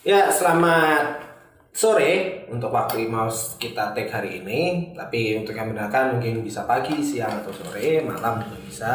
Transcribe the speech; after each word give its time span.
Ya, 0.00 0.32
selamat 0.32 1.20
sore 1.76 2.48
untuk 2.48 2.72
waktu 2.72 3.04
mouse 3.04 3.60
kita 3.60 3.92
take 3.92 4.08
hari 4.08 4.40
ini. 4.40 4.96
Tapi 4.96 5.36
untuk 5.36 5.52
yang 5.52 5.68
mendengarkan 5.68 6.16
mungkin 6.16 6.40
bisa 6.40 6.64
pagi, 6.64 7.04
siang 7.04 7.44
atau 7.44 7.52
sore, 7.52 8.00
malam 8.00 8.40
juga 8.40 8.56
bisa. 8.64 8.92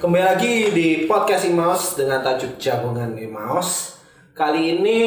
Kembali 0.00 0.24
lagi 0.24 0.72
di 0.72 0.88
podcast 1.04 1.52
Mouse 1.52 2.00
dengan 2.00 2.24
tajuk 2.24 2.56
jagongan 2.56 3.12
Mouse. 3.28 4.00
Kali 4.32 4.80
ini 4.80 5.00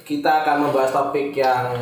kita 0.00 0.48
akan 0.48 0.64
membahas 0.64 0.96
topik 0.96 1.36
yang 1.36 1.76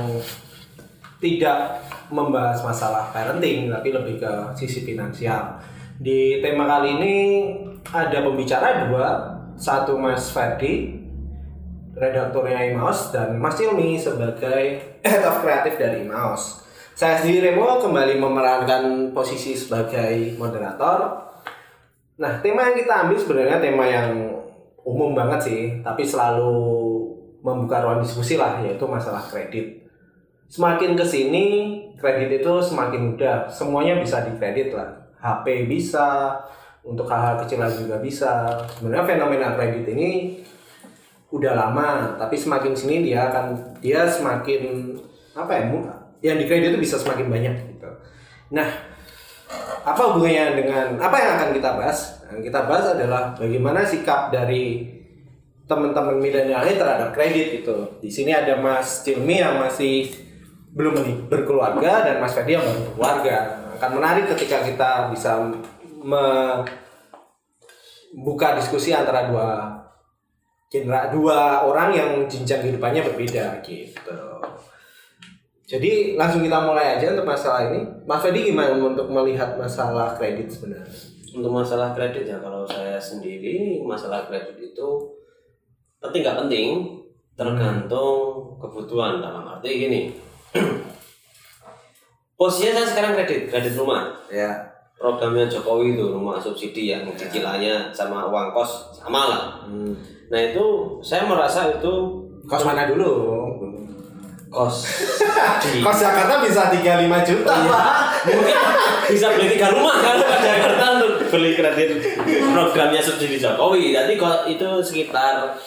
tidak 1.23 1.87
membahas 2.11 2.59
masalah 2.67 3.15
parenting 3.15 3.71
tapi 3.71 3.95
lebih 3.95 4.19
ke 4.19 4.33
sisi 4.59 4.83
finansial. 4.83 5.55
Di 6.03 6.43
tema 6.43 6.67
kali 6.67 6.99
ini 6.99 7.17
ada 7.95 8.27
pembicara 8.27 8.91
dua, 8.91 9.39
satu 9.55 9.95
Mas 9.95 10.35
Ferdi 10.35 11.04
redakturnya 11.95 12.75
Imaus 12.75 13.15
dan 13.15 13.39
Mas 13.39 13.55
Cilmi 13.55 13.95
sebagai 13.97 14.83
head 15.03 15.23
of 15.23 15.41
kreatif 15.41 15.79
dari 15.79 16.03
Imaus. 16.03 16.63
Saya 16.95 17.19
sendiri 17.19 17.51
Remo 17.51 17.83
kembali 17.83 18.23
memerankan 18.23 19.11
posisi 19.11 19.59
sebagai 19.59 20.39
moderator. 20.39 21.27
Nah, 22.23 22.39
tema 22.39 22.71
yang 22.71 22.79
kita 22.79 22.95
ambil 23.07 23.19
sebenarnya 23.19 23.59
tema 23.59 23.85
yang 23.91 24.11
umum 24.87 25.11
banget 25.11 25.41
sih, 25.43 25.63
tapi 25.83 26.07
selalu 26.07 26.55
membuka 27.43 27.83
ruang 27.83 27.99
diskusi 27.99 28.39
lah, 28.39 28.63
yaitu 28.63 28.87
masalah 28.87 29.27
kredit. 29.27 29.83
Semakin 30.47 30.95
ke 30.95 31.03
sini, 31.03 31.47
kredit 31.99 32.43
itu 32.43 32.53
semakin 32.63 33.15
mudah, 33.15 33.51
semuanya 33.51 33.99
bisa 33.99 34.23
dikredit 34.23 34.79
lah. 34.79 35.11
HP 35.19 35.67
bisa, 35.67 36.39
untuk 36.85 37.09
hal-hal 37.11 37.41
kecil 37.43 37.65
juga 37.75 37.97
bisa. 37.99 38.55
Sebenarnya 38.77 39.09
fenomena 39.09 39.57
kredit 39.57 39.89
ini 39.91 40.44
udah 41.35 41.53
lama 41.59 42.15
tapi 42.15 42.39
semakin 42.39 42.71
sini 42.79 43.11
dia 43.11 43.27
akan 43.27 43.75
dia 43.83 44.07
semakin 44.07 44.95
apa 45.35 45.51
ya 45.51 45.67
yang 46.23 46.39
di 46.39 46.47
kredit 46.47 46.79
itu 46.79 46.81
bisa 46.87 46.95
semakin 46.95 47.27
banyak 47.27 47.55
gitu. 47.75 47.91
Nah 48.55 48.71
apa 49.85 50.01
hubungannya 50.15 50.57
dengan 50.63 50.87
apa 51.03 51.17
yang 51.19 51.31
akan 51.37 51.51
kita 51.59 51.71
bahas? 51.75 52.23
Yang 52.31 52.55
kita 52.55 52.61
bahas 52.71 52.87
adalah 52.95 53.35
bagaimana 53.35 53.83
sikap 53.83 54.31
dari 54.31 54.95
teman-teman 55.67 56.23
milenial 56.23 56.63
ini 56.65 56.79
terhadap 56.79 57.11
kredit 57.13 57.65
itu 57.65 57.77
di 57.99 58.09
sini 58.13 58.31
ada 58.33 58.57
Mas 58.61 59.03
Cilmi 59.03 59.41
yang 59.43 59.59
masih 59.59 60.13
belum 60.75 61.27
berkeluarga 61.27 62.05
dan 62.07 62.23
Mas 62.23 62.33
Ferdi 62.33 62.55
yang 62.55 62.63
baru 62.63 62.95
berkeluarga. 62.95 63.37
Akan 63.75 63.91
menarik 63.99 64.31
ketika 64.39 64.63
kita 64.63 65.11
bisa 65.11 65.35
membuka 68.15 68.55
diskusi 68.55 68.95
antara 68.95 69.29
dua 69.29 69.84
genre 70.75 71.15
dua 71.15 71.63
orang 71.63 71.95
yang 71.95 72.11
jenjang 72.27 72.59
kehidupannya 72.67 73.07
berbeda 73.07 73.63
gitu. 73.63 74.19
Jadi 75.65 76.19
langsung 76.19 76.43
kita 76.43 76.59
mulai 76.67 76.99
aja 76.99 77.15
untuk 77.15 77.31
masalah 77.31 77.71
ini. 77.71 77.87
Mas 78.05 78.21
Fedi 78.21 78.51
gimana 78.51 78.75
untuk 78.75 79.07
melihat 79.07 79.55
masalah 79.55 80.19
kredit 80.19 80.51
sebenarnya? 80.51 80.91
Untuk 81.31 81.55
masalah 81.55 81.95
kredit 81.95 82.27
ya 82.27 82.43
kalau 82.43 82.67
saya 82.67 82.99
sendiri 82.99 83.81
masalah 83.87 84.27
kredit 84.27 84.59
itu 84.59 84.89
penting 86.03 86.21
nggak 86.21 86.39
penting 86.47 86.67
tergantung 87.39 88.59
kebutuhan 88.59 89.23
dalam 89.23 89.47
arti 89.47 89.71
gini. 89.79 90.01
Posisinya 92.39 92.83
saya 92.83 92.87
sekarang 92.91 93.13
kredit, 93.23 93.47
kredit 93.47 93.79
rumah. 93.79 94.11
Ya. 94.27 94.75
Programnya 94.95 95.47
Jokowi 95.51 95.99
itu 95.99 96.07
rumah 96.07 96.39
subsidi 96.39 96.91
yang 96.91 97.07
ya. 97.15 97.15
cicilannya 97.19 97.75
sama 97.91 98.27
uang 98.27 98.51
kos 98.55 98.95
sama 98.95 99.27
lah. 99.27 99.43
Hmm 99.67 100.14
Nah 100.33 100.41
itu 100.41 100.65
saya 101.05 101.29
merasa 101.29 101.69
itu 101.69 101.95
kos 102.49 102.65
mana 102.65 102.89
dulu? 102.89 103.13
Kos 104.49 104.87
di... 105.65 105.83
kos 105.83 105.99
Jakarta 105.99 106.41
bisa 106.47 106.71
35 106.71 107.29
juta 107.29 107.53
oh, 107.53 107.61
iya. 107.65 107.81
Mungkin 108.25 108.59
bisa 109.11 109.27
beli 109.37 109.47
tiga 109.59 109.69
rumah 109.75 110.01
kan 110.01 110.17
di 110.17 110.39
Jakarta 110.41 110.85
untuk 110.97 111.13
beli 111.29 111.51
kredit 111.59 111.91
programnya 112.55 113.01
subsidi 113.03 113.37
Jokowi. 113.37 113.93
Jadi 113.93 114.17
kok 114.17 114.49
itu 114.49 114.69
sekitar 114.81 115.59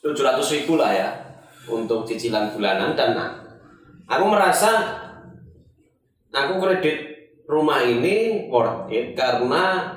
700 0.00 0.54
ribu 0.56 0.80
lah 0.80 0.90
ya 0.90 1.08
untuk 1.68 2.08
cicilan 2.08 2.50
bulanan 2.56 2.96
dan 2.96 3.14
aku 4.08 4.24
merasa 4.26 4.70
aku 6.32 6.58
kredit 6.58 6.98
rumah 7.50 7.82
ini 7.82 8.46
worth 8.48 8.88
it 8.90 9.12
karena 9.18 9.94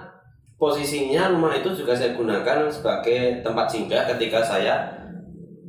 posisinya 0.63 1.35
rumah 1.35 1.51
itu 1.59 1.75
juga 1.75 1.91
saya 1.91 2.15
gunakan 2.15 2.71
sebagai 2.71 3.43
tempat 3.43 3.67
singgah 3.67 4.07
ketika 4.15 4.39
saya 4.39 4.79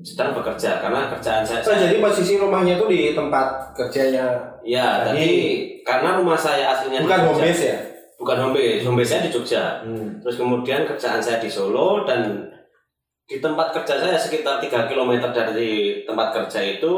sedang 0.06 0.30
bekerja 0.38 0.78
karena 0.78 1.10
kerjaan 1.10 1.42
saya. 1.42 1.58
Oh, 1.66 1.74
jadi 1.74 1.98
posisi 1.98 2.38
rumahnya 2.38 2.78
itu 2.78 2.86
di 2.86 3.00
tempat 3.10 3.74
kerjanya. 3.74 4.38
Ya, 4.62 5.02
jadi 5.10 5.32
karena 5.82 6.22
rumah 6.22 6.38
saya 6.38 6.78
aslinya 6.78 7.02
bukan 7.02 7.20
home 7.26 7.42
base 7.42 7.64
ya. 7.66 7.78
Bukan 8.14 8.36
home 8.38 8.54
base, 8.54 8.86
home 8.86 8.96
base 9.02 9.10
saya 9.10 9.26
di 9.26 9.30
Jogja. 9.34 9.82
Hmm. 9.82 10.22
Terus 10.22 10.36
kemudian 10.38 10.86
kerjaan 10.86 11.18
saya 11.18 11.42
di 11.42 11.50
Solo 11.50 12.06
dan 12.06 12.46
di 13.26 13.42
tempat 13.42 13.74
kerja 13.74 13.98
saya 13.98 14.14
sekitar 14.14 14.62
3 14.62 14.86
km 14.86 15.12
dari 15.34 16.04
tempat 16.06 16.30
kerja 16.30 16.60
itu 16.62 16.92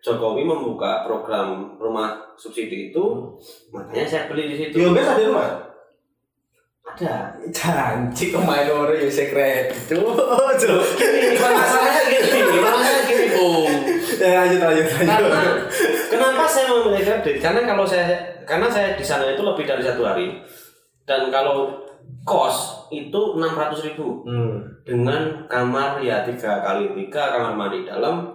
Jokowi 0.00 0.42
membuka 0.42 1.04
program 1.06 1.78
rumah 1.78 2.34
subsidi 2.34 2.90
itu, 2.90 3.04
hmm. 3.04 3.70
makanya 3.70 4.06
saya 4.08 4.22
beli 4.26 4.50
di 4.50 4.56
situ. 4.58 4.74
Di 4.80 4.82
home 4.82 4.98
base 4.98 5.12
ada 5.14 5.24
rumah? 5.28 5.65
Ada. 6.86 7.34
Janji 7.50 8.30
kemarin 8.30 8.70
orang 8.70 9.02
yang 9.02 9.10
secret 9.10 9.74
itu 9.74 9.98
gini 10.96 11.34
masalahnya 11.34 12.02
gini 12.08 12.58
masalahnya 12.62 13.02
gini 13.04 13.26
bung 13.34 13.72
ya 14.16 14.28
lanjut 14.42 14.60
lanjut 14.62 14.86
lanjut. 14.86 15.04
Karena 15.04 15.40
kenapa 16.08 16.44
saya 16.48 16.66
memilih 16.72 17.02
kredit? 17.04 17.36
Karena 17.42 17.60
kalau 17.68 17.84
saya 17.84 18.06
karena 18.48 18.70
saya 18.70 18.94
di 18.94 19.04
sana 19.04 19.28
itu 19.28 19.42
lebih 19.44 19.68
dari 19.68 19.82
satu 19.84 20.02
hari. 20.06 20.40
Dan 21.06 21.28
kalau 21.28 21.84
kos 22.22 22.88
itu 22.94 23.20
enam 23.36 23.52
ratus 23.54 23.92
ribu. 23.92 24.22
Hmm. 24.24 24.62
dengan 24.86 25.50
kamar 25.50 25.98
ya 25.98 26.22
tiga 26.22 26.62
kali 26.62 26.94
tiga 26.94 27.34
kamar 27.34 27.52
mandi 27.58 27.82
dalam. 27.82 28.30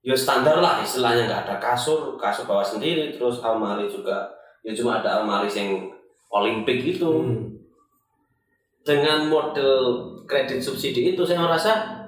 Ya 0.00 0.16
standar 0.16 0.64
lah 0.64 0.80
istilahnya 0.80 1.28
nggak 1.28 1.42
ada 1.44 1.56
kasur 1.60 2.16
kasur 2.16 2.48
bawah 2.48 2.64
sendiri. 2.64 3.12
Terus 3.12 3.44
almari 3.44 3.84
juga 3.86 4.26
ya 4.64 4.72
cuma 4.72 4.98
ada 4.98 5.20
almari 5.20 5.46
yang 5.52 5.92
olimpik 6.32 6.96
itu. 6.96 7.06
Hmm 7.06 7.57
dengan 8.88 9.28
model 9.28 10.00
kredit 10.24 10.64
subsidi 10.64 11.12
itu 11.12 11.20
saya 11.28 11.44
merasa 11.44 12.00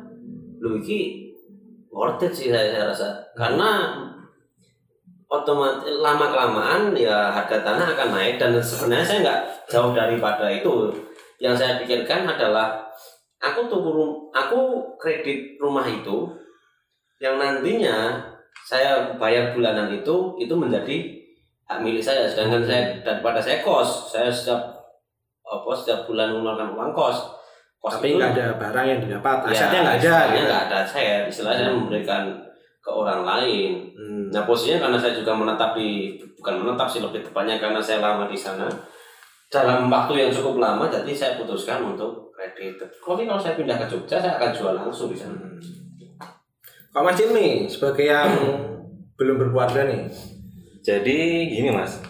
lu 0.64 0.80
ini 0.80 1.28
worth 1.92 2.24
it 2.24 2.32
sih 2.32 2.48
saya, 2.48 2.72
saya 2.72 2.84
rasa. 2.88 3.08
Karena 3.36 3.92
otomatis 5.28 6.00
lama 6.00 6.32
kelamaan 6.32 6.96
ya 6.96 7.28
harga 7.28 7.60
tanah 7.60 7.92
akan 7.92 8.08
naik 8.16 8.40
dan 8.40 8.56
sebenarnya 8.56 9.04
saya 9.04 9.18
nggak 9.20 9.40
jauh 9.68 9.92
daripada 9.92 10.48
itu. 10.48 10.88
Yang 11.36 11.60
saya 11.60 11.72
pikirkan 11.84 12.24
adalah 12.24 12.80
aku 13.36 13.68
tuh 13.68 13.80
aku 14.32 14.60
kredit 14.96 15.60
rumah 15.60 15.84
itu 15.84 16.32
yang 17.20 17.36
nantinya 17.36 18.24
saya 18.64 19.20
bayar 19.20 19.52
bulanan 19.52 19.92
itu 19.92 20.32
itu 20.40 20.54
menjadi 20.56 20.96
hak 21.68 21.84
milik 21.84 22.00
saya. 22.00 22.24
Sedangkan 22.24 22.64
saya 22.64 22.96
daripada 23.04 23.36
saya 23.36 23.60
kos 23.60 24.08
saya 24.16 24.32
setiap 24.32 24.79
apa 25.50 25.70
setiap 25.74 26.06
bulan 26.06 26.30
mengeluarkan 26.30 26.70
uang 26.78 26.90
kos 26.94 27.18
kos 27.82 27.98
tapi 27.98 28.14
nggak 28.14 28.38
ada 28.38 28.46
barang 28.54 28.86
yang 28.86 29.00
didapat 29.02 29.36
ya, 29.50 29.50
asetnya 29.50 29.80
nggak 29.82 29.96
ada 29.98 30.16
gitu. 30.30 30.46
nggak 30.46 30.62
ada 30.70 30.76
aset 30.86 31.22
istilahnya 31.26 31.66
hmm. 31.66 31.76
memberikan 31.82 32.22
ke 32.80 32.90
orang 32.90 33.26
lain 33.26 33.70
hmm. 33.92 34.24
nah 34.30 34.46
posisinya 34.46 34.86
karena 34.86 34.96
saya 35.02 35.12
juga 35.18 35.32
menetap 35.34 35.70
di 35.74 36.16
bukan 36.38 36.54
menetap 36.62 36.86
sih 36.86 37.02
lebih 37.02 37.26
tepatnya 37.26 37.58
karena 37.58 37.82
saya 37.82 37.98
lama 37.98 38.30
di 38.30 38.38
sana 38.38 38.70
dalam 39.50 39.90
waktu 39.90 40.12
yang 40.14 40.30
cukup 40.30 40.62
lama 40.62 40.86
jadi 40.86 41.10
saya 41.10 41.32
putuskan 41.34 41.82
untuk 41.82 42.30
kredit 42.30 42.78
tapi 42.78 43.26
kalau 43.26 43.42
saya 43.42 43.58
pindah 43.58 43.74
ke 43.74 43.86
Jogja 43.90 44.22
saya 44.22 44.38
akan 44.38 44.50
jual 44.54 44.72
langsung 44.78 45.10
di 45.10 45.18
sana 45.18 45.34
hmm. 45.34 45.58
Kak 46.90 47.06
Mas 47.06 47.18
nih 47.18 47.66
sebagai 47.66 48.06
yang 48.06 48.30
belum 49.18 49.36
berkeluarga 49.36 49.90
nih 49.90 50.06
jadi 50.80 51.18
gini 51.44 51.70
mas 51.76 52.00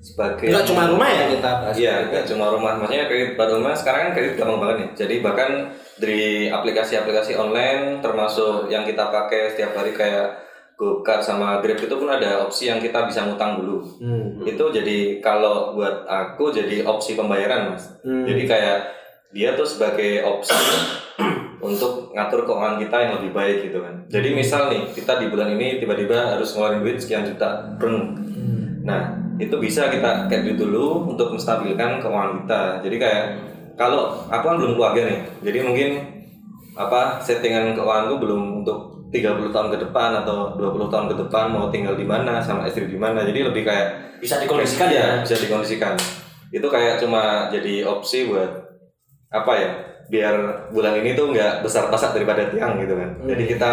sebagai 0.00 0.48
nggak 0.48 0.64
cuma 0.64 0.88
rumah 0.88 1.08
ya 1.12 1.24
kita 1.28 1.50
bahas 1.60 1.74
iya 1.76 1.94
nggak 2.08 2.24
cuma 2.24 2.48
rumah. 2.48 2.72
Maksudnya 2.80 3.06
kredit 3.06 3.36
pada 3.36 3.52
rumah 3.52 3.76
sekarang 3.76 4.00
kan 4.08 4.12
kredit 4.16 4.34
gampang 4.40 4.58
banget 4.64 4.76
nih. 4.80 4.90
Jadi 4.96 5.14
bahkan 5.20 5.50
dari 6.00 6.48
aplikasi-aplikasi 6.48 7.36
online 7.36 8.00
termasuk 8.00 8.72
yang 8.72 8.88
kita 8.88 9.12
pakai 9.12 9.52
setiap 9.52 9.76
hari 9.76 9.92
kayak 9.92 10.50
GoCar 10.80 11.20
sama 11.20 11.60
Grab 11.60 11.76
itu 11.76 11.92
pun 11.92 12.08
ada 12.08 12.40
opsi 12.48 12.72
yang 12.72 12.80
kita 12.80 13.04
bisa 13.04 13.28
ngutang 13.28 13.60
dulu. 13.60 13.84
Hmm. 14.00 14.40
itu 14.48 14.64
jadi 14.72 15.20
kalau 15.20 15.76
buat 15.76 16.08
aku 16.08 16.48
jadi 16.48 16.88
opsi 16.88 17.12
pembayaran 17.12 17.76
mas. 17.76 18.00
Hmm. 18.00 18.24
jadi 18.24 18.42
kayak 18.48 18.78
dia 19.36 19.52
tuh 19.52 19.68
sebagai 19.68 20.24
opsi 20.24 20.56
untuk 21.68 22.16
ngatur 22.16 22.48
keuangan 22.48 22.80
kita 22.80 22.96
yang 22.96 23.12
lebih 23.20 23.36
baik 23.36 23.56
gitu 23.68 23.84
kan. 23.84 24.08
Jadi 24.08 24.28
misal 24.32 24.72
nih 24.72 24.88
kita 24.96 25.20
di 25.20 25.28
bulan 25.28 25.52
ini 25.52 25.76
tiba-tiba 25.76 26.32
harus 26.32 26.56
ngeluarin 26.56 26.80
duit 26.80 26.96
sekian 26.96 27.28
juta 27.28 27.76
breng. 27.76 28.16
Hmm. 28.16 28.80
nah 28.80 29.20
itu 29.40 29.56
bisa 29.56 29.88
kita 29.88 30.28
kredit 30.28 30.60
dulu 30.60 31.08
untuk 31.08 31.32
menstabilkan 31.32 31.96
keuangan 32.04 32.44
kita. 32.44 32.62
Jadi 32.84 32.96
kayak 33.00 33.24
kalau 33.80 34.28
aku 34.28 34.44
kan 34.44 34.56
belum 34.60 34.76
keluarga 34.76 35.08
nih 35.08 35.18
jadi 35.40 35.58
mungkin 35.64 35.90
apa 36.76 37.16
settingan 37.24 37.72
keuanganku 37.72 38.20
belum 38.20 38.42
untuk 38.60 39.08
30 39.10 39.50
tahun 39.50 39.68
ke 39.74 39.78
depan 39.88 40.22
atau 40.22 40.54
20 40.54 40.92
tahun 40.92 41.06
ke 41.10 41.16
depan 41.26 41.50
mau 41.50 41.66
tinggal 41.72 41.98
di 41.98 42.06
mana 42.06 42.38
sama 42.38 42.68
istri 42.68 42.86
di 42.86 43.00
mana. 43.00 43.26
Jadi 43.26 43.42
lebih 43.42 43.66
kayak 43.66 44.20
bisa 44.22 44.38
dikondisikan 44.38 44.88
ya? 44.92 45.08
bisa 45.24 45.34
dikondisikan. 45.40 45.96
Itu 46.52 46.68
kayak 46.70 47.02
cuma 47.02 47.48
jadi 47.50 47.88
opsi 47.88 48.30
buat 48.30 48.70
apa 49.32 49.52
ya 49.56 49.70
biar 50.10 50.34
bulan 50.74 50.98
ini 51.02 51.14
tuh 51.14 51.30
nggak 51.30 51.62
besar 51.62 51.90
pasak 51.90 52.14
daripada 52.14 52.46
tiang 52.52 52.78
gitu 52.78 52.94
kan. 52.94 53.10
Jadi 53.26 53.44
kita 53.50 53.72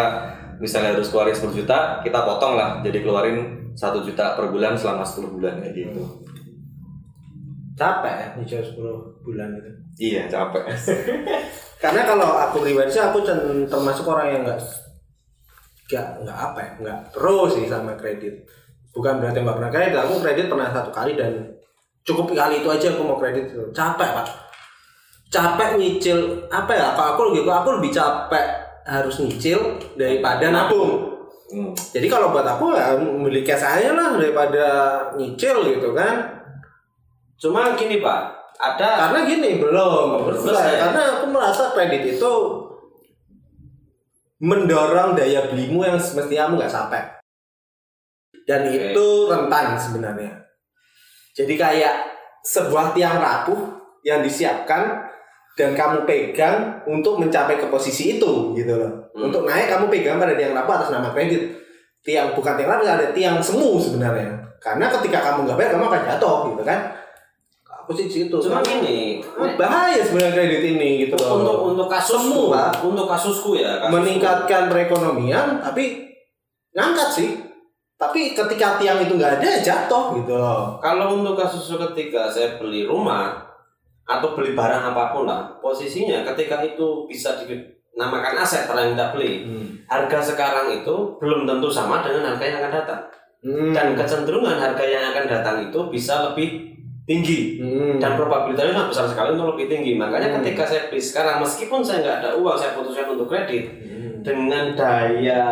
misalnya 0.58 0.98
harus 0.98 1.10
keluarin 1.14 1.34
10 1.34 1.54
juta 1.54 2.02
kita 2.02 2.20
potong 2.26 2.58
lah. 2.58 2.82
Jadi 2.82 3.06
keluarin 3.06 3.70
satu 3.78 4.02
juta 4.02 4.34
per 4.34 4.50
bulan 4.50 4.74
selama 4.74 5.06
10 5.06 5.34
bulan 5.38 5.54
kayak 5.62 5.74
gitu. 5.74 6.02
Capek 7.78 8.16
ya 8.18 8.28
nyicil 8.42 8.62
10 8.66 9.22
bulan 9.22 9.48
gitu. 9.54 9.70
Iya 9.98 10.26
capek. 10.26 10.66
Karena 11.84 12.02
kalau 12.10 12.34
aku 12.34 12.66
pribadi 12.66 12.90
sih 12.90 13.02
aku 13.02 13.22
termasuk 13.70 14.06
orang 14.10 14.34
yang 14.34 14.42
nggak 14.42 14.62
nggak 15.88 16.08
nggak 16.26 16.38
apa 16.38 16.60
ya 16.60 16.72
nggak 16.82 17.00
terus 17.14 17.50
sih 17.54 17.66
sama 17.70 17.94
kredit. 17.94 18.34
Bukan 18.98 19.22
berarti 19.22 19.46
nggak 19.46 19.58
pernah 19.62 19.72
kredit 19.72 19.98
aku 20.02 20.14
kredit 20.26 20.46
pernah 20.50 20.74
satu 20.74 20.90
kali 20.90 21.14
dan 21.14 21.54
cukup 22.02 22.34
kali 22.34 22.66
itu 22.66 22.70
aja 22.70 22.98
aku 22.98 23.02
mau 23.06 23.22
kredit 23.22 23.54
capek 23.78 24.10
pak. 24.10 24.28
Capek 25.30 25.78
nyicil 25.78 26.50
apa 26.50 26.72
ya 26.74 26.98
kalau 26.98 27.14
aku 27.14 27.22
gitu 27.38 27.52
aku 27.54 27.78
lebih 27.78 27.94
capek 27.94 28.67
harus 28.88 29.20
nyicil 29.20 29.60
daripada 30.00 30.48
nabung. 30.50 31.14
Hmm. 31.48 31.72
jadi 31.72 32.12
kalau 32.12 32.36
buat 32.36 32.44
aku 32.44 32.76
ya 32.76 33.00
milih 33.00 33.40
cash 33.48 33.64
aja 33.64 33.96
lah 33.96 34.20
daripada 34.20 34.66
nyicil 35.16 35.64
gitu 35.64 35.96
kan. 35.96 36.44
Cuma 37.40 37.72
gini 37.80 38.04
pak 38.04 38.36
ada 38.58 39.08
karena 39.08 39.20
gini 39.24 39.62
belum 39.62 40.28
Belum 40.28 40.44
selesai. 40.44 40.76
karena 40.82 41.02
aku 41.16 41.26
merasa 41.32 41.72
kredit 41.72 42.18
itu 42.18 42.34
mendorong 44.44 45.16
daya 45.16 45.48
belimu 45.48 45.88
yang 45.88 45.96
semestinya 45.96 46.52
kamu 46.52 46.54
nggak 46.60 46.74
sampai. 46.76 47.02
Dan 48.44 48.68
Oke. 48.68 48.92
itu 48.92 49.06
rentan 49.32 49.80
sebenarnya. 49.80 50.34
Jadi 51.32 51.54
kayak 51.56 51.96
sebuah 52.44 52.92
tiang 52.92 53.24
rapuh 53.24 53.60
yang 54.04 54.20
disiapkan 54.20 55.07
dan 55.58 55.74
kamu 55.74 56.06
pegang 56.06 56.58
untuk 56.86 57.18
mencapai 57.18 57.58
ke 57.58 57.66
posisi 57.68 58.16
itu 58.16 58.54
gitu 58.54 58.74
loh 58.74 58.92
Hmm. 59.12 59.26
untuk 59.28 59.44
naik 59.44 59.66
kamu 59.66 59.90
pegang 59.90 60.16
pada 60.16 60.38
tiang 60.38 60.54
rapuh 60.54 60.78
atas 60.78 60.94
nama 60.94 61.10
kredit 61.10 61.50
tiang 62.00 62.32
bukan 62.32 62.54
tiang 62.54 62.70
rapuh 62.70 62.86
ada 62.88 63.10
tiang 63.10 63.42
semu 63.42 63.76
sebenarnya 63.76 64.30
karena 64.58 64.86
ketika 64.92 65.18
kamu 65.24 65.44
nggak 65.44 65.58
bayar 65.58 65.72
kamu 65.74 65.86
akan 65.88 66.02
jatuh 66.08 66.38
gitu 66.48 66.62
kan 66.62 66.80
aku 67.66 67.92
sih 67.96 68.06
situ 68.06 68.38
cuma 68.38 68.62
gini 68.62 69.18
Ah, 69.34 69.50
bahaya 69.56 69.98
sebenarnya 69.98 70.34
kredit 70.36 70.62
ini 70.70 70.90
gitu 71.02 71.18
loh. 71.18 71.42
untuk 71.42 71.58
untuk 71.68 71.88
kasusku 71.88 72.54
Semua. 72.54 72.70
untuk 72.78 73.08
kasusku 73.08 73.50
ya 73.56 73.80
kasusku. 73.80 73.94
meningkatkan 73.96 74.62
perekonomian 74.68 75.58
tapi 75.58 76.14
ngangkat 76.72 77.10
sih 77.10 77.30
tapi 77.98 78.38
ketika 78.38 78.78
tiang 78.78 79.02
itu 79.02 79.18
nggak 79.18 79.42
ada 79.42 79.50
jatuh 79.58 80.14
gitu 80.14 80.38
loh 80.38 80.78
Kalau 80.78 81.18
untuk 81.18 81.34
kasus 81.34 81.66
ketika 81.90 82.30
saya 82.30 82.62
beli 82.62 82.86
rumah 82.86 83.47
atau 84.08 84.34
beli 84.34 84.56
barang 84.56 84.96
apa 84.96 85.12
pun 85.12 85.28
lah, 85.28 85.60
posisinya 85.60 86.24
ketika 86.34 86.64
itu 86.64 87.04
bisa 87.06 87.36
dinamakan 87.44 88.40
aset 88.40 88.64
yang 88.64 88.96
kita 88.96 89.12
beli, 89.12 89.32
harga 89.84 90.34
sekarang 90.34 90.72
itu 90.72 90.96
belum 91.20 91.44
tentu 91.44 91.68
sama 91.68 92.00
dengan 92.00 92.32
harga 92.32 92.44
yang 92.48 92.58
akan 92.64 92.72
datang. 92.72 93.02
Hmm. 93.38 93.72
Dan 93.76 93.94
kecenderungan 93.94 94.58
harga 94.58 94.86
yang 94.88 95.14
akan 95.14 95.26
datang 95.30 95.58
itu 95.70 95.80
bisa 95.92 96.32
lebih 96.32 96.74
tinggi 97.08 97.60
Hmm. 97.62 97.96
dan 98.00 98.20
probabilitasnya 98.20 98.88
besar 98.88 99.08
sekali 99.08 99.36
untuk 99.36 99.56
lebih 99.56 99.72
tinggi. 99.72 99.96
Makanya 99.96 100.34
Hmm. 100.34 100.38
ketika 100.42 100.64
saya 100.68 100.82
beli 100.92 101.00
sekarang, 101.00 101.40
meskipun 101.40 101.80
saya 101.80 102.04
nggak 102.04 102.18
ada 102.24 102.30
uang, 102.36 102.58
saya 102.58 102.76
putuskan 102.76 103.16
untuk 103.16 103.28
kredit 103.32 103.70
Hmm. 103.72 104.24
dengan 104.24 104.76
daya 104.76 105.44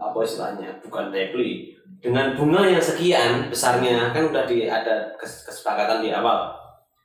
apa 0.00 0.18
istilahnya, 0.20 0.80
bukan 0.84 1.12
daya 1.12 1.32
beli, 1.32 1.74
dengan 2.00 2.36
bunga 2.36 2.68
yang 2.68 2.80
sekian 2.80 3.48
besarnya 3.48 4.12
kan 4.12 4.28
udah 4.28 4.44
di 4.44 4.68
ada 4.68 5.08
kes- 5.16 5.48
kesepakatan 5.48 6.04
di 6.04 6.12
awal 6.12 6.52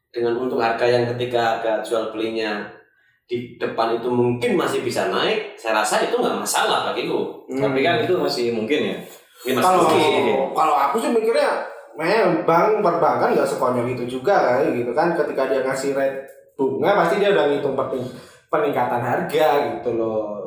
dengan 0.09 0.33
untuk 0.41 0.57
harga 0.57 0.85
yang 0.85 1.06
ketika 1.15 1.57
harga 1.57 1.85
jual 1.85 2.09
belinya 2.09 2.65
di 3.29 3.61
depan 3.61 3.94
itu 3.94 4.09
mungkin 4.09 4.57
masih 4.57 4.81
bisa 4.81 5.13
naik 5.13 5.53
saya 5.53 5.85
rasa 5.85 6.01
itu 6.01 6.17
nggak 6.17 6.41
masalah 6.41 6.89
bagiku. 6.89 7.45
Tapi 7.45 7.79
kan 7.85 8.01
itu 8.01 8.17
masih 8.17 8.57
mungkin 8.57 8.79
ya. 8.89 8.97
Masih 9.45 9.61
kalau 9.61 9.85
mungkin. 9.85 10.35
kalau 10.57 10.75
aku 10.75 10.95
sih 10.97 11.11
mikirnya 11.13 11.61
memang 11.94 12.41
bank 12.44 12.81
perbankan 12.81 13.38
nggak 13.38 13.45
sekonyol 13.45 13.85
itu 13.85 14.17
juga 14.17 14.33
kan 14.33 14.73
gitu 14.73 14.91
kan. 14.97 15.13
Ketika 15.13 15.45
dia 15.45 15.61
ngasih 15.61 15.94
rate 15.94 16.25
bunga 16.57 17.06
pasti 17.06 17.21
dia 17.21 17.29
udah 17.31 17.45
ngitung 17.53 17.77
pening- 17.77 18.13
peningkatan 18.50 19.01
harga 19.06 19.47
gitu 19.77 19.89
loh 19.94 20.38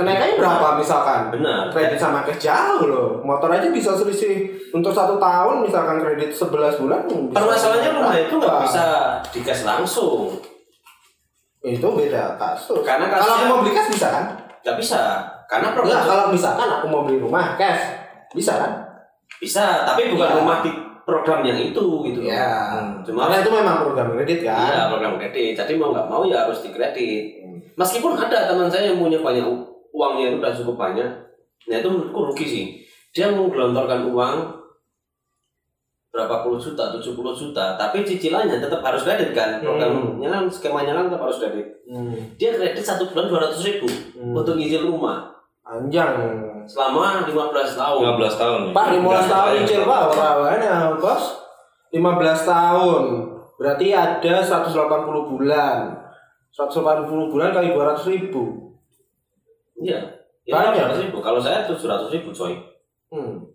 kenaikannya 0.00 0.40
berapa 0.40 0.80
misalkan? 0.80 1.28
Benar. 1.28 1.68
Kredit 1.68 2.00
sama 2.00 2.24
cash 2.24 2.40
jauh 2.40 2.88
loh. 2.88 3.20
Motor 3.20 3.52
aja 3.52 3.68
bisa 3.68 3.92
selisih 3.92 4.48
untuk 4.72 4.90
satu 4.90 5.20
tahun 5.20 5.60
misalkan 5.60 6.00
kredit 6.00 6.32
11 6.32 6.80
bulan 6.80 7.04
permasalahannya 7.28 7.90
rumah 7.92 8.16
itu 8.16 8.34
nggak 8.34 8.56
bisa 8.64 8.84
dikas 9.28 9.62
langsung. 9.62 10.40
Itu 11.60 11.92
beda 11.92 12.40
kasus. 12.40 12.80
Karena 12.80 13.12
kalau 13.12 13.36
aku 13.36 13.44
mau 13.46 13.58
beli 13.60 13.76
cash 13.76 13.92
bisa 13.92 14.08
kan? 14.08 14.24
Nggak 14.64 14.76
bisa. 14.80 15.00
Karena 15.44 15.76
problem 15.76 16.00
kalau 16.00 16.32
misalkan 16.32 16.68
aku 16.70 16.86
mau 16.88 17.04
beli 17.04 17.20
rumah 17.20 17.54
cash 17.54 17.84
bisa 18.32 18.56
kan? 18.56 18.72
Bisa 19.36 19.84
tapi 19.84 20.08
bukan 20.08 20.24
Iya. 20.26 20.36
rumah 20.40 20.58
di 20.64 20.70
program 21.00 21.42
yang 21.42 21.58
itu 21.58 21.82
gitu 22.06 22.20
ya 22.22 22.70
Hmm, 22.70 23.02
cuma 23.02 23.26
karena 23.26 23.42
itu 23.42 23.50
memang 23.50 23.76
program 23.82 24.14
kredit 24.14 24.46
kan? 24.46 24.68
Iya 24.72 24.80
program 24.88 25.14
kredit. 25.18 25.52
Jadi 25.52 25.72
mau 25.76 25.90
nggak 25.90 26.06
mau 26.08 26.22
ya 26.24 26.46
harus 26.46 26.64
dikredit. 26.64 27.24
Meskipun 27.76 28.12
ada 28.14 28.48
teman 28.48 28.68
saya 28.68 28.92
yang 28.92 29.00
punya 29.00 29.18
banyak 29.20 29.44
uangnya 29.90 30.24
itu 30.30 30.36
udah 30.38 30.52
cukup 30.54 30.76
banyak, 30.76 31.08
nah 31.66 31.76
itu 31.76 31.88
menurutku 31.88 32.20
rugi 32.30 32.46
sih. 32.46 32.64
Dia 33.10 33.30
menggelontorkan 33.30 34.06
uang 34.08 34.36
berapa 36.10 36.42
puluh 36.42 36.58
juta, 36.58 36.90
70 36.90 37.06
juta, 37.32 37.78
tapi 37.78 38.02
cicilannya 38.02 38.58
tetap 38.58 38.82
harus 38.82 39.06
kredit 39.06 39.30
kan. 39.30 39.62
Programnya 39.62 40.26
kan 40.26 40.42
skemanya 40.50 40.92
kan 40.92 41.06
tetap 41.06 41.22
harus 41.22 41.38
kredit. 41.38 41.66
Hmm. 41.86 42.14
Dia 42.34 42.50
kredit 42.50 42.82
satu 42.82 43.06
bulan 43.08 43.30
200 43.30 43.62
ribu 43.62 43.86
Hmm. 44.18 44.34
untuk 44.34 44.58
nyicil 44.58 44.84
rumah 44.84 45.30
Panjang. 45.62 46.18
selama 46.66 47.22
15 47.24 47.78
tahun. 47.78 48.00
15 48.18 48.34
tahun 48.36 48.60
ya. 48.68 48.72
Pak 48.74 48.86
15 48.90 49.26
tahun 49.26 49.48
Udah, 49.48 49.58
nyicil 49.62 49.82
Pak 49.86 50.02
perawannya 50.10 50.74
bos 50.98 51.24
15 51.90 52.40
tahun 52.44 53.04
berarti 53.54 53.86
ada 53.90 54.34
180 54.42 55.30
bulan 55.30 55.76
180 56.50 57.30
bulan 57.30 57.50
kali 57.50 57.70
200 57.70 58.06
ribu 58.06 58.69
Iya. 59.80 60.00
Banyak. 60.50 60.76
Ya, 60.76 60.88
200 60.92 61.04
ribu. 61.08 61.18
Kalau 61.20 61.40
saya 61.40 61.64
700 61.64 62.12
ribu 62.12 62.30
coy. 62.32 62.54
hmm. 63.12 63.50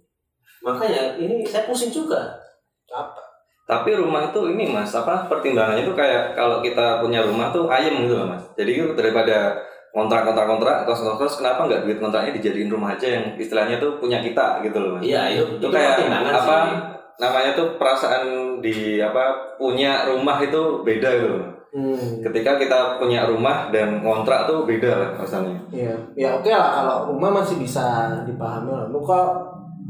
Makanya 0.66 1.22
ini 1.22 1.46
saya 1.46 1.70
pusing 1.70 1.94
juga. 1.94 2.42
capek 2.90 3.26
Tapi 3.66 3.98
rumah 3.98 4.30
itu 4.30 4.42
ini 4.54 4.70
mas, 4.70 4.94
apa 4.94 5.26
pertimbangannya 5.26 5.90
itu 5.90 5.94
kayak 5.98 6.38
kalau 6.38 6.62
kita 6.62 7.02
punya 7.02 7.26
rumah 7.26 7.50
tuh 7.50 7.66
ayem 7.66 8.06
gitu 8.06 8.14
mas. 8.22 8.42
Jadi 8.54 8.78
itu 8.78 8.94
daripada 8.94 9.58
kontrak-kontrak-kontrak, 9.90 10.86
kos-kos, 10.86 11.42
kenapa 11.42 11.66
nggak 11.66 11.82
duit 11.88 11.98
kontraknya 11.98 12.38
dijadiin 12.38 12.70
rumah 12.70 12.94
aja 12.94 13.18
yang 13.18 13.34
istilahnya 13.40 13.82
tuh 13.82 13.98
punya 13.98 14.22
kita 14.22 14.62
gitu 14.62 14.78
loh 14.78 14.98
mas. 14.98 15.02
Iya, 15.02 15.22
itu, 15.34 15.58
Itu 15.58 15.74
kayak 15.74 15.98
pertimbangan 15.98 16.34
apa 16.38 16.58
sih. 16.62 16.78
namanya 17.16 17.52
tuh 17.58 17.68
perasaan 17.82 18.24
di 18.62 19.02
apa 19.02 19.56
punya 19.58 20.06
rumah 20.06 20.38
itu 20.46 20.62
beda 20.86 21.10
gitu 21.16 21.28
loh. 21.42 21.55
Hmm. 21.76 22.24
Ketika 22.24 22.56
kita 22.56 22.80
punya 22.96 23.28
rumah 23.28 23.68
dan 23.70 24.00
kontrak 24.00 24.48
tuh 24.48 24.64
beda 24.64 24.92
lah 24.96 25.10
rasanya. 25.20 25.60
ya 25.76 25.92
ya 26.16 26.40
oke 26.40 26.48
lah 26.48 26.72
kalau 26.82 26.98
rumah 27.12 27.44
masih 27.44 27.60
bisa 27.60 28.16
dipahami 28.24 28.72
lah. 28.72 28.88
Lu 28.88 29.04
kok 29.04 29.28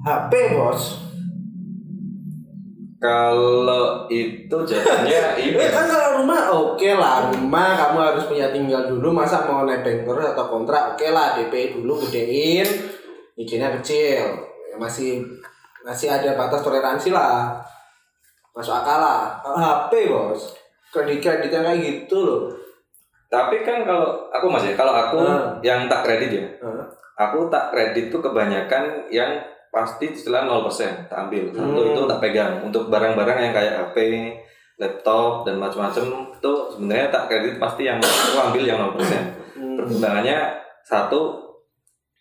HP 0.02 0.58
bos. 0.58 1.06
Kalau 2.98 4.10
itu 4.10 4.58
jadinya 4.66 5.38
ini. 5.46 5.54
Eh 5.54 5.70
kan 5.70 5.86
kalau 5.86 6.26
rumah 6.26 6.50
oke 6.50 6.90
lah. 6.98 7.30
Rumah 7.30 7.70
kamu 7.78 7.98
harus 8.02 8.24
punya 8.26 8.50
tinggal 8.50 8.90
dulu 8.90 9.14
masa 9.14 9.46
mau 9.46 9.62
nebeng 9.62 10.02
terus 10.02 10.26
atau 10.34 10.50
kontrak 10.50 10.98
oke 10.98 11.08
lah. 11.14 11.38
DP 11.38 11.78
dulu 11.78 12.02
gedein 12.10 12.66
izinnya 13.38 13.70
kecil. 13.78 14.26
Ya, 14.42 14.76
masih 14.82 15.22
masih 15.86 16.10
ada 16.10 16.34
batas 16.34 16.66
toleransi 16.66 17.14
lah. 17.14 17.62
Masuk 18.58 18.74
akal 18.74 18.98
lah. 18.98 19.38
Kalau 19.46 19.58
HP 19.62 20.10
bos 20.10 20.65
kredit 20.96 21.20
kreditnya 21.20 21.60
kayak 21.62 21.80
gitu 21.84 22.18
loh 22.18 22.42
Tapi 23.26 23.62
kan 23.62 23.84
kalau 23.84 24.32
aku 24.32 24.48
mas 24.48 24.64
ya, 24.64 24.72
kalau 24.74 24.94
aku 24.94 25.20
Hmm. 25.20 25.60
yang 25.60 25.86
tak 25.86 26.08
kredit 26.08 26.32
ya, 26.32 26.46
Hah? 26.62 26.88
aku 27.20 27.50
tak 27.50 27.70
kredit 27.70 28.08
tuh 28.08 28.22
kebanyakan 28.22 29.10
yang 29.10 29.36
pasti 29.68 30.08
istilah 30.08 30.48
0% 30.48 30.64
tak 31.06 31.20
ambil. 31.20 31.52
Satu 31.52 31.68
Hmm. 31.76 31.92
itu 31.92 32.02
tak 32.06 32.20
pegang 32.22 32.64
untuk 32.64 32.88
barang-barang 32.88 33.40
yang 33.42 33.52
kayak 33.52 33.74
HP, 33.82 33.98
laptop 34.76 35.44
dan 35.44 35.58
macam-macam 35.58 36.06
itu 36.30 36.52
sebenarnya 36.70 37.08
tak 37.10 37.28
kredit 37.28 37.56
pasti 37.58 37.84
yang 37.84 38.00
aku 38.00 38.38
ambil 38.42 38.64
yang 38.64 38.80
0%. 38.80 39.24
Hmm. 39.54 39.76
Pertimbangannya 39.76 40.40
satu 40.82 41.44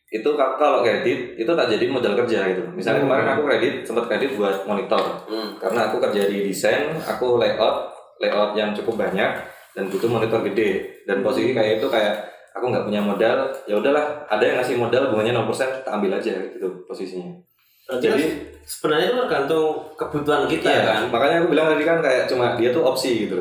itu 0.08 0.30
kalau 0.32 0.54
kalau 0.54 0.78
kredit 0.80 1.34
itu 1.34 1.52
tak 1.52 1.66
jadi 1.68 1.86
modal 1.86 2.14
kerja 2.16 2.46
gitu. 2.48 2.62
Misalnya 2.72 3.02
Hmm. 3.02 3.06
kemarin 3.06 3.28
aku 3.28 3.42
kredit 3.44 3.74
sempat 3.82 4.06
kredit 4.06 4.34
buat 4.34 4.62
monitor 4.64 5.02
Hmm. 5.26 5.54
karena 5.58 5.86
aku 5.86 5.98
kerja 6.00 6.26
di 6.26 6.42
desain, 6.44 6.90
aku 6.98 7.38
layout 7.38 7.93
layout 8.24 8.56
yang 8.56 8.72
cukup 8.72 9.04
banyak 9.04 9.30
dan 9.70 9.84
butuh 9.86 10.08
monitor 10.08 10.40
gede 10.42 11.04
dan 11.04 11.20
posisi 11.20 11.52
kayak 11.52 11.78
itu 11.78 11.86
kayak 11.86 12.24
aku 12.50 12.70
nggak 12.70 12.86
punya 12.86 13.02
modal 13.02 13.36
ya 13.66 13.76
udahlah 13.76 14.24
ada 14.24 14.40
yang 14.40 14.56
ngasih 14.56 14.78
modal 14.78 15.10
bunganya 15.10 15.36
0% 15.36 15.52
tak 15.82 15.92
ambil 15.92 16.16
aja 16.16 16.32
gitu 16.48 16.86
posisinya 16.86 17.36
Berarti 17.84 18.06
kan 18.08 18.20
sebenarnya 18.64 19.06
itu 19.06 19.16
tergantung 19.20 19.66
kebutuhan 19.92 20.48
kita 20.48 20.68
Iya, 20.72 20.82
kan. 20.88 21.00
makanya 21.12 21.36
aku 21.44 21.52
bilang 21.52 21.68
tadi 21.68 21.84
kan 21.84 22.00
kayak 22.00 22.24
cuma 22.24 22.56
dia 22.56 22.72
tuh 22.72 22.80
opsi 22.80 23.28
gitu. 23.28 23.36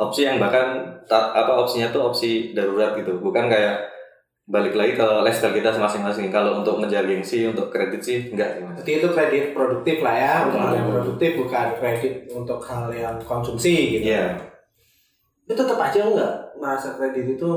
Opsi 0.00 0.24
yang 0.24 0.40
bahkan 0.40 0.80
ta- 1.04 1.28
apa 1.36 1.60
opsinya 1.60 1.92
tuh 1.92 2.08
opsi 2.08 2.56
darurat 2.56 2.96
gitu, 2.96 3.20
bukan 3.20 3.52
kayak 3.52 3.91
balik 4.52 4.76
lagi 4.76 4.92
ke 5.00 5.06
lifestyle 5.24 5.56
kita 5.56 5.72
masing-masing. 5.72 6.28
Kalau 6.28 6.60
untuk 6.60 6.76
ngejar 6.84 7.08
gengsi, 7.08 7.48
untuk 7.48 7.72
kredit 7.72 8.04
sih 8.04 8.28
enggak 8.28 8.52
sih 8.52 8.60
mas. 8.60 8.76
Jadi 8.84 8.90
itu 9.00 9.08
kredit 9.08 9.44
produktif 9.56 10.04
lah 10.04 10.12
ya, 10.12 10.34
untuk 10.44 10.60
hal 10.60 10.72
yang 10.76 10.88
produktif 10.92 11.30
bukan 11.40 11.66
kredit 11.80 12.14
untuk 12.28 12.60
hal 12.60 12.92
yang 12.92 13.16
konsumsi 13.24 13.96
gitu. 13.96 14.12
Iya. 14.12 14.36
Itu 15.48 15.56
tetap 15.56 15.80
aja 15.80 16.04
enggak 16.04 16.32
merasa 16.60 16.92
kredit 17.00 17.40
itu 17.40 17.50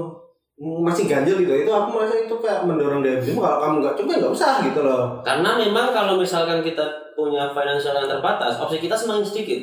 masih 0.56 1.12
ganjil 1.12 1.44
gitu. 1.44 1.52
Itu 1.68 1.72
aku 1.76 2.00
merasa 2.00 2.16
itu 2.16 2.36
kayak 2.40 2.64
mendorong 2.64 3.04
daya 3.04 3.20
belimu 3.20 3.44
kalau 3.44 3.58
kamu 3.60 3.76
enggak 3.84 3.96
coba 4.00 4.12
enggak 4.16 4.34
usah 4.40 4.54
gitu 4.64 4.80
loh. 4.80 5.02
Karena 5.20 5.50
memang 5.60 5.92
kalau 5.92 6.16
misalkan 6.16 6.64
kita 6.64 6.88
punya 7.20 7.52
financial 7.52 7.92
yang 7.92 8.08
terbatas, 8.08 8.56
opsi 8.56 8.80
kita 8.80 8.96
semakin 8.96 9.28
sedikit. 9.28 9.60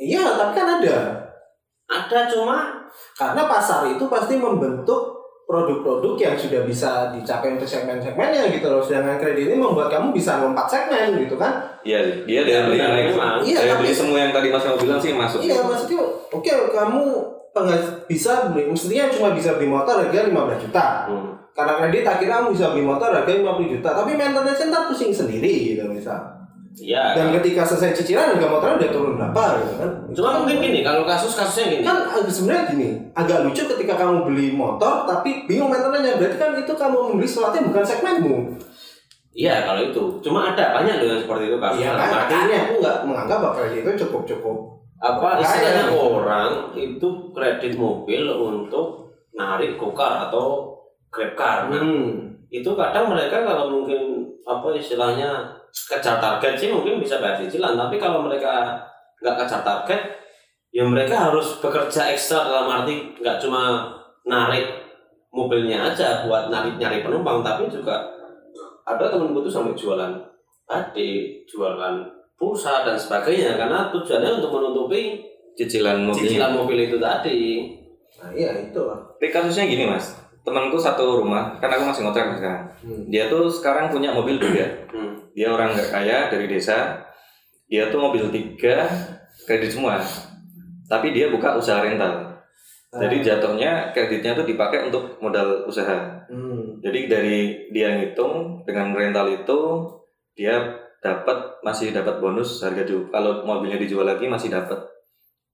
Iya, 0.00 0.40
tapi 0.40 0.56
kan 0.56 0.80
ada. 0.80 1.20
Ada 1.84 2.32
cuma 2.32 2.80
Karena 3.14 3.46
pasar 3.50 3.90
itu 3.90 4.06
pasti 4.06 4.38
membentuk 4.38 5.13
produk-produk 5.44 6.14
yang 6.16 6.34
sudah 6.34 6.64
bisa 6.64 7.12
dicapai 7.12 7.54
untuk 7.54 7.68
segmen-segmennya 7.68 8.48
gitu 8.48 8.66
loh. 8.66 8.80
Sedangkan 8.80 9.20
kredit 9.20 9.52
ini 9.52 9.56
membuat 9.60 9.92
kamu 9.92 10.10
bisa 10.10 10.40
lompat 10.40 10.66
segmen 10.66 11.20
gitu 11.20 11.36
kan. 11.36 11.60
Iya, 11.84 12.24
dia 12.24 12.40
daya 12.42 12.60
beli 12.66 12.78
naik. 12.80 13.04
memang. 13.12 13.44
Iya, 13.44 13.58
tapi- 13.62 13.84
beli 13.84 13.92
semua 13.92 14.18
yang 14.24 14.32
tadi 14.32 14.48
mas 14.48 14.64
mau 14.64 14.78
bilang 14.80 15.00
sih 15.00 15.12
masuk. 15.12 15.38
Iya, 15.44 15.60
maksudnya 15.60 16.00
oke 16.32 16.50
kamu 16.72 17.02
penghas- 17.52 17.94
bisa 18.08 18.50
beli, 18.50 18.66
mestinya 18.66 19.06
cuma 19.12 19.28
bisa 19.30 19.54
beli 19.54 19.68
motor 19.68 19.94
harga 20.00 20.20
15 20.26 20.58
juta. 20.58 21.06
hmm, 21.06 21.30
Karena 21.54 21.72
kredit 21.78 22.02
akhirnya 22.02 22.42
kamu 22.42 22.48
bisa 22.50 22.66
beli 22.74 22.82
motor 22.82 23.08
harga 23.14 23.30
50 23.30 23.70
juta, 23.70 23.88
tapi 23.94 24.10
maintenance 24.18 24.64
ntar 24.66 24.90
pusing 24.90 25.14
sendiri 25.14 25.76
gitu 25.76 25.86
misal. 25.86 26.18
Ya. 26.74 27.14
Dan 27.14 27.30
ketika 27.38 27.62
selesai 27.62 27.94
cicilan 27.94 28.34
harga 28.34 28.46
motornya 28.46 28.76
udah 28.82 28.90
turun 28.90 29.12
berapa 29.14 29.42
gitu 29.62 29.74
kan. 29.78 29.90
Cuma 30.10 30.30
mungkin 30.42 30.56
gini, 30.58 30.80
kalau 30.82 31.06
kasus-kasusnya 31.06 31.64
gini. 31.70 31.82
kan 31.82 31.96
ag- 32.04 32.26
sebenarnya 32.26 32.64
gini 32.68 32.88
agak 33.14 33.46
lucu 33.46 33.62
ketika 33.64 33.94
kamu 33.94 34.26
beli 34.26 34.46
motor 34.50 35.06
tapi 35.06 35.46
bingung 35.46 35.70
maintenance 35.70 36.18
berarti 36.18 36.36
kan 36.36 36.50
itu 36.54 36.72
kamu 36.74 36.96
membeli 37.10 37.28
sesuatu 37.28 37.54
yang 37.54 37.68
bukan 37.70 37.84
segmenmu 37.84 38.36
Iya 39.34 39.66
kalau 39.66 39.82
itu. 39.82 40.02
Cuma 40.22 40.54
ada 40.54 40.70
banyak 40.70 41.02
loh 41.02 41.06
yang 41.10 41.20
seperti 41.26 41.50
itu 41.50 41.58
kasus. 41.58 41.78
iya 41.82 41.90
kan 41.98 42.06
makanya 42.06 42.56
aku 42.70 42.74
nggak 42.78 42.96
menganggap 43.02 43.38
bahwa 43.42 43.54
kredit 43.58 43.80
itu 43.82 43.90
cukup 44.06 44.22
cukup 44.30 44.56
apa 45.02 45.28
istilahnya 45.36 45.84
orang 45.90 46.50
itu 46.72 47.08
kredit 47.34 47.74
mobil 47.74 48.24
untuk 48.30 49.10
narik 49.34 49.74
gokar 49.74 50.30
atau 50.30 50.78
grab 51.10 51.34
car. 51.34 51.58
Nah, 51.66 51.82
hmm. 51.82 52.46
itu 52.48 52.70
kadang 52.78 53.10
mereka 53.10 53.42
kalau 53.42 53.68
mungkin 53.68 54.23
apa 54.44 54.68
istilahnya 54.76 55.48
kejar 55.72 56.20
target 56.20 56.54
sih 56.56 56.68
mungkin 56.70 57.00
bisa 57.00 57.18
bayar 57.18 57.40
cicilan. 57.40 57.74
Tapi 57.74 57.96
kalau 57.96 58.24
mereka 58.24 58.78
nggak 59.20 59.36
kejar 59.44 59.64
target 59.64 60.00
ya 60.74 60.84
mereka 60.84 61.32
harus 61.32 61.58
bekerja 61.64 62.12
ekstra 62.12 62.44
dalam 62.44 62.68
arti 62.68 63.14
nggak 63.18 63.40
cuma 63.40 63.88
narik 64.28 64.68
mobilnya 65.32 65.90
aja 65.90 66.26
buat 66.28 66.52
narik 66.52 66.78
nyari 66.78 67.02
penumpang 67.02 67.42
tapi 67.42 67.66
juga 67.66 68.14
ada 68.84 69.08
temenku 69.08 69.40
tuh 69.40 69.50
sampai 69.50 69.72
jualan 69.72 70.12
batik 70.68 71.48
jualan 71.48 72.04
pulsa 72.36 72.84
dan 72.84 72.96
sebagainya. 72.98 73.56
Karena 73.56 73.88
tujuannya 73.88 74.40
untuk 74.40 74.50
menutupi 74.52 75.20
Cicilan 75.54 76.02
mobil. 76.02 76.18
cicilan 76.26 76.50
mobil 76.50 76.78
itu 76.90 76.98
tadi. 76.98 77.62
Nah 78.18 78.30
iya 78.34 78.50
itu. 78.58 78.80
Lah 78.82 78.98
Tapi 79.14 79.30
kasusnya 79.30 79.70
gini 79.70 79.86
mas, 79.86 80.18
temanku 80.44 80.76
satu 80.76 81.24
rumah, 81.24 81.56
kan 81.58 81.72
aku 81.72 81.88
masih 81.88 82.04
ngontrak 82.04 82.36
sekarang. 82.36 82.64
Hmm. 82.84 83.02
Dia 83.08 83.32
tuh 83.32 83.48
sekarang 83.48 83.88
punya 83.88 84.12
mobil 84.12 84.36
tiga. 84.36 84.68
hmm. 84.92 85.32
Dia 85.32 85.50
orang 85.50 85.72
nggak 85.72 85.90
kaya 85.90 86.18
dari 86.28 86.46
desa. 86.46 87.00
Dia 87.66 87.88
tuh 87.88 87.98
mobil 87.98 88.28
tiga, 88.28 88.86
kredit 89.48 89.72
semua. 89.72 89.98
Tapi 90.84 91.16
dia 91.16 91.32
buka 91.32 91.56
usaha 91.56 91.80
rental. 91.80 92.36
Jadi 92.94 93.26
jatuhnya 93.26 93.90
kreditnya 93.90 94.38
tuh 94.38 94.46
dipakai 94.46 94.86
untuk 94.86 95.18
modal 95.18 95.66
usaha. 95.66 96.22
hmm. 96.30 96.78
Jadi 96.84 97.00
dari 97.10 97.38
dia 97.74 97.96
ngitung 97.98 98.62
dengan 98.68 98.94
rental 98.94 99.26
itu 99.34 99.58
dia 100.36 100.78
dapat 101.02 101.58
masih 101.60 101.90
dapat 101.90 102.20
bonus 102.22 102.62
harga 102.62 102.84
ju- 102.86 103.08
kalau 103.10 103.42
mobilnya 103.44 103.76
dijual 103.76 104.06
lagi 104.06 104.24
masih 104.24 104.48
dapat 104.48 104.78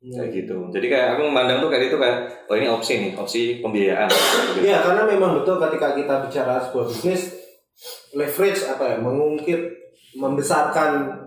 kayak 0.01 0.33
gitu. 0.33 0.57
Jadi 0.73 0.87
kayak 0.89 1.07
aku 1.17 1.29
memandang 1.29 1.61
tuh 1.61 1.69
kayak 1.69 1.93
itu 1.93 1.97
kayak 2.01 2.49
oh 2.49 2.57
ini 2.57 2.69
opsi 2.73 2.93
nih, 2.97 3.13
opsi 3.21 3.41
pembiayaan. 3.61 4.09
Gitu. 4.09 4.65
Iya, 4.65 4.81
karena 4.81 5.05
memang 5.05 5.37
betul 5.37 5.61
ketika 5.61 5.93
kita 5.93 6.15
bicara 6.25 6.57
sebuah 6.65 6.89
bisnis 6.89 7.37
leverage 8.17 8.65
apa 8.65 8.85
ya, 8.89 8.97
mengungkit, 8.97 9.61
membesarkan 10.17 11.21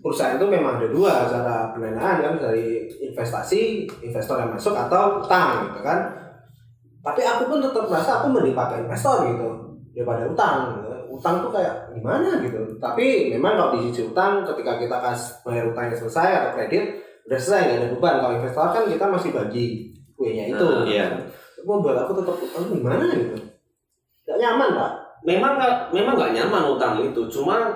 perusahaan 0.00 0.40
itu 0.40 0.46
memang 0.48 0.80
ada 0.80 0.88
dua 0.88 1.28
cara 1.28 1.76
pendanaan 1.76 2.16
kan 2.24 2.34
dari 2.40 2.88
investasi, 2.88 3.84
investor 4.00 4.40
yang 4.40 4.56
masuk 4.56 4.72
atau 4.72 5.20
utang 5.20 5.68
gitu 5.68 5.80
kan. 5.84 6.08
Tapi 7.04 7.20
aku 7.22 7.52
pun 7.52 7.60
tetap 7.62 7.84
merasa 7.86 8.24
aku 8.24 8.32
mending 8.32 8.56
pakai 8.56 8.82
investor 8.82 9.28
gitu 9.28 9.48
daripada 9.92 10.24
utang. 10.24 10.58
Gitu. 10.72 10.88
Utang 11.12 11.44
tuh 11.44 11.52
kayak 11.52 11.92
gimana 11.92 12.40
gitu. 12.42 12.80
Tapi 12.80 13.30
memang 13.30 13.60
kalau 13.60 13.70
di 13.76 13.92
sisi 13.92 14.08
utang 14.08 14.42
ketika 14.42 14.80
kita 14.80 14.96
kas 15.04 15.38
bayar 15.44 15.68
utangnya 15.70 15.96
selesai 15.96 16.28
atau 16.32 16.50
kredit 16.58 17.05
udah 17.26 17.38
selesai 17.38 17.62
nggak 17.66 17.78
ada 17.82 17.88
beban. 17.92 18.14
Kalau 18.22 18.32
investor 18.38 18.66
kan 18.70 18.84
kita 18.86 19.04
masih 19.10 19.30
bagi 19.34 19.64
kuenya 20.14 20.44
itu. 20.50 20.66
Nah, 20.66 20.86
iya. 20.86 21.06
Membuat 21.66 22.06
aku 22.06 22.22
tetap 22.22 22.36
utang 22.38 22.64
gimana 22.70 23.04
gitu. 23.10 23.34
Gak 24.22 24.38
nyaman 24.38 24.70
pak. 24.74 24.92
memang 25.26 25.58
nggak 25.58 25.74
memang 25.90 26.14
nggak 26.14 26.34
nyaman 26.38 26.62
utang 26.70 27.02
itu 27.02 27.18
cuma 27.26 27.74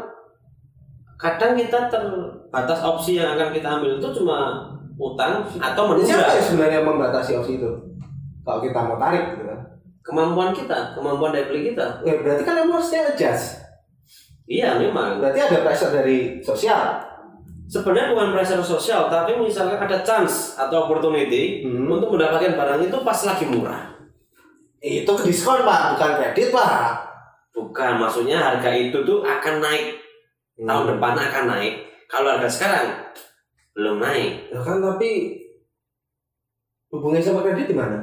kadang 1.18 1.58
kita 1.58 1.90
terbatas 1.90 2.78
opsi 2.80 3.18
yang 3.18 3.34
akan 3.34 3.50
kita 3.50 3.66
ambil 3.66 3.98
itu 3.98 4.08
cuma 4.22 4.62
utang 4.94 5.42
atau 5.58 5.82
Siapa 5.98 5.98
menunda 5.98 6.30
yang 6.30 6.46
sebenarnya 6.46 6.80
membatasi 6.86 7.30
opsi 7.34 7.58
itu? 7.58 7.70
Kalau 8.46 8.60
kita 8.62 8.78
mau 8.86 8.94
tarik 8.96 9.34
gitu 9.34 9.44
kan. 9.50 9.58
kemampuan 10.00 10.50
kita 10.54 10.94
kemampuan 10.94 11.34
daya 11.34 11.50
beli 11.50 11.74
kita 11.74 11.86
Ya, 12.06 12.14
berarti 12.22 12.42
kan 12.46 12.54
kamu 12.62 12.72
harusnya 12.78 13.00
adjust. 13.10 13.60
iya 14.46 14.78
memang 14.78 15.18
Berarti 15.18 15.40
ada 15.42 15.58
pressure 15.66 15.90
dari 15.90 16.38
sosial. 16.40 17.02
Sebenarnya 17.70 18.10
bukan 18.10 18.28
pressure 18.34 18.64
sosial 18.66 19.06
tapi 19.06 19.38
misalkan 19.38 19.78
ada 19.78 20.02
chance 20.02 20.58
atau 20.58 20.90
opportunity 20.90 21.62
Hmm. 21.62 21.86
untuk 21.86 22.10
mendapatkan 22.10 22.58
barang 22.58 22.80
itu 22.82 22.96
pas 23.00 23.20
lagi 23.22 23.46
murah 23.46 23.94
Itu 24.80 25.12
ke 25.12 25.28
diskon 25.28 25.60
pak, 25.62 25.94
bukan 25.94 26.10
kredit 26.18 26.50
pak. 26.50 27.06
bukan 27.52 28.00
maksudnya 28.00 28.40
harga 28.40 28.72
itu 28.72 28.96
tuh 29.04 29.20
akan 29.22 29.60
naik 29.60 29.94
tahun 30.58 30.84
Hmm. 30.84 30.90
depan 30.96 31.14
akan 31.14 31.44
naik 31.46 31.74
kalau 32.10 32.34
harga 32.34 32.48
sekarang 32.50 32.86
belum 33.78 34.02
naik 34.02 34.50
Ya 34.50 34.58
kan 34.58 34.82
tapi 34.82 35.38
hubungannya 36.90 37.22
sama 37.22 37.46
kredit 37.46 37.70
di 37.70 37.76
mana? 37.78 38.02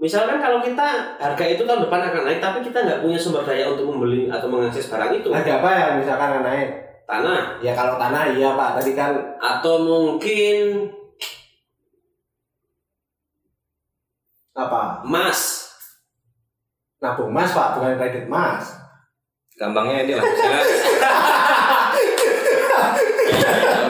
Misalkan 0.00 0.40
kalau 0.40 0.64
kita 0.64 1.14
harga 1.20 1.44
itu 1.44 1.62
tahun 1.68 1.84
depan 1.84 2.00
akan 2.00 2.22
naik, 2.24 2.40
tapi 2.40 2.64
kita 2.64 2.88
nggak 2.88 3.00
punya 3.04 3.20
sumber 3.20 3.44
daya 3.44 3.68
untuk 3.68 3.84
membeli 3.84 4.32
atau 4.32 4.48
mengakses 4.48 4.88
barang 4.88 5.12
itu, 5.12 5.28
Ada 5.28 5.60
apa 5.60 5.68
ya 5.68 5.86
misalkan 6.00 6.40
yang 6.40 6.44
naik? 6.48 6.68
Tanah 7.10 7.58
Ya 7.58 7.74
kalau 7.74 7.98
tanah 7.98 8.30
iya 8.30 8.54
pak, 8.54 8.78
tadi 8.78 8.94
kan 8.94 9.18
atau 9.42 9.82
mungkin 9.82 10.86
apa? 14.54 15.02
emas. 15.02 15.66
Nabung 17.02 17.32
emas 17.34 17.50
pak, 17.50 17.80
bukan 17.80 17.98
kredit 17.98 18.30
emas. 18.30 18.76
Gampangnya 19.58 20.04
ini 20.06 20.12
lah, 20.14 20.24
misalnya 20.24 20.62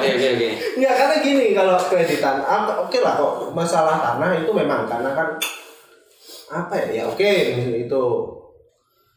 Oke 0.01 0.09
oke 0.17 0.27
oke. 0.33 0.49
Enggak 0.81 0.95
karena 0.97 1.17
gini 1.21 1.47
kalau 1.53 1.77
kreditan, 1.77 2.41
ah, 2.41 2.65
oke 2.81 2.99
lah 3.05 3.21
kok 3.21 3.53
masalah 3.53 4.01
tanah 4.01 4.41
itu 4.41 4.51
memang 4.51 4.89
karena 4.89 5.13
kan 5.13 5.37
apa 6.51 6.75
ya 6.75 6.87
ya 6.91 7.03
oke 7.07 7.31
itu 7.87 8.03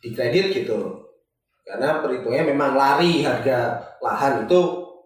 di 0.03 0.09
kredit 0.13 0.53
gitu 0.53 1.02
karena 1.63 2.03
perhitungnya 2.03 2.43
memang 2.43 2.75
lari 2.75 3.23
harga 3.23 3.79
lahan 4.03 4.43
itu 4.43 4.59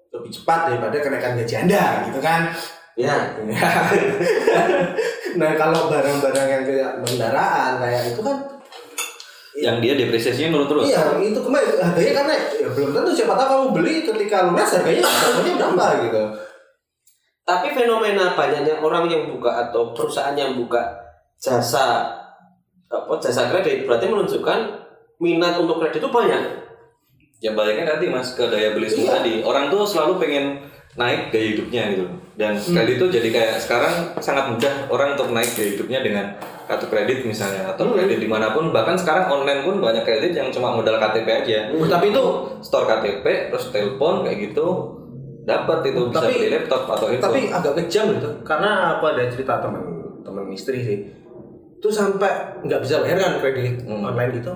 lebih 0.09 0.31
cepat 0.33 0.73
daripada 0.73 0.97
kenaikan 0.97 1.37
gaji 1.37 1.55
anda 1.65 1.83
gitu 2.09 2.19
kan? 2.19 2.49
Ya, 2.97 3.13
nah 5.37 5.53
kalau 5.53 5.85
barang-barang 5.85 6.47
yang 6.49 6.63
kayak 6.65 6.91
kendaraan 7.05 7.77
kayak 7.77 8.09
itu 8.09 8.21
kan 8.25 8.37
yang 9.57 9.77
dia 9.77 9.93
depresiasinya 9.93 10.57
nurut 10.57 10.65
terus. 10.69 10.89
iya 10.89 11.01
itu 11.21 11.37
kemarin 11.37 11.77
harganya 11.77 12.13
karena 12.21 12.33
ya 12.57 12.67
belum 12.73 12.89
tentu 12.97 13.11
siapa 13.13 13.37
tahu 13.37 13.49
kamu 13.49 13.65
beli 13.73 13.95
ketika 14.01 14.49
lunas 14.49 14.69
harganya 14.69 15.05
harganya 15.05 15.53
berapa 15.61 15.85
gitu. 16.09 16.23
Tapi 17.45 17.67
fenomena 17.77 18.33
banyaknya 18.33 18.81
orang 18.81 19.05
yang 19.05 19.29
buka 19.29 19.69
atau 19.69 19.93
perusahaan 19.93 20.33
yang 20.33 20.57
buka 20.57 20.81
jasa 21.37 22.05
apa 22.89 23.13
jasa 23.21 23.49
kredit 23.53 23.85
berarti 23.85 24.09
menunjukkan 24.09 24.87
minat 25.17 25.57
untuk 25.57 25.79
kredit 25.79 26.00
itu 26.00 26.09
banyak. 26.09 26.41
Ya 27.38 27.53
baliknya 27.53 27.86
tadi 27.88 28.09
mas 28.09 28.33
ke 28.33 28.43
daya 28.43 28.74
beli 28.74 28.86
Iya. 28.86 28.93
semua 28.93 29.09
tadi. 29.21 29.33
Orang 29.41 29.69
tuh 29.69 29.86
selalu 29.86 30.17
pengen 30.17 30.45
naik 30.97 31.29
gaya 31.29 31.53
hidupnya 31.53 31.83
gitu. 31.93 32.05
Dan 32.33 32.53
kredit 32.53 32.97
itu 32.97 33.05
jadi 33.12 33.29
kayak 33.29 33.55
sekarang 33.57 33.93
sangat 34.17 34.50
mudah 34.50 34.74
orang 34.89 35.13
untuk 35.13 35.29
naik 35.29 35.53
gaya 35.53 35.74
hidupnya 35.74 36.00
dengan 36.01 36.25
kartu 36.65 36.86
kredit 36.88 37.24
misalnya 37.24 37.69
atau 37.69 37.93
kredit 37.93 38.17
di 38.17 38.25
mana 38.25 38.50
pun. 38.51 38.69
Bahkan 38.69 38.97
sekarang 38.97 39.29
online 39.31 39.62
pun 39.62 39.77
banyak 39.77 40.01
kredit 40.01 40.33
yang 40.33 40.50
cuma 40.50 40.74
modal 40.74 40.97
KTP 40.97 41.27
aja. 41.29 41.57
Uh, 41.69 41.86
tapi 41.86 42.09
itu 42.09 42.24
store 42.62 42.86
KTP 42.88 43.25
terus 43.50 43.69
telepon 43.69 44.25
kayak 44.25 44.38
gitu 44.50 44.65
dapat 45.45 45.86
itu. 45.86 46.01
Bisa 46.09 46.17
Tapi- 46.19 46.33
beli 46.36 46.50
laptop 46.51 46.81
atau 46.89 47.07
itu 47.07 47.21
tapi 47.21 47.41
agak 47.47 47.74
kejam 47.86 48.05
gitu. 48.13 48.29
Karena 48.41 48.97
apa 48.97 49.13
ada 49.13 49.24
cerita 49.29 49.62
teman 49.62 49.81
teman 50.21 50.50
istri 50.50 50.81
sih. 50.81 50.97
Itu 51.77 51.93
sampai 51.93 52.65
nggak 52.65 52.81
bisa 52.81 53.05
bayar 53.05 53.17
kan 53.19 53.33
kredit 53.38 53.86
Hmm. 53.86 54.01
online 54.03 54.33
gitu 54.33 54.53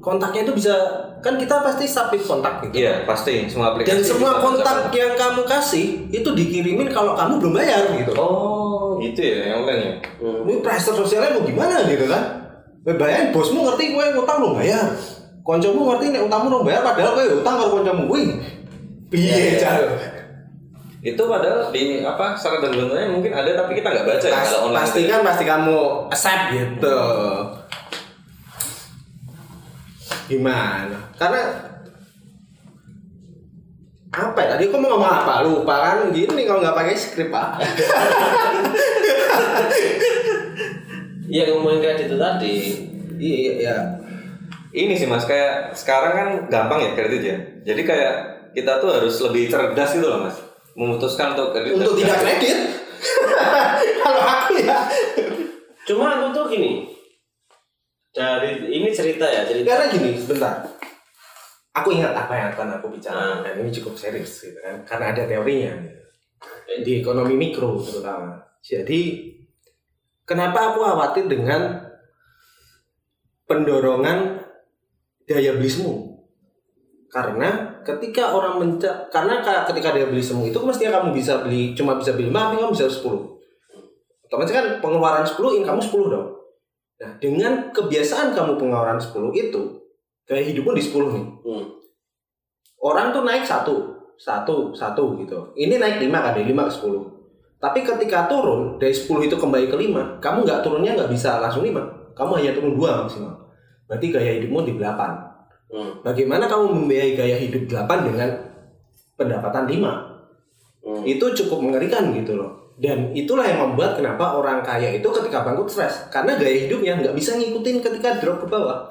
kontaknya 0.00 0.48
itu 0.48 0.52
bisa 0.56 0.72
kan 1.20 1.36
kita 1.36 1.60
pasti 1.60 1.84
submit 1.84 2.24
kontak 2.24 2.64
gitu. 2.64 2.80
Iya 2.84 3.04
pasti 3.04 3.44
semua 3.46 3.76
aplikasi 3.76 3.92
dan 3.92 3.98
semua 4.00 4.40
kontak 4.40 4.88
yang 4.96 5.12
kamu 5.12 5.44
kasih 5.44 6.08
itu 6.08 6.28
dikirimin 6.32 6.88
kalau 6.88 7.12
kamu 7.12 7.36
belum 7.36 7.52
bayar 7.60 7.92
gitu. 7.96 8.12
Oh 8.16 8.96
gitu 9.00 9.20
ya 9.20 9.52
yang 9.52 9.64
online 9.64 9.80
ya? 9.80 9.92
Ini 10.20 10.54
pressure 10.64 10.96
sosialnya 10.96 11.36
mau 11.36 11.44
gimana 11.44 11.84
gitu 11.84 12.08
kan? 12.08 12.24
Kowe 12.80 12.96
bayarin 12.96 13.28
bosmu 13.32 13.68
ngerti 13.68 13.92
kowe 13.92 14.24
utang 14.24 14.36
belum 14.40 14.54
bayar. 14.56 14.86
Koncomu 15.44 15.80
ngerti 15.92 16.04
nek 16.12 16.22
utangmu 16.28 16.46
belum 16.48 16.64
bayar 16.64 16.80
padahal 16.80 17.12
kowe 17.12 17.26
utang 17.44 17.54
karo 17.60 17.68
koncomu. 17.76 18.02
Kuwi 18.08 18.24
piye 19.10 19.58
jar 19.58 19.82
itu 21.00 21.16
padahal 21.16 21.72
di 21.72 22.04
apa 22.04 22.36
syarat 22.36 22.60
dan 22.60 22.76
ketentuannya 22.76 23.08
mungkin 23.08 23.32
ada 23.32 23.56
tapi 23.56 23.72
kita 23.80 23.88
nggak 23.88 24.04
baca 24.04 24.26
ya 24.28 24.36
Pas- 24.36 24.44
kalau 24.52 24.60
online. 24.68 24.76
pasti 24.84 25.00
kan 25.08 25.20
pasti 25.24 25.44
kamu 25.48 25.78
accept 26.12 26.44
gitu 26.52 26.96
gimana? 30.30 31.10
Karena 31.18 31.42
apa 34.10 34.38
ya? 34.38 34.54
Tadi 34.54 34.70
aku 34.70 34.78
mau 34.78 34.94
ngomong 34.94 35.10
apa? 35.10 35.42
Lupa 35.42 35.74
kan? 35.82 35.98
Gini 36.14 36.46
kalau 36.46 36.62
nggak 36.62 36.78
pakai 36.78 36.94
skrip 36.94 37.34
pak. 37.34 37.58
Iya 41.30 41.46
ngomongin 41.54 41.78
kredit 41.78 42.10
itu 42.10 42.18
tadi. 42.18 42.56
iya 43.22 43.36
iya 43.38 43.52
iya. 43.62 43.76
Ini 44.74 44.98
sih 44.98 45.06
mas 45.06 45.22
kayak 45.30 45.78
sekarang 45.78 46.12
kan 46.18 46.28
gampang 46.50 46.82
ya 46.82 46.90
kredit 46.98 47.22
ya. 47.22 47.38
Jadi 47.70 47.86
kayak 47.86 48.14
kita 48.50 48.82
tuh 48.82 48.90
harus 48.98 49.14
lebih 49.22 49.46
cerdas 49.46 49.94
gitu 49.94 50.10
loh 50.10 50.26
mas. 50.26 50.34
Memutuskan 50.74 51.38
untuk 51.38 51.54
kredit 51.54 51.78
untuk 51.78 51.94
tidak 52.02 52.18
kredit? 52.18 52.58
Kalau 54.02 54.22
aku 54.26 54.58
ya. 54.58 54.90
Cuma 55.86 56.18
aku 56.18 56.26
tuh 56.34 56.44
gini. 56.50 56.90
Dari 58.10 58.66
ini 58.68 58.90
cerita 58.90 59.26
ya 59.30 59.46
cerita. 59.46 59.78
karena 59.78 59.86
gini 59.90 60.10
sebentar. 60.18 60.66
Aku 61.70 61.94
ingat 61.94 62.10
apa 62.10 62.32
yang 62.34 62.48
akan 62.50 62.82
aku 62.82 62.90
bicarakan. 62.90 63.46
Dan 63.46 63.62
ini 63.62 63.70
cukup 63.70 63.94
serius 63.94 64.42
gitu 64.42 64.58
kan. 64.58 64.82
Karena 64.82 65.14
ada 65.14 65.22
teorinya. 65.24 65.70
Di 66.82 66.98
ekonomi 66.98 67.38
mikro 67.38 67.78
terutama. 67.78 68.42
Jadi 68.58 69.30
kenapa 70.26 70.74
aku 70.74 70.82
khawatir 70.82 71.30
dengan 71.30 71.86
pendorongan 73.46 74.42
daya 75.26 75.54
beli 75.54 75.70
semu? 75.70 76.10
Karena 77.10 77.70
ketika 77.82 78.34
orang 78.34 78.62
menca 78.62 79.10
karena 79.10 79.42
ka- 79.42 79.66
ketika 79.70 79.94
daya 79.94 80.06
beli 80.06 80.22
semu 80.22 80.46
itu 80.46 80.58
mestinya 80.62 81.00
kamu 81.00 81.16
bisa 81.16 81.42
beli 81.42 81.72
cuma 81.74 81.96
bisa 81.98 82.14
beli 82.14 82.30
5 82.30 82.36
tapi 82.36 82.56
kamu 82.60 82.72
bisa 82.76 82.86
10 82.86 83.02
otomatis 84.28 84.52
kan 84.54 84.66
pengeluaran 84.78 85.24
10 85.26 85.58
income 85.58 85.80
10 85.80 86.12
dong 86.12 86.28
nah 87.00 87.10
dengan 87.16 87.72
kebiasaan 87.72 88.36
kamu 88.36 88.60
pengeluaran 88.60 89.00
10 89.00 89.32
itu 89.32 89.62
gaya 90.28 90.44
hidupmu 90.44 90.76
di 90.76 90.82
10 90.84 91.16
nih. 91.16 91.26
Hmm. 91.42 91.66
orang 92.80 93.12
tuh 93.12 93.24
naik 93.24 93.44
satu 93.44 93.76
satu 94.20 94.76
satu 94.76 95.16
gitu. 95.16 95.56
Ini 95.56 95.80
naik 95.80 95.96
5 96.04 96.12
kan 96.12 96.32
dari 96.36 96.52
5 96.52 96.68
ke 96.68 96.72
10 96.84 97.60
tapi 97.60 97.80
ketika 97.84 98.28
turun 98.28 98.76
dari 98.76 98.92
10 98.92 99.24
itu 99.24 99.36
kembali 99.36 99.66
ke 99.68 99.76
5 99.76 100.20
kamu 100.20 100.38
nggak 100.44 100.60
turunnya 100.60 100.92
nggak 100.96 101.12
bisa 101.12 101.40
langsung 101.40 101.64
5 101.64 102.12
kamu 102.12 102.30
hanya 102.36 102.52
turun 102.52 102.72
2 102.76 103.00
maksimal. 103.04 103.34
Berarti 103.88 104.06
gaya 104.12 104.30
hidupmu 104.38 104.60
di 104.68 104.76
8 104.76 105.30
Hmm. 105.70 106.02
bagaimana 106.02 106.50
kamu 106.50 106.82
membiayai 106.82 107.14
gaya 107.14 107.36
hidup 107.38 107.70
8 107.70 108.02
dengan 108.02 108.26
pendapatan 109.14 109.70
5 109.70 110.10
Hmm. 110.82 111.04
itu 111.06 111.22
cukup 111.22 111.62
mengerikan 111.62 112.10
gitu 112.10 112.34
loh 112.34 112.59
dan 112.80 113.12
itulah 113.12 113.44
yang 113.44 113.60
membuat 113.60 114.00
kenapa 114.00 114.40
orang 114.40 114.64
kaya 114.64 114.96
itu 114.96 115.04
ketika 115.04 115.44
bangkrut 115.44 115.68
stres. 115.68 116.08
Karena 116.08 116.40
gaya 116.40 116.64
hidupnya 116.64 116.96
nggak 116.96 117.12
bisa 117.12 117.36
ngikutin 117.36 117.84
ketika 117.84 118.16
drop 118.16 118.40
ke 118.40 118.46
bawah. 118.48 118.88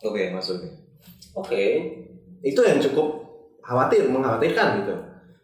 Oke 0.00 0.32
masuk 0.32 0.56
Oke. 1.36 1.64
itu 2.42 2.58
yang 2.58 2.82
cukup 2.82 3.22
khawatir 3.62 4.08
mengkhawatirkan 4.08 4.82
gitu. 4.82 4.96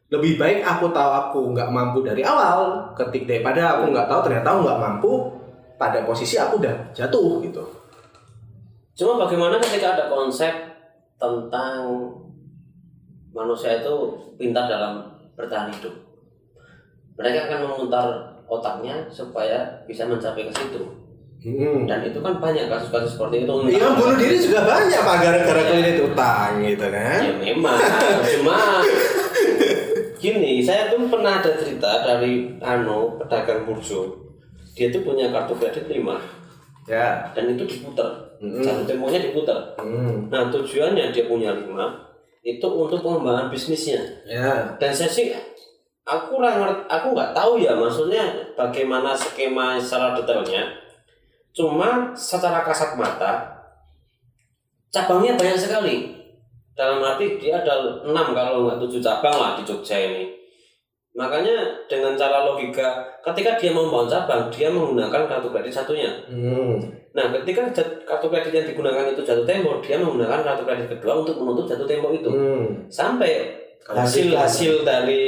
Lebih 0.08 0.40
baik 0.40 0.64
aku 0.64 0.88
tahu 0.90 1.10
aku 1.14 1.38
nggak 1.52 1.68
mampu 1.68 2.00
dari 2.02 2.24
awal 2.24 2.90
ketik 2.96 3.28
daripada 3.28 3.76
aku 3.76 3.92
nggak 3.92 4.08
tahu 4.08 4.20
ternyata 4.24 4.48
aku 4.48 4.60
nggak 4.64 4.80
mampu 4.82 5.12
pada 5.78 6.02
posisi 6.08 6.40
aku 6.40 6.58
udah 6.58 6.74
jatuh 6.96 7.44
gitu. 7.44 7.62
Cuma 8.98 9.20
bagaimana 9.20 9.60
ketika 9.62 9.94
ada 9.94 10.04
konsep 10.10 10.50
tentang 11.20 12.08
manusia 13.30 13.78
itu 13.78 13.94
pintar 14.40 14.66
dalam 14.66 15.06
bertahan 15.38 15.70
hidup. 15.70 16.07
Mereka 17.18 17.50
akan 17.50 17.58
memutar 17.66 18.06
otaknya 18.46 18.94
supaya 19.10 19.58
bisa 19.84 20.06
mencapai 20.06 20.46
ke 20.46 20.52
situ. 20.54 20.80
hmm. 21.38 21.84
Dan 21.84 22.06
itu 22.06 22.18
kan 22.18 22.38
banyak 22.38 22.66
kasus-kasus 22.66 23.18
seperti 23.18 23.42
itu. 23.42 23.52
Iya 23.68 23.92
bunuh 23.92 24.16
diri 24.16 24.38
juga 24.38 24.62
banyak 24.64 25.00
pak 25.00 25.16
gara-gara 25.20 25.62
kredit 25.64 25.98
utang 26.06 26.62
gitu 26.62 26.86
kan 26.86 27.20
Ya 27.20 27.32
memang, 27.36 27.78
cuma 28.38 28.58
gini, 30.18 30.58
saya 30.60 30.90
tuh 30.90 31.06
pernah 31.06 31.38
ada 31.38 31.50
cerita 31.54 31.90
dari 32.02 32.58
Ano 32.58 33.18
pedagang 33.18 33.62
burjo. 33.62 34.30
Dia 34.74 34.90
tuh 34.90 35.02
punya 35.02 35.30
kartu 35.30 35.58
kredit 35.58 35.90
5 35.90 36.02
ya 36.88 37.28
dan 37.34 37.44
itu 37.52 37.66
diputar. 37.66 38.08
Mm-mm. 38.38 38.62
Jatuh 38.62 38.86
temponya 38.86 39.18
diputar. 39.20 39.74
hmm. 39.76 40.30
Nah 40.30 40.46
tujuannya 40.48 41.10
dia 41.10 41.26
punya 41.26 41.50
5 41.52 41.66
itu 42.40 42.64
untuk 42.66 43.02
pengembangan 43.02 43.50
bisnisnya. 43.50 43.98
ya 44.24 44.78
Dan 44.78 44.90
saya 44.94 45.10
sih 45.10 45.34
aku 46.08 46.40
kurang 46.40 46.64
aku 46.88 47.12
nggak 47.12 47.36
tahu 47.36 47.60
ya 47.60 47.76
maksudnya 47.76 48.24
bagaimana 48.56 49.12
skema 49.12 49.76
secara 49.76 50.16
detailnya. 50.16 50.64
Cuma 51.52 52.16
secara 52.16 52.64
kasat 52.64 52.96
mata 52.96 53.44
cabangnya 54.88 55.36
banyak 55.36 55.58
sekali. 55.60 56.16
Dalam 56.72 57.02
arti 57.02 57.36
dia 57.36 57.60
ada 57.60 58.00
6 58.06 58.08
kalau 58.14 58.64
nggak 58.64 58.78
7 58.78 59.02
cabang 59.02 59.36
lah 59.36 59.50
di 59.58 59.66
Jogja 59.66 59.98
ini. 59.98 60.38
Makanya 61.18 61.74
dengan 61.90 62.14
cara 62.14 62.46
logika 62.46 63.02
ketika 63.26 63.58
dia 63.58 63.74
mau 63.74 63.90
membangun 63.90 64.06
cabang, 64.06 64.46
dia 64.54 64.70
menggunakan 64.70 65.26
kartu 65.26 65.50
kredit 65.50 65.74
satunya. 65.74 66.08
hmm. 66.30 66.78
Nah, 67.10 67.34
ketika 67.34 67.66
kartu 68.06 68.30
kredit 68.30 68.54
yang 68.54 68.66
digunakan 68.70 69.10
itu 69.10 69.26
jatuh 69.26 69.42
tempo, 69.42 69.82
dia 69.82 69.98
menggunakan 69.98 70.46
kartu 70.46 70.62
kredit 70.62 70.86
kedua 70.86 71.26
untuk 71.26 71.34
menutup 71.42 71.66
jatuh 71.66 71.90
tempo 71.90 72.14
itu. 72.14 72.30
Hmm. 72.30 72.86
Sampai 72.86 73.50
Kalau 73.82 74.06
hasil-hasil 74.06 74.86
dari 74.86 75.26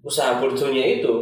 usaha 0.00 0.40
burjonya 0.40 1.00
itu 1.00 1.12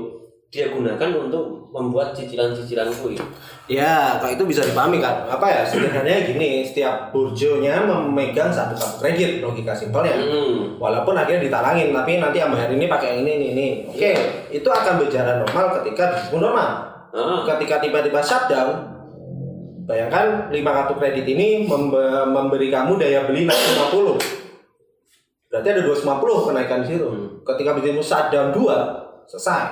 dia 0.49 0.73
gunakan 0.73 1.29
untuk 1.29 1.69
membuat 1.69 2.17
cicilan-cicilan 2.17 2.89
kuih. 3.05 3.21
Ya, 3.69 4.17
kalau 4.17 4.33
itu 4.33 4.45
bisa 4.49 4.65
dipahami 4.65 4.97
kan. 4.97 5.29
Apa 5.29 5.45
ya? 5.45 5.61
Sebenarnya 5.61 6.25
gini, 6.25 6.65
setiap 6.65 7.13
burjonya 7.13 7.85
memegang 7.85 8.49
satu 8.49 8.73
kartu 8.73 8.97
kredit, 8.97 9.45
logika 9.45 9.77
simpelnya. 9.77 10.17
Hmm. 10.17 10.81
Walaupun 10.81 11.13
akhirnya 11.13 11.45
ditalangin, 11.45 11.93
tapi 11.93 12.17
nanti 12.17 12.41
yang 12.41 12.49
bayar 12.49 12.73
ini 12.73 12.89
pakai 12.89 13.21
ini, 13.21 13.31
ini, 13.37 13.47
ini. 13.53 13.67
Oke, 13.93 14.13
itu 14.49 14.65
akan 14.65 14.97
berjalan 14.97 15.45
normal 15.45 15.65
ketika 15.81 16.17
bisnismu 16.17 16.41
normal. 16.41 16.69
Ah, 17.13 17.45
Ketika 17.45 17.85
tiba-tiba 17.85 18.25
shutdown, 18.25 18.89
bayangkan 19.85 20.49
5 20.49 20.71
kartu 20.73 20.95
kredit 20.97 21.29
ini 21.29 21.65
membe- 21.65 22.25
memberi 22.25 22.73
kamu 22.73 22.97
daya 22.97 23.29
beli 23.29 23.45
naik 23.45 23.61
50. 23.93 24.48
Berarti 25.59 25.75
ada 25.75 25.83
250 25.91 26.47
kenaikan 26.47 26.79
di 26.87 26.89
situ. 26.95 27.07
Hmm. 27.11 27.43
Ketika 27.43 27.75
bisnismu 27.75 27.99
shutdown 27.99 28.55
2, 28.55 29.27
selesai. 29.27 29.67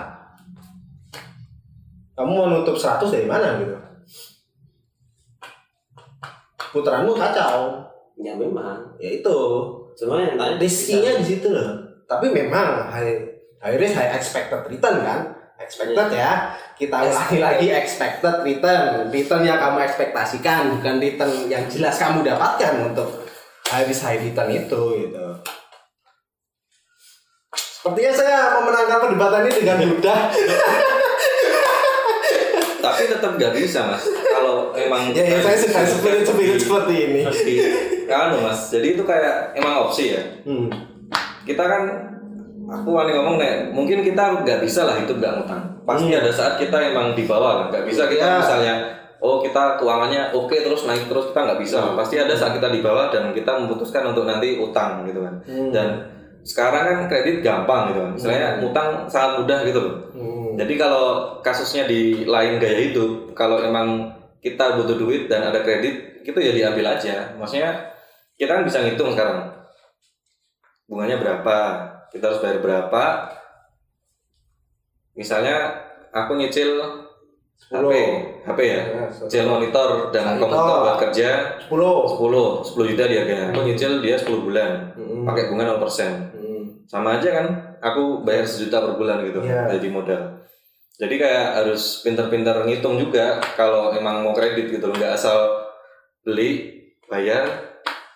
Kamu 2.18 2.33
mau 2.35 2.51
nutup 2.51 2.75
100 2.75 3.07
dari 3.07 3.29
mana 3.31 3.62
gitu? 3.62 3.77
Putaranmu 6.75 7.14
kacau. 7.14 7.87
ya 8.18 8.35
memang. 8.35 8.83
Ya 8.99 9.22
itu. 9.22 9.38
Cuma 9.94 10.18
yang 10.18 10.35
tadi 10.35 10.59
Riskinya 10.59 11.22
di 11.22 11.25
situ 11.25 11.55
loh. 11.55 11.87
Tapi 12.11 12.35
memang 12.35 12.90
high, 12.90 13.22
high 13.62 13.79
risk 13.79 13.94
high 13.94 14.11
expected 14.18 14.66
return 14.66 15.07
kan. 15.07 15.20
Expected 15.61 16.11
ya. 16.11 16.51
Kita 16.75 17.07
ulangi 17.07 17.38
lagi 17.38 17.68
expected 17.70 18.42
return. 18.42 19.12
Return 19.14 19.46
yang 19.46 19.62
kamu 19.62 19.87
ekspektasikan 19.87 20.81
bukan 20.81 20.96
return 20.99 21.33
yang 21.46 21.64
jelas 21.70 21.94
kamu 22.01 22.27
dapatkan 22.27 22.72
untuk 22.90 23.09
high 23.70 23.87
risk 23.87 24.03
high 24.03 24.18
return 24.18 24.51
itu 24.51 24.83
gitu. 25.07 25.27
Sepertinya 27.87 28.12
saya 28.12 28.38
memenangkan 28.53 28.99
perdebatan 28.99 29.40
ini 29.46 29.53
dengan 29.57 29.79
mudah. 29.87 30.20
tapi 32.77 33.03
tetap 33.07 33.35
nggak 33.35 33.51
bisa 33.53 33.83
mas 33.83 34.03
kalau 34.25 34.70
emang 34.72 35.11
ya, 35.11 35.22
ya 35.22 35.38
saya 35.38 35.59
suka 35.59 35.83
spirit 35.83 36.22
spirit 36.22 36.55
seperti 36.57 36.94
ini. 37.03 37.20
Pasti. 37.22 37.55
Anu 38.07 38.37
mas, 38.40 38.70
jadi 38.70 38.94
itu 38.94 39.03
kayak 39.03 39.55
emang 39.55 39.87
opsi 39.87 40.14
ya. 40.14 40.22
Hmm. 40.42 40.70
Kita 41.42 41.62
kan 41.62 41.83
aku 42.66 42.90
wani 42.90 43.11
ngomong 43.11 43.38
nih 43.38 43.70
mungkin 43.70 44.03
kita 44.03 44.42
nggak 44.42 44.59
bisa 44.61 44.83
lah 44.83 44.99
hidup 44.99 45.18
nggak 45.18 45.35
ngutang 45.38 45.62
pasti 45.83 46.11
Hmm. 46.11 46.18
ada 46.18 46.31
saat 46.31 46.55
kita 46.59 46.75
emang 46.90 47.14
di 47.14 47.22
bawah 47.22 47.53
lah 47.55 47.64
nggak 47.70 47.87
bisa 47.87 48.11
kita 48.11 48.27
Ya. 48.27 48.42
misalnya 48.42 48.75
oh 49.22 49.38
kita 49.38 49.79
keuangannya 49.79 50.35
oke 50.35 50.51
terus 50.51 50.83
naik 50.83 51.07
terus 51.07 51.31
kita 51.31 51.46
nggak 51.46 51.62
bisa 51.62 51.94
pasti 51.94 52.18
ada 52.18 52.35
saat 52.35 52.59
kita 52.59 52.66
di 52.66 52.83
bawah 52.83 53.07
dan 53.09 53.31
kita 53.31 53.55
memutuskan 53.57 54.11
untuk 54.11 54.27
nanti 54.27 54.59
utang 54.59 55.07
gitu 55.07 55.22
kan 55.22 55.35
Hmm. 55.46 55.70
dan 55.70 55.88
sekarang 56.46 56.82
kan 56.87 56.98
kredit 57.11 57.42
gampang 57.42 57.90
gitu 57.90 58.00
kan. 58.06 58.11
Misalnya 58.14 58.48
utang 58.62 58.88
sangat 59.11 59.42
mudah 59.42 59.59
gitu 59.66 59.80
loh. 59.82 59.94
Hmm. 60.16 60.54
jadi 60.56 60.74
kalau 60.80 61.06
kasusnya 61.44 61.85
di 61.85 62.24
lain 62.24 62.56
gaya 62.56 62.88
hidup 62.88 63.37
kalau 63.37 63.61
emang 63.61 64.09
kita 64.40 64.80
butuh 64.80 64.96
duit 64.96 65.28
dan 65.28 65.52
ada 65.52 65.61
kredit 65.61 66.22
itu 66.22 66.38
ya 66.38 66.54
diambil 66.54 66.96
aja. 66.96 67.35
Maksudnya 67.35 67.92
kita 68.38 68.56
kan 68.56 68.64
bisa 68.64 68.80
ngitung 68.80 69.12
sekarang. 69.12 69.52
Bunganya 70.87 71.18
berapa 71.18 71.56
kita 72.14 72.30
harus 72.30 72.40
bayar 72.40 72.62
berapa. 72.62 73.04
Misalnya 75.18 75.82
aku 76.14 76.38
nyicil 76.38 76.78
HP 77.56 77.92
HP 78.46 78.59
ya? 78.62 78.80
Ya, 79.32 79.42
monitor 79.48 80.14
dan 80.14 80.38
komputer 80.38 80.76
buat 80.87 80.98
kerja. 81.09 81.28
10. 81.66 81.72
10 81.72 82.62
10 82.62 82.90
juta 82.94 83.04
dia 83.11 83.18
harganya. 83.24 83.50
Aku 83.50 83.66
nyicil 83.66 83.98
dia 83.98 84.14
10 84.14 84.46
bulan. 84.46 84.94
Hmm. 84.94 85.24
pakai 85.26 85.50
bunga 85.50 85.64
0% 85.74 85.82
Hmm. 86.36 86.36
Sama 86.87 87.18
aja 87.18 87.29
kan 87.33 87.46
aku 87.79 88.22
bayar 88.22 88.42
sejuta 88.42 88.79
per 88.81 88.94
bulan 88.94 89.20
gitu 89.22 89.38
Iya. 89.40 89.66
jadi 89.68 89.88
modal 89.88 90.22
jadi 90.96 91.14
kayak 91.14 91.46
harus 91.57 92.01
pintar-pintar 92.01 92.62
ngitung 92.62 92.96
juga 92.96 93.37
kalau 93.53 93.92
emang 93.92 94.22
mau 94.22 94.33
kredit 94.33 94.70
gitu 94.70 94.87
nggak 94.87 95.12
asal 95.12 95.66
beli 96.22 96.72
bayar 97.05 97.44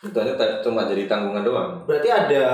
itu 0.00 0.16
aja 0.16 0.32
cuma 0.60 0.88
jadi 0.88 1.04
tanggungan 1.04 1.44
doang 1.44 1.70
Berarti 1.84 2.08
ada 2.08 2.44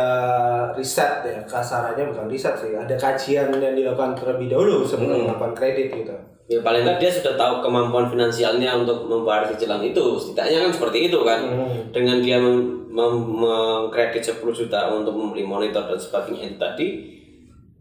riset 0.75 1.23
ya, 1.23 1.39
kasarannya 1.47 2.11
bukan 2.11 2.27
riset 2.27 2.59
sih, 2.59 2.75
ada 2.75 2.91
kajian 2.93 3.55
yang 3.55 3.71
dilakukan 3.73 4.19
terlebih 4.19 4.51
dahulu 4.51 4.83
sebelum 4.83 5.15
Hmm. 5.15 5.25
melakukan 5.31 5.55
kredit 5.55 5.95
gitu. 5.95 6.11
Ya 6.47 6.59
paling 6.61 6.83
nggak 6.83 6.99
dia 6.99 7.07
sudah 7.09 7.35
tahu 7.35 7.59
kemampuan 7.61 8.07
finansialnya 8.07 8.75
untuk 8.77 9.07
membayar 9.07 9.47
cicilan 9.47 9.79
itu. 9.81 10.03
Setidaknya 10.17 10.67
kan 10.67 10.71
seperti 10.73 10.99
itu 11.07 11.19
kan. 11.23 11.41
Hmm. 11.43 11.91
Dengan 11.91 12.19
dia 12.19 12.37
mem- 12.37 12.86
mengkredit 12.97 14.25
10 14.25 14.41
juta 14.41 14.89
untuk 14.89 15.13
membeli 15.13 15.45
monitor 15.45 15.85
dan 15.85 16.01
sebagainya 16.01 16.49
itu 16.49 16.57
tadi, 16.57 16.87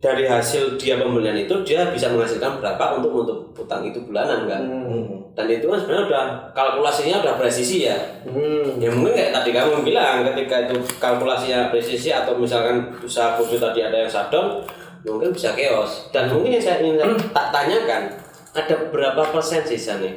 dari 0.04 0.28
hasil 0.28 0.76
dia 0.76 1.00
pembelian 1.00 1.40
itu 1.40 1.56
dia 1.64 1.88
bisa 1.90 2.12
menghasilkan 2.12 2.60
berapa 2.60 3.00
untuk 3.00 3.24
untuk 3.24 3.40
utang 3.56 3.82
itu 3.88 4.04
bulanan 4.04 4.44
kan. 4.46 4.62
Hmm. 4.62 5.24
Dan 5.36 5.48
itu 5.48 5.66
kan 5.72 5.80
sebenarnya 5.80 6.06
udah 6.12 6.24
kalkulasinya 6.52 7.24
udah 7.24 7.36
presisi 7.40 7.88
ya. 7.88 7.96
Hmm. 8.28 8.78
Ya 8.78 8.92
mungkin 8.92 9.16
kayak 9.16 9.32
tadi 9.32 9.50
kamu 9.56 9.82
bilang 9.88 10.28
ketika 10.28 10.68
itu 10.68 10.76
kalkulasinya 11.00 11.72
presisi 11.72 12.12
atau 12.12 12.36
misalkan 12.36 12.92
usaha 13.00 13.40
kursi 13.40 13.58
tadi 13.58 13.82
ada 13.82 14.06
yang 14.06 14.12
shutdown 14.12 14.62
mungkin 15.06 15.30
bisa 15.32 15.54
chaos 15.54 16.10
dan 16.10 16.28
mungkin 16.34 16.58
yang 16.58 16.64
saya 16.66 16.82
ingin 16.82 17.14
tak 17.30 17.54
tanyakan 17.54 18.10
ada 18.58 18.76
berapa 18.90 19.22
persen 19.30 19.62
sisa 19.62 20.02
nih 20.02 20.14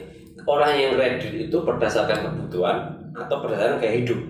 orang 0.49 0.73
yang 0.73 0.91
kredit 0.97 1.53
itu 1.53 1.57
berdasarkan 1.61 2.25
kebutuhan 2.25 2.77
atau 3.13 3.37
berdasarkan 3.45 3.77
gaya 3.85 4.01
hidup 4.01 4.21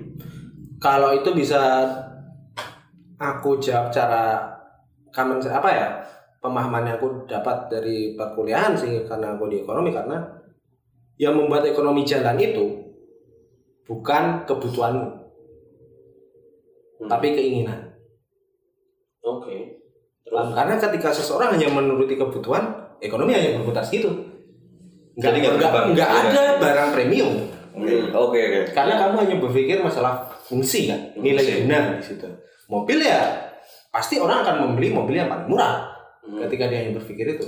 Kalau 0.79 1.11
itu 1.11 1.31
bisa 1.35 1.83
aku 3.19 3.59
jawab 3.59 3.91
cara 3.91 4.38
common 5.11 5.43
apa 5.43 5.69
ya 5.69 5.88
pemahaman 6.38 6.87
yang 6.87 6.97
aku 7.03 7.27
dapat 7.27 7.67
dari 7.67 8.14
perkuliahan 8.14 8.79
sih 8.79 9.03
karena 9.03 9.35
aku 9.35 9.51
di 9.51 9.67
ekonomi 9.67 9.91
karena 9.91 10.23
yang 11.19 11.35
membuat 11.35 11.67
ekonomi 11.67 12.07
jalan 12.07 12.38
itu 12.38 12.95
bukan 13.85 14.47
kebutuhanmu 14.47 15.19
Hmm. 16.99 17.07
tapi 17.07 17.31
keinginan 17.31 17.95
oke 19.23 19.55
terus 20.27 20.49
karena 20.51 20.75
ketika 20.75 21.14
seseorang 21.14 21.55
hanya 21.55 21.71
menuruti 21.71 22.19
kebutuhan 22.19 22.75
ekonomi 22.99 23.38
hanya 23.38 23.55
berputar 23.55 23.87
segitu 23.87 24.11
nggak 25.14 25.31
Jadi 25.31 25.38
nggak 25.38 25.53
nggak 25.55 25.71
berkembang. 25.71 25.95
nggak 25.95 26.11
Iya. 26.11 26.23
ada 26.27 26.43
barang 26.59 26.88
premium 26.91 27.31
oke. 27.79 27.95
Oke 28.11 28.38
oke. 28.43 28.61
Karena 28.75 28.95
kamu 28.99 29.14
hanya 29.23 29.37
berpikir 29.38 29.79
masalah 29.79 30.27
fungsi 30.43 30.91
kan? 30.91 31.01
Nilai 31.14 31.38
Fungsi. 31.41 31.62
guna 31.64 31.79
di 31.95 32.05
situ. 32.05 32.29
Mobil 32.67 32.99
ya 33.01 33.21
pasti 33.88 34.19
orang 34.19 34.43
akan 34.43 34.57
membeli 34.69 34.91
mobil 34.91 35.17
yang 35.17 35.31
paling 35.31 35.49
murah 35.49 35.95
Hmm. 36.19 36.45
ketika 36.45 36.69
dia 36.69 36.85
hanya 36.85 36.93
berpikir 36.93 37.41
itu. 37.41 37.47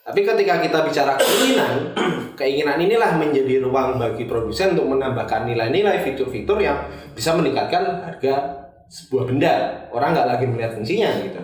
Tapi 0.00 0.24
ketika 0.24 0.62
kita 0.62 0.78
bicara 0.86 1.18
keinginan 1.18 1.92
keinginan 2.40 2.78
inilah 2.80 3.18
menjadi 3.18 3.60
ruang 3.60 4.00
bagi 4.00 4.24
produsen 4.24 4.72
untuk 4.72 4.88
menambahkan 4.88 5.44
nilai-nilai 5.44 6.00
fitur-fitur 6.00 6.56
yang 6.56 6.86
bisa 7.12 7.36
meningkatkan 7.36 7.82
harga 8.00 8.34
sebuah 8.88 9.28
benda. 9.28 9.52
Orang 9.92 10.16
nggak 10.16 10.28
lagi 10.32 10.44
melihat 10.48 10.72
fungsinya 10.72 11.10
gitu. 11.20 11.42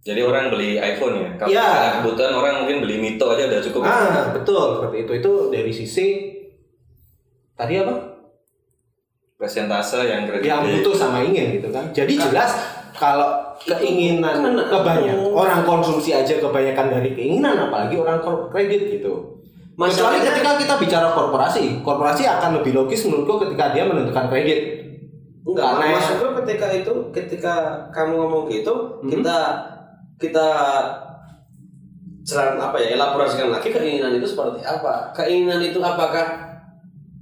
Jadi 0.00 0.20
orang 0.22 0.48
beli 0.48 0.78
iPhone 0.78 1.26
ya? 1.26 1.30
Kalau 1.36 1.50
misalnya 1.50 1.90
kebutuhan 1.98 2.32
orang 2.32 2.54
mungkin 2.62 2.78
beli 2.86 2.96
Mito 3.02 3.26
aja 3.34 3.44
udah 3.50 3.60
cukup. 3.60 3.80
Ah 3.82 4.30
betul. 4.30 4.66
Seperti 4.78 4.96
itu. 5.02 5.12
Itu 5.18 5.32
dari 5.50 5.72
sisi 5.74 6.06
tadi 7.60 7.76
apa? 7.76 7.94
Presentase 9.36 10.00
yang 10.04 10.24
kredit 10.28 10.48
yang 10.48 10.64
butuh 10.64 10.96
sama 10.96 11.20
ingin 11.20 11.60
gitu 11.60 11.68
kan. 11.68 11.92
Jadi 11.92 12.16
jelas 12.16 12.56
kalau 12.92 13.40
keinginan 13.60 14.40
Kan- 14.40 14.68
kebanyakan 14.68 15.32
orang 15.32 15.60
konsumsi 15.64 16.12
aja 16.12 16.36
kebanyakan 16.36 16.92
dari 16.92 17.12
keinginan 17.12 17.68
apalagi 17.68 17.96
orang 17.96 18.20
kredit 18.48 19.00
gitu. 19.00 19.36
Kecuali 19.80 19.96
Masalahnya- 20.20 20.28
ketika 20.36 20.50
kita 20.60 20.74
bicara 20.76 21.08
korporasi 21.16 21.80
korporasi 21.80 22.28
akan 22.28 22.60
lebih 22.60 22.76
logis 22.76 23.00
menurutku 23.08 23.48
ketika 23.48 23.72
dia 23.72 23.88
menentukan 23.88 24.28
kredit. 24.28 24.60
Enggak, 25.40 25.72
Karena- 25.72 25.96
maksudku 25.96 26.26
ketika 26.44 26.66
itu 26.68 26.92
ketika 27.16 27.54
kamu 27.88 28.12
ngomong 28.20 28.44
gitu, 28.52 29.00
Hmm. 29.00 29.08
kita 29.08 29.38
kita 30.20 30.46
jalan 32.20 32.60
apa 32.60 32.76
ya 32.76 33.00
elaborasikan 33.00 33.48
lagi 33.48 33.72
keinginan 33.72 34.20
itu 34.20 34.28
seperti 34.28 34.60
apa? 34.60 35.16
Keinginan 35.16 35.64
itu 35.64 35.80
apakah 35.80 36.49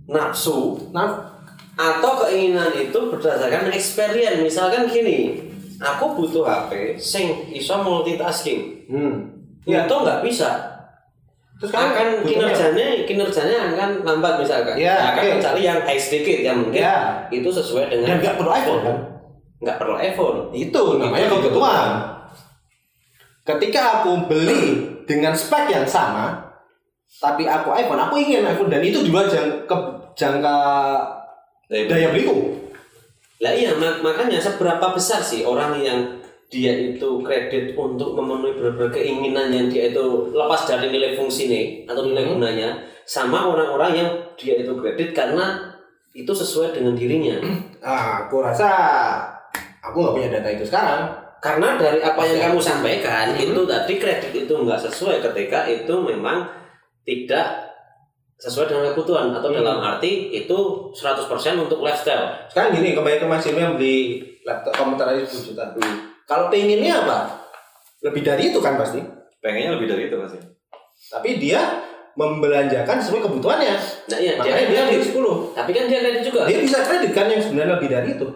nafsu 0.08 0.88
nah 0.90 1.36
atau 1.78 2.26
keinginan 2.26 2.74
itu 2.74 2.98
berdasarkan 2.98 3.70
experience? 3.70 4.42
Misalkan 4.42 4.90
gini, 4.90 5.38
aku 5.78 6.18
butuh 6.18 6.42
HP 6.42 6.98
sing 6.98 7.46
iso 7.54 7.78
multitasking. 7.78 8.90
hmm. 8.90 9.14
ya 9.62 9.86
Itu 9.86 9.94
nggak 10.02 10.26
bisa. 10.26 10.58
terus 11.58 11.70
kamu 11.70 11.86
akan 11.86 12.06
butuhnya 12.22 12.50
apa? 12.50 12.54
kinerjanya 12.54 12.86
kinerjanya 13.06 13.56
akan 13.74 13.90
lambat 14.02 14.34
misalkan. 14.42 14.74
Ya, 14.74 15.14
akan 15.14 15.22
oke. 15.22 15.30
mencari 15.38 15.62
yang 15.62 15.78
high 15.82 15.98
sedikit 15.98 16.38
yang 16.42 16.56
mungkin 16.66 16.82
Ya. 16.82 17.26
itu 17.30 17.46
sesuai 17.46 17.90
dengan 17.90 18.06
dan 18.10 18.18
nggak 18.22 18.36
perlu 18.38 18.50
iPhone 18.50 18.82
kan 18.82 18.96
nggak 19.58 19.76
perlu 19.78 19.94
iPhone. 19.98 20.38
itu 20.54 20.82
namanya 20.98 21.26
kebutuhan 21.26 21.88
ketika 23.42 24.02
aku 24.02 24.30
beli 24.30 24.62
dengan 25.06 25.34
spek 25.34 25.66
yang 25.66 25.82
sama 25.82 26.46
tapi 27.18 27.46
aku 27.46 27.70
iPhone 27.72 27.98
aku 27.98 28.14
ingin 28.18 28.44
iPhone 28.44 28.70
dan 28.70 28.78
itu 28.78 29.02
juga 29.02 29.26
jang, 29.26 29.66
ke, 29.66 29.76
jangka 30.18 30.56
Daya 31.68 31.84
beli. 31.84 31.88
daya 31.88 32.08
beliku 32.10 32.36
Lah 33.38 33.54
iya, 33.54 33.70
mak- 33.72 34.02
makanya 34.02 34.42
seberapa 34.42 34.90
besar 34.90 35.22
sih 35.22 35.46
orang 35.46 35.78
yang 35.78 36.18
dia 36.48 36.74
itu 36.74 37.22
kredit 37.22 37.70
untuk 37.72 38.10
memenuhi 38.12 38.58
berbagai 38.58 38.98
keinginan 38.98 39.46
yang 39.48 39.70
dia 39.70 39.88
itu 39.88 40.02
lepas 40.32 40.66
dari 40.66 40.90
nilai 40.90 41.14
fungsi 41.14 41.46
nih 41.46 41.64
atau 41.86 42.02
nilai 42.02 42.24
Hmm. 42.24 42.34
gunanya 42.34 42.74
sama 43.04 43.46
orang-orang 43.46 43.92
yang 43.94 44.08
dia 44.34 44.58
itu 44.58 44.74
kredit 44.74 45.14
karena 45.14 45.70
itu 46.10 46.28
sesuai 46.28 46.74
dengan 46.74 46.98
dirinya. 46.98 47.38
ah, 47.84 48.26
aku 48.26 48.42
rasa 48.42 48.68
aku 49.78 49.96
nggak 49.96 50.14
punya 50.14 50.30
data 50.34 50.48
itu 50.50 50.64
sekarang 50.64 51.02
Karena 51.38 51.78
dari 51.78 52.02
apa 52.02 52.18
yang 52.26 52.50
kamu 52.50 52.58
sampaikan 52.58 53.30
Hmm. 53.30 53.38
itu 53.38 53.60
tadi 53.62 53.94
kredit 53.94 54.32
itu 54.34 54.50
nggak 54.50 54.82
sesuai 54.82 55.22
ketika 55.22 55.62
itu 55.64 55.94
memang 55.94 56.42
tidak 57.04 57.46
sesuai 58.38 58.66
dengan 58.66 58.94
kebutuhan 58.94 59.26
atau 59.32 59.50
Hmm. 59.50 59.58
dalam 59.58 59.78
arti 59.78 60.30
itu 60.32 60.58
100% 60.92 61.26
untuk 61.58 61.82
lifestyle. 61.82 62.30
sekarang 62.46 62.70
gini 62.72 62.94
kebanyakan 62.94 63.28
mahasiswa 63.28 63.58
yang 63.58 63.74
beli 63.74 64.22
laptop 64.42 64.72
komputer 64.72 65.06
aja 65.08 65.20
10 65.20 65.50
juta. 65.50 65.64
Kalau 66.22 66.46
pengennya 66.46 67.02
apa? 67.02 67.18
Lebih 68.00 68.22
dari 68.22 68.42
itu 68.48 68.58
kan 68.58 68.78
pasti 68.78 69.02
pengennya 69.38 69.74
lebih 69.74 69.86
dari 69.86 70.06
itu 70.06 70.16
pasti 70.16 70.38
tapi 71.08 71.38
dia 71.38 71.62
membelanjakan 72.14 72.98
sesuai 72.98 73.22
kebutuhannya. 73.22 73.74
Nah 74.06 74.18
iya, 74.18 74.34
makanya 74.34 74.66
dia 74.66 74.82
beli 74.84 74.98
10 75.00 75.54
Tapi 75.54 75.70
kan 75.70 75.84
dia 75.86 75.98
kredit 76.00 76.22
juga. 76.26 76.40
dia 76.46 76.58
bisa 76.58 76.78
kredit 76.82 77.10
kan 77.12 77.26
yang 77.26 77.38
sebenarnya 77.38 77.78
lebih 77.78 77.88
dari 77.88 78.08
itu. 78.12 78.26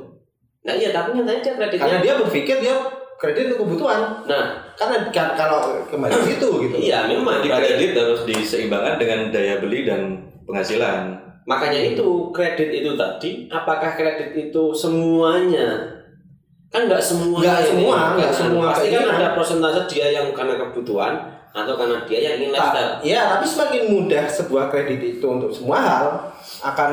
Nah 0.63 0.75
iya, 0.75 0.91
tapi 0.91 1.09
nyatanya 1.13 1.41
dia 1.41 1.55
kreditnya. 1.55 1.83
karena 1.83 1.99
dia 2.01 2.15
berpikir 2.17 2.57
dia 2.59 2.75
kredit 3.23 3.55
untuk 3.55 3.71
kebutuhan 3.71 4.27
Nah, 4.27 4.59
karena 4.75 5.07
kan- 5.15 5.39
kalau 5.39 5.79
kembali 5.87 6.11
ke 6.11 6.35
situ 6.35 6.49
gitu 6.67 6.77
iya 6.83 7.07
memang. 7.07 7.39
Berarti- 7.39 7.79
kredit 7.79 7.91
harus 7.95 8.27
diseimbangkan 8.27 8.99
dengan 8.99 9.31
daya 9.31 9.63
beli 9.63 9.87
dan 9.87 10.19
penghasilan. 10.43 11.15
Makanya 11.47 11.95
itu 11.95 12.31
kredit 12.35 12.71
itu 12.83 12.91
tadi, 12.99 13.47
apakah 13.47 13.95
kredit 13.95 14.35
itu 14.35 14.75
semuanya? 14.75 15.79
Kan 16.71 16.91
nggak 16.91 17.03
semua. 17.03 17.39
Nggak 17.39 17.63
semua, 17.63 17.99
nggak 18.19 18.33
semua 18.33 18.67
Pasti 18.75 18.89
kan 18.91 19.07
ada 19.07 19.29
persentase 19.39 19.81
dia 19.87 20.07
yang 20.19 20.35
karena 20.35 20.59
kebutuhan 20.59 21.15
atau 21.53 21.77
karena 21.77 22.01
dia 22.09 22.33
yang 22.33 22.35
ingin 22.41 22.51
lifestyle. 22.57 22.97
Ta- 22.97 23.01
ya 23.05 23.21
tapi 23.29 23.45
semakin 23.45 23.83
mudah 23.93 24.25
sebuah 24.25 24.73
kredit 24.73 25.21
itu 25.21 25.27
untuk 25.29 25.53
semua 25.53 25.79
hal 25.85 26.07
akan 26.65 26.91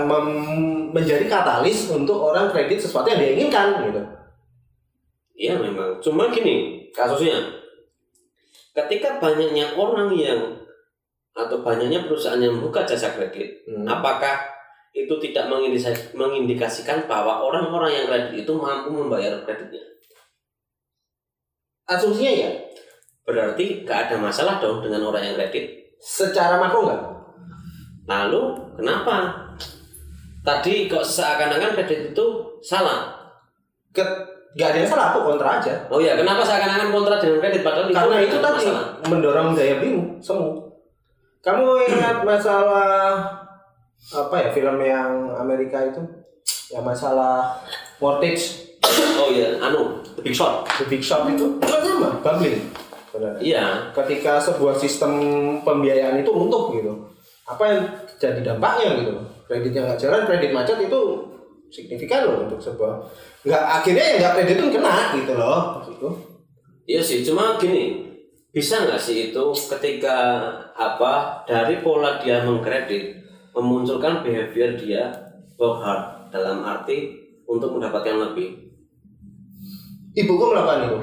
menjadi 0.92 1.26
katalis 1.32 1.88
untuk 1.90 2.20
orang 2.20 2.52
kredit 2.52 2.76
sesuatu 2.76 3.08
yang 3.08 3.24
dia 3.24 3.32
inginkan 3.40 3.88
gitu 3.88 4.19
Iya 5.40 5.56
memang. 5.56 6.04
Cuma 6.04 6.28
gini 6.28 6.84
kasusnya. 6.92 7.40
Ketika 8.76 9.24
banyaknya 9.24 9.72
orang 9.80 10.12
yang 10.12 10.60
atau 11.32 11.64
banyaknya 11.64 12.04
perusahaan 12.04 12.44
yang 12.44 12.60
membuka 12.60 12.84
jasa 12.84 13.16
kredit, 13.16 13.64
Hmm. 13.64 13.88
apakah 13.88 14.36
itu 14.92 15.16
tidak 15.24 15.48
mengindikasi- 15.48 16.12
mengindikasikan 16.12 17.08
bahwa 17.08 17.40
orang-orang 17.40 17.96
yang 17.96 18.06
kredit 18.12 18.44
itu 18.44 18.52
mampu 18.52 18.92
membayar 18.92 19.40
kreditnya? 19.48 19.80
Asumsinya 21.88 22.34
ya, 22.36 22.52
Berarti 23.30 23.86
gak 23.86 24.10
ada 24.10 24.16
masalah 24.18 24.58
dong 24.58 24.82
dengan 24.82 25.06
orang 25.06 25.22
yang 25.22 25.38
kredit. 25.38 25.78
secara 26.00 26.56
makro 26.58 26.88
nggak? 26.88 27.02
Lalu 28.08 28.42
kenapa? 28.80 29.36
Tadi 30.42 30.88
kok 30.88 31.04
seakan-akan 31.04 31.76
kredit 31.76 32.16
itu 32.16 32.26
salah. 32.64 33.14
Nggak 34.50 34.68
ada 34.70 34.78
yang 34.82 34.90
salah 34.90 35.06
kok 35.14 35.24
kontra 35.24 35.50
aja. 35.62 35.74
Oh 35.88 36.02
ya, 36.02 36.18
kenapa 36.18 36.42
seakan-akan 36.42 36.90
kontra 36.90 37.16
dengan 37.18 37.38
kredit 37.40 37.62
padahal 37.62 37.86
Karena 37.90 38.16
itu 38.20 38.38
tadi 38.38 38.66
masalah? 38.66 38.86
mendorong 39.06 39.48
daya 39.54 39.74
belimu 39.78 40.04
semu. 40.20 40.48
Kamu 41.40 41.66
ingat 41.86 42.18
masalah 42.22 43.24
apa 44.10 44.36
ya 44.36 44.50
film 44.50 44.78
yang 44.80 45.12
Amerika 45.34 45.86
itu? 45.86 46.02
Yang 46.70 46.84
masalah 46.86 47.58
mortgage, 47.98 48.70
Oh 49.20 49.30
iya, 49.30 49.60
anu, 49.60 50.00
the 50.16 50.22
big 50.22 50.34
shot. 50.34 50.64
the 50.80 50.86
big 50.86 51.00
shop 51.00 51.28
itu 51.28 51.46
kan 51.60 51.80
sama, 51.80 52.10
gambling. 52.22 52.58
Iya, 53.40 53.92
Ketika 53.92 54.40
sebuah 54.40 54.74
sistem 54.74 55.12
pembiayaan 55.62 56.18
itu 56.18 56.30
runtuh 56.30 56.72
gitu, 56.72 56.94
apa 57.44 57.64
yang 57.66 57.80
jadi 58.16 58.40
dampaknya 58.42 59.02
gitu? 59.02 59.14
Kreditnya 59.46 59.82
nggak 59.84 60.00
jalan, 60.00 60.22
kredit 60.24 60.52
macet 60.52 60.78
itu 60.80 61.02
signifikan 61.70 62.26
loh 62.26 62.50
untuk 62.50 62.60
sebuah 62.60 62.98
nggak 63.46 63.64
akhirnya 63.82 64.06
yang 64.06 64.18
nggak 64.20 64.34
kredit 64.42 64.56
pun 64.60 64.70
kena 64.74 64.96
gitu 65.16 65.34
loh 65.38 65.58
gitu. 65.86 66.08
iya 66.90 67.02
sih. 67.02 67.22
Cuma 67.22 67.56
gini, 67.62 68.10
bisa 68.50 68.84
nggak 68.84 69.00
sih 69.00 69.30
itu 69.30 69.44
ketika 69.78 70.42
apa 70.74 71.46
dari 71.46 71.80
pola 71.86 72.18
dia 72.18 72.42
mengkredit 72.42 73.22
memunculkan 73.54 74.26
behavior 74.26 74.74
dia 74.74 75.14
work 75.56 75.86
hard 75.86 76.34
dalam 76.34 76.66
arti 76.66 77.14
untuk 77.46 77.78
mendapatkan 77.78 78.30
lebih. 78.30 78.74
Ibuku 80.18 80.44
melakukan 80.50 80.90
itu. 80.90 81.00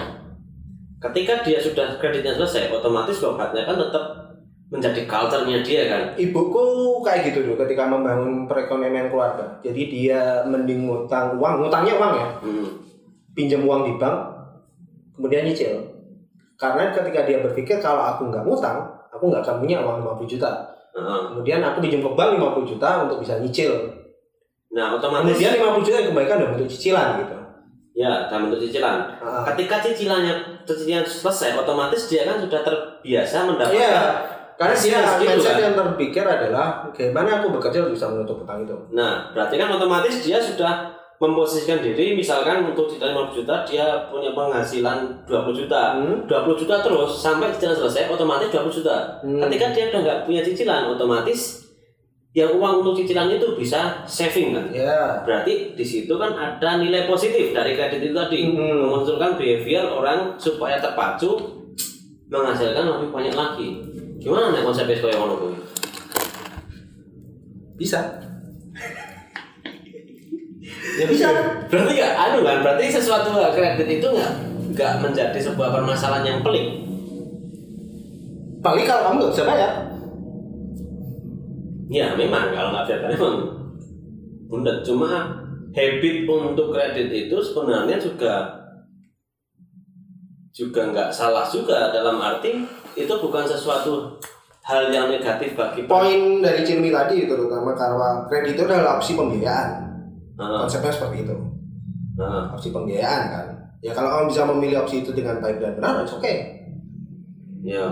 Ketika 0.96 1.44
dia 1.46 1.58
sudah 1.62 2.00
kreditnya 2.02 2.34
selesai, 2.34 2.72
otomatis 2.74 3.22
work 3.22 3.38
hardnya 3.38 3.62
kan 3.62 3.78
tetap 3.78 4.25
menjadi 4.66 5.06
culture-nya 5.06 5.62
dia 5.62 5.82
kan. 5.86 6.02
Ibuku 6.18 6.62
kayak 7.00 7.30
gitu 7.30 7.46
dulu 7.46 7.54
ketika 7.62 7.86
membangun 7.86 8.50
perekonomian 8.50 9.06
keluarga. 9.06 9.62
Jadi 9.62 9.82
dia 9.86 10.42
mending 10.42 10.90
ngutang 10.90 11.38
uang, 11.38 11.62
ngutangnya 11.62 11.94
uang 11.94 12.12
ya, 12.14 12.28
Hmm. 12.42 12.66
pinjam 13.30 13.62
uang 13.62 13.86
di 13.86 13.92
bank, 13.94 14.16
kemudian 15.14 15.46
nyicil. 15.46 15.86
Karena 16.56 16.90
ketika 16.90 17.22
dia 17.22 17.38
berpikir 17.40 17.78
kalau 17.78 18.02
aku 18.02 18.26
nggak 18.26 18.42
ngutang, 18.42 18.80
aku 19.12 19.30
nggak 19.30 19.44
akan 19.44 19.56
punya 19.62 19.78
uang 19.84 20.02
50 20.02 20.26
juta. 20.26 20.50
Heeh. 20.96 21.20
Kemudian 21.30 21.60
aku 21.60 21.78
pinjam 21.78 22.00
ke 22.02 22.10
bank 22.16 22.30
50 22.34 22.64
juta 22.66 22.88
untuk 23.06 23.20
bisa 23.20 23.38
nyicil. 23.38 23.72
Nah, 24.72 24.96
otomatis 24.96 25.36
Kemudian 25.36 25.52
50 25.56 25.84
juta 25.84 25.96
yang 26.00 26.08
kembalikan 26.10 26.36
dalam 26.40 26.52
bentuk 26.56 26.68
cicilan 26.72 27.08
gitu. 27.22 27.36
ya 27.96 28.28
dalam 28.28 28.52
bentuk 28.52 28.60
cicilan. 28.68 28.96
Ah. 29.24 29.40
Ketika 29.52 29.80
cicilannya 29.80 30.34
cicilan 30.68 31.00
selesai, 31.00 31.56
otomatis 31.56 32.12
dia 32.12 32.28
kan 32.28 32.36
sudah 32.36 32.60
terbiasa 32.60 33.48
mendapatkan 33.48 33.72
Iya, 33.72 33.96
karena 34.56 34.74
dia 34.74 34.98
Hasil 34.98 35.08
segitu, 35.20 35.30
mindset 35.36 35.52
kan? 35.52 35.62
yang 35.62 35.74
terpikir 35.76 36.24
adalah 36.24 36.66
bagaimana 36.88 37.28
aku 37.40 37.46
bekerja 37.60 37.78
untuk 37.84 37.94
bisa 37.94 38.06
menutup 38.08 38.36
utang 38.40 38.64
itu. 38.64 38.76
Nah, 38.96 39.28
berarti 39.36 39.54
kan 39.60 39.68
otomatis 39.68 40.14
dia 40.24 40.40
sudah 40.40 40.96
memposisikan 41.16 41.80
diri 41.80 42.12
misalkan 42.12 42.60
untuk 42.60 42.92
cicilan 42.92 43.16
50 43.16 43.40
juta 43.40 43.64
dia 43.64 44.04
punya 44.12 44.36
penghasilan 44.36 45.24
20 45.24 45.60
juta. 45.64 45.96
Hmm. 45.96 46.28
20 46.28 46.60
juta 46.60 46.74
terus 46.84 47.10
sampai 47.16 47.52
cicilan 47.56 47.76
selesai 47.76 48.12
otomatis 48.12 48.48
20 48.52 48.68
juta. 48.80 48.96
Hmm. 49.24 49.40
Ketika 49.44 49.72
dia 49.72 49.84
udah 49.92 50.00
nggak 50.04 50.18
punya 50.28 50.40
cicilan 50.44 50.92
otomatis 50.92 51.64
yang 52.36 52.52
uang 52.52 52.84
untuk 52.84 53.00
cicilan 53.00 53.32
itu 53.32 53.48
bisa 53.56 54.04
saving 54.04 54.52
kan. 54.52 54.68
Ya. 54.68 55.24
Berarti 55.24 55.72
di 55.72 55.84
situ 55.84 56.12
kan 56.20 56.36
ada 56.36 56.76
nilai 56.76 57.08
positif 57.08 57.56
dari 57.56 57.72
kredit 57.72 58.00
itu 58.04 58.12
tadi 58.12 58.52
Hmm. 58.52 58.84
memunculkan 58.84 59.40
behavior 59.40 59.88
orang 59.88 60.36
supaya 60.36 60.76
terpacu 60.76 61.32
menghasilkan 62.28 62.84
lebih 62.84 63.08
banyak 63.08 63.32
lagi. 63.32 63.68
Gimana 64.26 64.50
nih 64.50 64.66
konsepnya 64.66 64.98
supaya 64.98 65.22
ngono 65.22 65.34
kuwi? 65.38 65.54
Bisa. 67.78 68.00
ya 70.98 71.06
bisa. 71.06 71.30
Berarti 71.70 71.90
nggak 71.94 72.14
anu 72.18 72.38
kan? 72.42 72.58
Berarti 72.66 72.90
sesuatu 72.90 73.30
kredit 73.54 73.86
itu 73.86 74.06
nggak 74.10 74.32
nggak 74.74 74.94
menjadi 74.98 75.38
sebuah 75.38 75.70
permasalahan 75.70 76.26
yang 76.26 76.38
pelik. 76.42 76.66
Paling 78.66 78.82
kalau 78.82 79.02
kamu 79.06 79.16
nggak 79.22 79.32
bisa 79.38 79.46
bayar. 79.46 79.72
Ya 81.86 82.18
memang 82.18 82.50
kalau 82.50 82.74
nggak 82.74 82.86
biarkan 82.90 83.10
memang 83.14 83.34
bunda 84.50 84.82
cuma 84.82 85.38
habit 85.70 86.26
untuk 86.26 86.74
kredit 86.74 87.14
itu 87.14 87.36
sebenarnya 87.38 87.94
juga 88.02 88.55
juga 90.56 90.88
nggak 90.88 91.12
salah 91.12 91.44
juga 91.44 91.92
dalam 91.92 92.16
arti 92.16 92.64
itu 92.96 93.12
bukan 93.20 93.44
sesuatu 93.44 94.16
hal 94.64 94.88
yang 94.88 95.12
negatif 95.12 95.52
bagi 95.52 95.84
Poin 95.84 96.40
dari 96.40 96.64
Cilmi 96.64 96.88
tadi 96.88 97.28
terutama 97.28 97.76
karena 97.76 98.24
kredit 98.24 98.56
itu 98.56 98.64
adalah 98.64 98.96
opsi 98.96 99.12
pembiayaan. 99.12 99.68
Heeh, 100.40 100.58
Konsepnya 100.64 100.88
seperti 100.88 101.28
itu. 101.28 101.36
heeh. 102.16 102.44
Opsi 102.56 102.72
pembiayaan 102.72 103.22
kan. 103.28 103.46
Ya 103.84 103.92
kalau 103.92 104.08
kamu 104.08 104.32
bisa 104.32 104.42
memilih 104.48 104.88
opsi 104.88 105.04
itu 105.04 105.12
dengan 105.12 105.44
baik 105.44 105.60
dan 105.60 105.76
benar, 105.76 106.00
oke. 106.00 106.16
Okay. 106.24 106.36
ya 107.60 107.84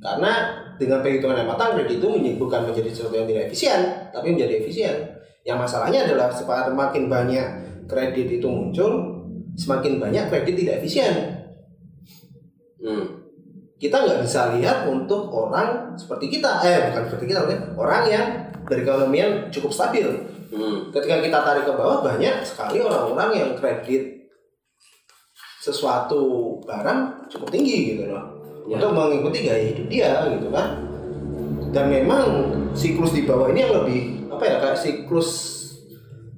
Karena 0.00 0.56
dengan 0.80 1.04
perhitungan 1.04 1.36
yang 1.36 1.52
matang, 1.52 1.76
kredit 1.76 2.00
itu 2.00 2.08
bukan 2.40 2.60
menjadi 2.64 2.88
sesuatu 2.88 3.20
yang 3.20 3.28
tidak 3.28 3.52
efisien, 3.52 3.80
tapi 4.08 4.32
menjadi 4.32 4.64
efisien. 4.64 4.96
Yang 5.44 5.68
masalahnya 5.68 6.08
adalah 6.08 6.32
semakin 6.32 7.12
banyak 7.12 7.46
kredit 7.84 8.40
itu 8.40 8.48
muncul, 8.48 9.20
semakin 9.60 10.00
banyak 10.00 10.32
kredit 10.32 10.56
tidak 10.56 10.80
efisien. 10.80 11.39
Hmm. 12.80 13.04
Kita 13.80 13.96
nggak 14.04 14.20
bisa 14.28 14.52
lihat 14.60 14.84
untuk 14.92 15.32
orang 15.32 15.96
seperti 15.96 16.28
kita, 16.28 16.60
eh 16.60 16.92
bukan 16.92 17.02
seperti 17.08 17.32
kita, 17.32 17.40
orang 17.80 18.02
yang 18.12 18.26
perekonomian 18.68 19.48
cukup 19.48 19.72
stabil. 19.72 20.04
Hmm. 20.52 20.92
Ketika 20.92 21.24
kita 21.24 21.38
tarik 21.40 21.64
ke 21.64 21.72
bawah, 21.72 22.04
banyak 22.04 22.44
sekali 22.44 22.84
orang-orang 22.84 23.30
yang 23.32 23.50
kredit 23.56 24.28
sesuatu 25.60 26.56
barang 26.68 27.28
cukup 27.32 27.48
tinggi 27.52 27.96
gitu 27.96 28.12
loh 28.12 28.40
Ya. 28.70 28.78
untuk 28.78 28.94
mengikuti 28.94 29.50
gaya 29.50 29.74
hidup 29.74 29.86
dia 29.90 30.30
gitu 30.30 30.46
kan 30.54 30.78
dan 31.74 31.90
memang 31.90 32.54
siklus 32.70 33.10
di 33.10 33.26
bawah 33.26 33.50
ini 33.50 33.66
yang 33.66 33.74
lebih 33.82 34.30
apa 34.30 34.44
ya 34.46 34.56
kayak 34.62 34.78
siklus 34.78 35.30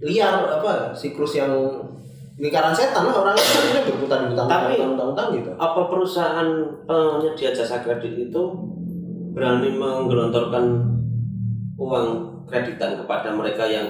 liar 0.01 0.49
apa 0.49 0.97
siklus 0.97 1.37
yang 1.37 1.53
lingkaran 2.41 2.73
setan 2.73 3.05
lah 3.09 3.15
orang 3.15 3.37
itu 3.37 3.81
berputar 3.93 4.25
di 4.25 4.33
utang 4.33 4.49
Tapi- 4.49 4.81
utang 4.81 5.09
utang 5.13 5.29
gitu. 5.37 5.51
apa 5.61 5.81
perusahaan 5.89 6.49
penyedia 6.89 7.53
jasa 7.53 7.85
kredit 7.85 8.33
itu 8.33 8.43
berani 9.33 9.73
menggelontorkan 9.77 10.65
uang 11.77 12.07
kreditan 12.49 13.01
kepada 13.01 13.33
mereka 13.33 13.65
yang 13.69 13.89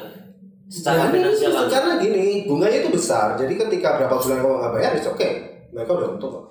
secara 0.67 1.11
Jadi, 1.11 1.19
finansial 1.19 1.51
langsung? 1.53 1.71
karena 1.71 1.93
gini 2.01 2.25
bunganya 2.49 2.79
itu 2.83 2.91
besar 2.91 3.35
jadi 3.37 3.53
ketika 3.67 4.01
berapa 4.01 4.15
bulan 4.17 4.39
kamu 4.43 4.55
nggak 4.59 4.73
bayar 4.75 4.93
itu 4.97 5.09
oke 5.11 5.29
mereka 5.73 5.91
udah 5.97 6.09
untung 6.15 6.31
kok. 6.37 6.45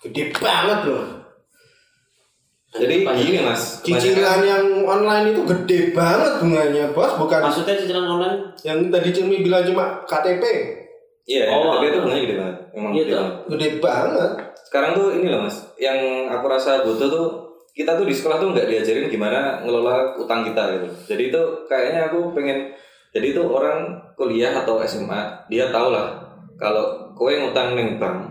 Gede 0.00 0.32
banget 0.32 0.80
loh. 0.88 1.04
Jadi 2.72 3.02
gini 3.04 3.44
mas, 3.44 3.82
cicilan 3.84 4.40
yang 4.40 4.64
online 4.88 5.36
itu 5.36 5.44
gede 5.44 5.92
banget 5.92 6.40
bunganya 6.40 6.88
bos. 6.96 7.18
Bukan 7.20 7.40
maksudnya 7.44 7.76
cicilan 7.76 8.06
online? 8.08 8.56
Yang 8.64 8.78
tadi 8.88 9.08
Cilmi 9.12 9.44
bilang 9.44 9.66
cuma 9.68 10.00
KTP 10.08 10.42
Iya, 11.24 11.46
Oh, 11.48 11.70
tapi 11.72 11.88
itu 11.88 11.98
ah. 11.98 12.02
bunganya 12.02 12.22
gede 12.22 12.36
banget. 12.36 12.56
Emang 12.70 12.92
Iya, 12.92 13.02
gede 13.02 13.14
banget. 13.14 13.34
gede 13.48 13.68
banget 13.78 14.32
Sekarang 14.60 14.90
tuh 14.94 15.06
ini 15.12 15.26
loh 15.26 15.40
mas, 15.42 15.56
yang 15.76 15.98
aku 16.30 16.46
rasa 16.46 16.86
butuh 16.86 17.10
tuh 17.10 17.26
kita 17.70 17.90
tuh 17.94 18.06
di 18.06 18.14
sekolah 18.14 18.38
tuh 18.38 18.54
nggak 18.54 18.66
diajarin 18.66 19.10
gimana 19.10 19.58
ngelola 19.62 20.14
utang 20.14 20.46
kita 20.46 20.62
gitu. 20.78 20.86
Jadi 21.10 21.22
itu 21.30 21.40
kayaknya 21.66 22.06
aku 22.06 22.30
pengen, 22.30 22.70
jadi 23.10 23.34
itu 23.34 23.42
orang 23.42 23.98
kuliah 24.14 24.54
atau 24.54 24.78
SMA 24.82 25.18
dia 25.48 25.70
tahu 25.70 25.90
lah 25.90 26.22
kalau 26.54 27.10
kowe 27.14 27.30
ngutang 27.30 27.74
neng 27.74 27.98
bank, 27.98 28.29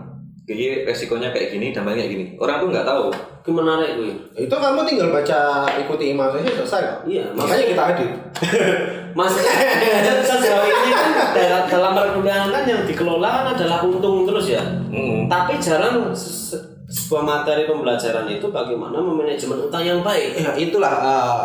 jadi 0.50 0.82
resikonya 0.82 1.30
kayak 1.30 1.54
gini, 1.54 1.70
dampaknya 1.70 2.02
kayak 2.02 2.10
gini. 2.10 2.24
Orang 2.36 2.58
tuh 2.58 2.68
nggak 2.68 2.82
tahu. 2.84 3.06
itu 3.40 3.50
menarik 3.50 3.96
gue 3.96 4.12
itu 4.36 4.52
kamu 4.52 4.84
tinggal 4.84 5.08
baca 5.10 5.40
ikuti 5.74 6.12
email 6.12 6.28
saja 6.28 6.60
selesai 6.60 6.80
kok 6.84 6.98
iya 7.08 7.24
makanya 7.32 7.64
kita 7.66 7.82
hadir 7.88 8.08
maksudnya 9.10 9.52
sejauh 10.22 10.60
ini 10.62 10.90
kan 10.92 11.08
dalam, 11.32 11.64
dalam 11.64 11.92
perkuliahan 11.94 12.48
kan 12.50 12.62
yang 12.64 12.84
dikelola 12.84 13.28
kan 13.32 13.46
adalah 13.56 13.80
untung 13.80 14.24
terus 14.24 14.46
ya 14.50 14.60
Hmm. 14.92 15.24
tapi 15.24 15.56
jarang 15.56 16.12
se- 16.12 16.52
se- 16.52 16.62
sebuah 16.86 17.22
materi 17.22 17.64
pembelajaran 17.64 18.28
itu 18.28 18.44
bagaimana 18.44 18.98
memanajemen 18.98 19.64
utang 19.64 19.80
yang 19.80 20.04
baik 20.04 20.36
ya 20.36 20.52
itulah 20.52 20.92
eh, 20.92 21.40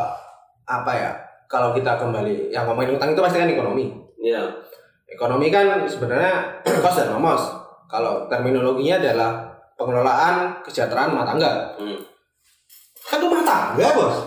apa 0.67 0.91
ya 0.91 1.11
kalau 1.45 1.71
kita 1.71 1.95
kembali 1.95 2.49
yang 2.49 2.67
ngomongin 2.67 2.97
utang 2.97 3.13
itu 3.13 3.21
pasti 3.21 3.37
kan 3.37 3.47
ekonomi 3.47 3.87
ya 4.19 4.43
ekonomi 5.07 5.47
kan 5.47 5.79
sebenarnya 5.85 6.59
cost 6.83 6.99
dan 6.99 7.13
momos 7.13 7.39
kalau 7.89 8.25
terminologinya 8.29 9.01
adalah 9.01 9.31
pengelolaan 9.75 10.63
kesejahteraan 10.65 11.11
rumah 11.13 11.27
tangga. 11.27 11.51
Hmm. 11.77 11.99
Kan 13.05 13.19
rumah 13.21 13.43
tangga, 13.45 13.87
Bos. 13.93 14.17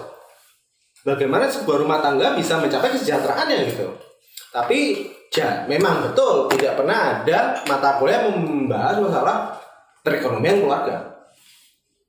Bagaimana 1.03 1.49
sebuah 1.49 1.83
rumah 1.83 1.99
tangga 2.05 2.37
bisa 2.37 2.61
mencapai 2.61 2.93
kesejahteraannya 2.93 3.59
gitu. 3.73 3.89
Tapi 4.53 5.09
ya, 5.33 5.65
memang 5.69 6.11
betul 6.11 6.51
tidak 6.53 6.81
pernah 6.81 7.23
ada 7.23 7.65
mata 7.65 7.97
kuliah 7.97 8.29
membahas 8.29 9.01
masalah 9.01 9.37
perekonomian 10.05 10.63
keluarga. 10.63 10.97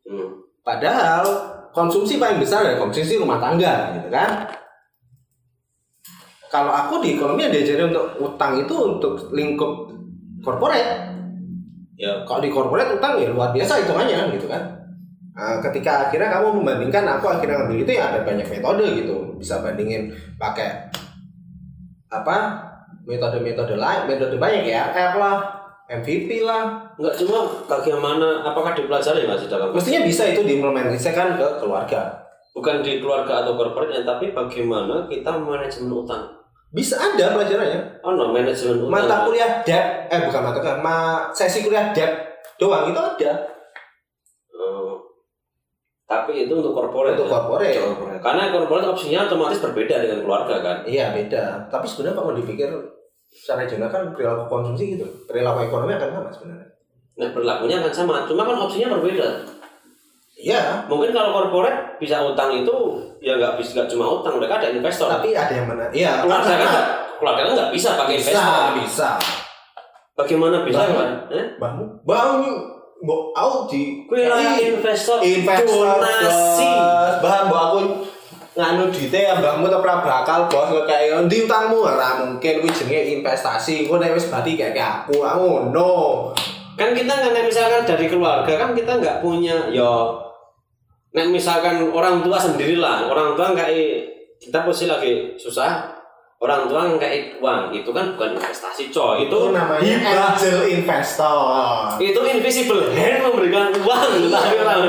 Hmm. 0.04 0.42
Padahal 0.64 1.26
konsumsi 1.72 2.18
paling 2.18 2.42
besar 2.42 2.66
adalah 2.66 2.90
konsumsi 2.90 3.18
rumah 3.18 3.40
tangga 3.40 3.96
gitu 3.98 4.10
kan. 4.12 4.50
Kalau 6.50 6.74
aku 6.74 7.06
di 7.06 7.14
ekonomi 7.14 7.46
ada 7.46 7.54
diajari 7.54 7.94
untuk 7.94 8.18
utang 8.26 8.58
itu 8.58 8.74
untuk 8.74 9.30
lingkup 9.30 9.94
korporat. 10.42 11.19
Ya. 12.00 12.24
Kalau 12.24 12.40
di 12.40 12.48
korporat 12.48 12.88
utang 12.96 13.20
ya 13.20 13.28
luar 13.28 13.52
biasa 13.52 13.84
hitungannya 13.84 14.32
gitu 14.40 14.48
kan. 14.48 14.64
Nah, 15.36 15.60
ketika 15.60 16.08
akhirnya 16.08 16.32
kamu 16.32 16.64
membandingkan 16.64 17.04
aku 17.04 17.28
akhirnya 17.28 17.64
ngambil 17.64 17.84
itu 17.84 17.92
ya 17.92 18.04
ada 18.16 18.20
banyak 18.24 18.48
metode 18.48 18.86
gitu. 19.04 19.16
Bisa 19.36 19.60
bandingin 19.60 20.08
pakai 20.40 20.88
apa 22.08 22.38
metode-metode 23.04 23.76
lain, 23.76 24.08
metode 24.08 24.40
banyak 24.40 24.64
ya, 24.64 24.96
R 24.96 25.14
lah, 25.20 25.38
MVP 25.92 26.48
lah. 26.48 26.88
Enggak 26.96 27.20
cuma 27.20 27.40
bagaimana 27.68 28.48
apakah 28.48 28.72
dipelajari 28.72 29.28
Mas 29.28 29.44
di 29.44 29.52
dalam 29.52 29.76
Mestinya 29.76 30.02
bisa 30.08 30.24
itu 30.32 30.42
diimplementasikan 30.48 31.36
ke 31.36 31.48
keluarga. 31.60 32.16
bukan 32.50 32.82
di 32.84 33.00
keluarga 33.00 33.46
atau 33.46 33.56
korporatnya 33.56 34.04
tapi 34.04 34.36
bagaimana 34.36 35.08
kita 35.08 35.32
manajemen 35.38 36.04
utang. 36.04 36.39
Bisa 36.70 37.02
ada 37.02 37.34
pelajarannya. 37.34 38.06
Oh 38.06 38.14
no, 38.14 38.30
manajemen 38.30 38.86
utang. 38.86 38.94
Mata 38.94 39.26
kuliah 39.26 39.66
debt, 39.66 40.06
eh 40.06 40.20
bukan 40.22 40.42
mata 40.46 40.58
kuliah, 40.62 40.78
ma 40.78 40.98
sesi 41.34 41.66
kuliah 41.66 41.90
debt 41.90 42.30
doang 42.62 42.94
itu 42.94 43.00
ada 43.00 43.34
Oh. 44.54 45.02
Tapi 46.06 46.46
itu 46.46 46.54
untuk 46.54 46.76
korporat. 46.78 47.18
untuk 47.18 47.30
ya? 47.30 47.34
corporate. 47.34 48.22
Karena 48.22 48.54
korporat 48.54 48.86
opsinya 48.86 49.26
otomatis 49.26 49.62
berbeda 49.62 50.04
dengan 50.04 50.20
keluarga 50.26 50.56
kan. 50.62 50.78
Iya 50.86 51.16
beda. 51.16 51.70
Tapi 51.72 51.86
sebenarnya 51.90 52.18
kalau 52.22 52.34
dipikir 52.38 52.70
secara 53.30 53.66
regional 53.66 53.90
kan 53.94 54.04
perilaku 54.14 54.46
konsumsi 54.50 54.98
gitu, 54.98 55.06
perilaku 55.30 55.70
ekonomi 55.70 55.94
akan 55.96 56.10
sama 56.10 56.30
sebenarnya. 56.34 56.68
Nah, 57.20 57.30
berlakunya 57.36 57.76
akan 57.84 57.94
sama, 57.94 58.24
cuma 58.26 58.48
kan 58.48 58.58
opsinya 58.58 58.96
berbeda. 58.98 59.28
Iya. 60.40 60.88
Mungkin 60.88 61.12
kalau 61.12 61.36
korporat 61.36 62.00
bisa 62.00 62.24
utang 62.24 62.56
itu 62.56 62.72
ya 63.20 63.36
nggak 63.36 63.60
bisa 63.60 63.76
nggak 63.76 63.90
cuma 63.92 64.08
utang, 64.08 64.40
mereka 64.40 64.56
ada 64.56 64.72
investor. 64.72 65.12
Tapi 65.12 65.36
ada 65.36 65.52
yang 65.52 65.68
mana? 65.68 65.92
Iya. 65.92 66.24
keluarga 66.24 66.56
kan 66.56 66.70
nggak- 66.72 66.90
keluarga 67.20 67.42
kan 67.44 67.54
nggak 67.54 67.72
bisa 67.76 67.90
pakai 68.00 68.16
bisa, 68.16 68.32
investor. 68.32 68.64
bisa. 68.80 69.10
Bagaimana 70.16 70.58
bisa 70.64 70.80
Bahkan- 70.80 70.96
kan? 70.96 71.10
Eh? 71.32 71.46
Bang, 71.60 71.76
bang, 72.04 72.32
mau 73.00 73.32
out 73.32 73.68
di 73.68 74.04
Kue 74.04 74.28
lah 74.28 74.56
investor, 74.56 75.20
investor 75.20 76.00
donasi. 76.00 76.72
Bahan 77.20 77.48
mbak 77.48 77.62
aku 77.72 77.80
nganu 78.56 78.92
dite 78.92 79.20
ya 79.24 79.40
mbakmu 79.40 79.72
tuh 79.72 79.80
pernah 79.80 80.04
bakal 80.04 80.52
bos 80.52 80.68
nggak 80.68 80.84
kayak 80.84 81.24
di 81.32 81.48
utangmu 81.48 81.80
ora 81.80 82.20
mungkin 82.20 82.60
kuwi 82.60 82.68
jenenge 82.68 83.16
investasi 83.16 83.88
gue 83.88 83.96
nek 83.96 84.12
wis 84.12 84.28
bati 84.28 84.60
kayak 84.60 84.76
aku 85.08 85.24
aku 85.24 85.40
ngono 85.40 85.92
Kan 86.76 86.92
kita 86.92 87.12
nek 87.24 87.48
misalkan 87.48 87.88
dari 87.88 88.12
keluarga 88.12 88.52
kan 88.52 88.76
kita 88.76 89.00
nggak 89.00 89.24
punya 89.24 89.72
yo 89.72 90.12
nek 91.10 91.28
misalkan 91.34 91.90
orang 91.90 92.22
tua 92.22 92.38
sendirilah, 92.38 93.10
orang 93.10 93.34
tua 93.34 93.58
kayak 93.58 94.06
kita 94.38 94.62
posisi 94.62 94.86
lagi 94.86 95.34
susah, 95.42 96.00
orang 96.40 96.72
tua 96.72 96.88
kayak 96.96 97.44
uang 97.44 97.76
itu 97.76 97.90
kan 97.92 98.16
bukan 98.16 98.40
investasi 98.40 98.88
coy, 98.94 99.28
itu, 99.28 99.36
itu 99.36 99.38
namanya 99.52 99.84
hibah. 99.84 100.28
angel 100.40 100.60
investor 100.72 101.40
itu 102.00 102.20
invisible 102.32 102.84
hand 102.96 103.28
memberikan 103.28 103.76
uang 103.84 104.12
tapi 104.32 104.56
orang 104.64 104.82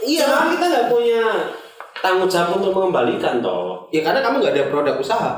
iya 0.00 0.24
Cuma 0.24 0.48
kita 0.56 0.64
nggak 0.64 0.86
punya 0.88 1.22
tanggung 2.00 2.28
jawab 2.30 2.56
untuk 2.56 2.72
mengembalikan 2.72 3.44
toh. 3.44 3.84
ya 3.92 4.00
karena 4.00 4.24
kamu 4.24 4.40
nggak 4.40 4.54
ada 4.56 4.64
produk 4.72 4.96
usaha 4.96 5.32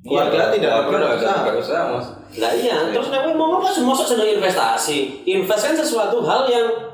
Keluarga 0.00 0.48
tidak 0.48 0.70
ada 0.72 0.82
produk 0.88 1.08
nggak 1.12 1.20
usaha. 1.20 1.36
produk 1.44 1.60
usaha 1.60 1.82
mas 1.92 2.06
Lah 2.40 2.52
iya, 2.54 2.88
terus 2.94 3.10
kenapa 3.10 3.34
mau 3.36 3.58
apa 3.58 3.68
semua 3.74 3.90
sedang 3.90 4.22
investasi? 4.38 5.26
Invest 5.26 5.66
kan 5.66 5.74
sesuatu 5.74 6.22
hal 6.22 6.46
yang 6.46 6.62
Ya, 6.62 6.89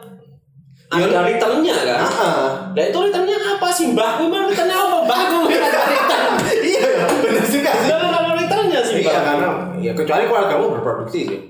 ada 0.86 1.18
returnnya 1.22 1.76
kan? 1.76 1.98
ah 1.98 2.48
Nah 2.70 2.84
itu 2.84 2.98
returnnya 3.00 3.36
apa 3.36 3.68
sih 3.68 3.90
mbah? 3.90 4.22
Memang 4.22 4.46
returnnya 4.46 4.76
apa 4.76 4.96
mbah? 5.02 5.18
Nggak 5.46 5.60
ada 5.66 5.80
return. 5.84 6.32
iya 6.70 6.80
benar 7.18 7.44
juga 7.44 7.72
sih 7.74 7.90
Lalu 7.90 8.06
kalau 8.08 8.32
returnnya 8.34 8.80
sih 8.80 8.94
iya 9.00 9.18
karena 9.18 9.48
ya 9.76 9.92
kecuali 9.92 10.24
keluargamu 10.24 10.66
berproduksi 10.72 11.20
sih 11.26 11.40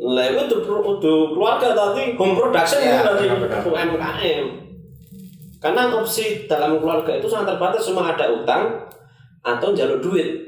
Lah 0.00 0.24
itu 0.26 0.40
untuk, 0.64 1.04
keluarga 1.34 1.76
tadi 1.76 2.16
home 2.16 2.32
production 2.32 2.80
Iya, 2.80 2.88
itu 2.88 3.04
tadi 3.04 3.24
benar-benar. 3.28 3.60
UMKM. 3.68 4.44
Karena 5.60 5.92
opsi 5.92 6.24
dalam 6.48 6.80
keluarga 6.80 7.12
itu 7.12 7.28
sangat 7.28 7.52
terbatas 7.52 7.84
cuma 7.84 8.08
ada 8.08 8.32
utang 8.32 8.88
atau 9.40 9.76
jalur 9.76 10.00
duit 10.00 10.40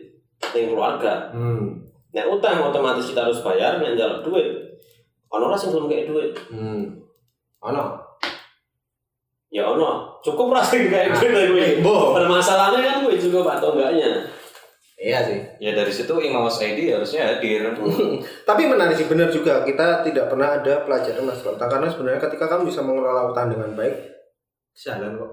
yang 0.56 0.72
keluarga. 0.72 1.28
hmm 1.36 1.84
Nah 2.12 2.24
utang 2.28 2.60
otomatis 2.60 3.08
kita 3.08 3.24
harus 3.24 3.40
bayar 3.40 3.76
yang 3.76 3.92
jalur 3.92 4.20
duit. 4.20 4.48
Ono 5.28 5.52
sing 5.52 5.68
belum 5.68 5.84
kayak 5.84 6.08
duit. 6.08 6.32
hmm 6.48 6.96
ono 7.60 8.01
Ya 9.52 9.68
ono, 9.68 10.16
cukup 10.24 10.56
lah 10.56 10.64
sing 10.64 10.88
kayak 10.88 11.12
Nah, 11.12 11.20
duit 11.20 11.32
lah 11.36 11.44
gue. 11.52 11.66
Bo. 11.84 12.16
Permasalahannya 12.16 12.80
kan 12.80 12.96
gue 13.04 13.20
cukup 13.20 13.44
atau 13.44 13.76
enggaknya. 13.76 14.24
iya 15.02 15.18
sih 15.18 15.34
ya 15.58 15.74
dari 15.74 15.90
situ 15.90 16.14
Imawas 16.14 16.62
ID 16.62 16.94
harusnya 16.94 17.26
hadir 17.26 17.74
Tapi 18.48 18.62
menarik 18.70 18.94
sih 18.94 19.10
benar 19.10 19.34
juga 19.34 19.66
kita 19.66 20.06
tidak 20.06 20.30
pernah 20.30 20.62
ada 20.62 20.86
pelajaran 20.86 21.26
masalah 21.26 21.58
utang 21.58 21.66
karena 21.74 21.90
sebenarnya 21.90 22.20
ketika 22.22 22.46
kamu 22.46 22.70
bisa 22.70 22.86
mengelola 22.86 23.34
utang 23.34 23.50
dengan 23.50 23.74
baik 23.74 23.98
jalan 24.78 25.18
kok. 25.18 25.32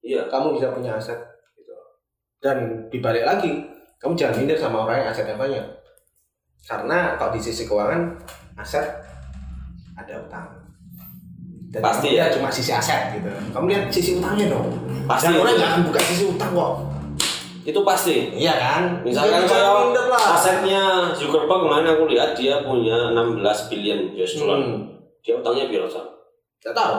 Iya. 0.00 0.26
Kamu 0.32 0.56
bisa 0.56 0.72
punya 0.72 0.96
aset 0.96 1.20
gitu. 1.54 1.76
Dan 2.40 2.88
dibalik 2.88 3.28
lagi, 3.28 3.68
kamu 4.00 4.16
jangan 4.16 4.36
minder 4.40 4.56
sama 4.56 4.88
orang 4.88 5.04
yang 5.04 5.08
asetnya 5.12 5.36
banyak. 5.36 5.64
Karena 6.64 7.20
kalau 7.20 7.36
di 7.36 7.40
sisi 7.44 7.68
keuangan 7.68 8.16
aset 8.56 8.88
ada 9.94 10.14
utang. 10.24 10.63
Dan 11.74 11.82
Pasti 11.82 12.08
ya. 12.14 12.30
cuma 12.30 12.46
sisi 12.46 12.70
aset 12.70 13.18
gitu. 13.18 13.26
Kamu 13.50 13.66
lihat 13.66 13.90
sisi 13.90 14.22
utangnya 14.22 14.54
dong. 14.54 14.70
Pasti. 15.10 15.26
Dan 15.34 15.42
orang 15.42 15.54
nggak 15.58 15.70
akan 15.74 15.82
buka 15.90 16.00
sisi 16.06 16.24
utang 16.30 16.50
kok. 16.54 16.72
Itu 17.66 17.80
pasti. 17.82 18.30
Iya 18.38 18.54
kan? 18.54 18.82
Misalkan 19.02 19.42
kalau 19.50 19.90
asetnya 20.14 21.10
Zuckerberg 21.10 21.66
kemarin 21.66 21.98
aku 21.98 22.06
lihat 22.06 22.38
dia 22.38 22.62
punya 22.62 23.10
16 23.10 23.42
billion 23.74 23.98
US 24.14 24.32
dollar. 24.38 24.58
Hmm. 24.62 24.86
Dia 25.26 25.34
utangnya 25.42 25.66
berapa? 25.66 26.00
Gak 26.62 26.74
tahu. 26.76 26.94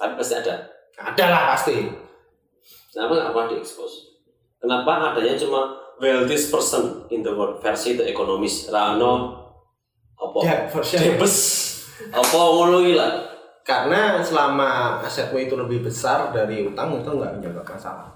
Tapi 0.00 0.12
pasti 0.16 0.34
ada. 0.40 0.54
Ada 0.96 1.24
lah 1.28 1.42
pasti. 1.52 1.76
Kenapa 2.94 3.12
nggak 3.12 3.30
pernah 3.34 3.48
diekspos? 3.50 3.92
Kenapa 4.62 5.12
adanya 5.12 5.34
cuma 5.36 5.84
wealthiest 5.98 6.48
person 6.48 7.04
in 7.10 7.20
the 7.20 7.30
world 7.34 7.58
versi 7.58 7.98
the 7.98 8.06
economist 8.06 8.70
Rano 8.70 9.44
apa 10.14 10.70
version. 10.70 10.98
Debes 11.02 11.36
apa 12.14 12.38
ngono 12.38 12.78
lah 12.94 13.33
Karena 13.64 14.20
selama 14.20 15.00
asetmu 15.00 15.40
itu 15.40 15.56
lebih 15.56 15.80
besar 15.80 16.28
dari 16.36 16.68
utang 16.68 17.00
itu 17.00 17.08
nggak 17.08 17.40
menyebabkan 17.40 17.80
masalah. 17.80 18.12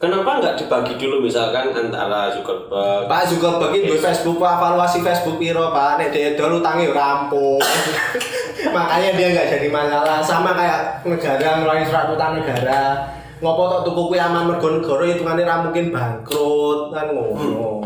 kenapa 0.00 0.40
nggak 0.40 0.56
dibagi 0.56 0.96
dulu 0.96 1.28
misalkan 1.28 1.76
antara 1.76 2.32
Zuckerberg 2.32 3.04
Pak 3.04 3.28
juga 3.28 3.60
bagi 3.60 3.84
duit 3.84 4.00
Facebook 4.00 4.40
Pak 4.40 4.56
evaluasi 4.56 5.04
Facebook 5.04 5.36
piro 5.36 5.70
Pak 5.70 6.00
nek 6.00 6.08
dia 6.10 6.34
dulu 6.34 6.64
ya 6.64 6.88
rampung. 6.90 7.60
Makanya 8.76 9.10
dia 9.12 9.28
nggak 9.36 9.48
jadi 9.54 9.68
masalah 9.68 10.18
sama 10.24 10.56
kayak 10.56 11.04
negara 11.04 11.60
ngeluarin 11.60 11.84
surat 11.84 12.08
utang 12.08 12.40
negara. 12.40 12.96
Ngopo 13.44 13.62
tok 13.68 13.82
tuku 13.92 14.02
kuwi 14.08 14.18
aman 14.18 14.48
mergo 14.50 14.68
negara 14.72 15.04
hitungane 15.04 15.44
ra 15.44 15.62
mungkin 15.62 15.92
bangkrut 15.92 16.90
kan 16.96 17.06
ngono. 17.12 17.84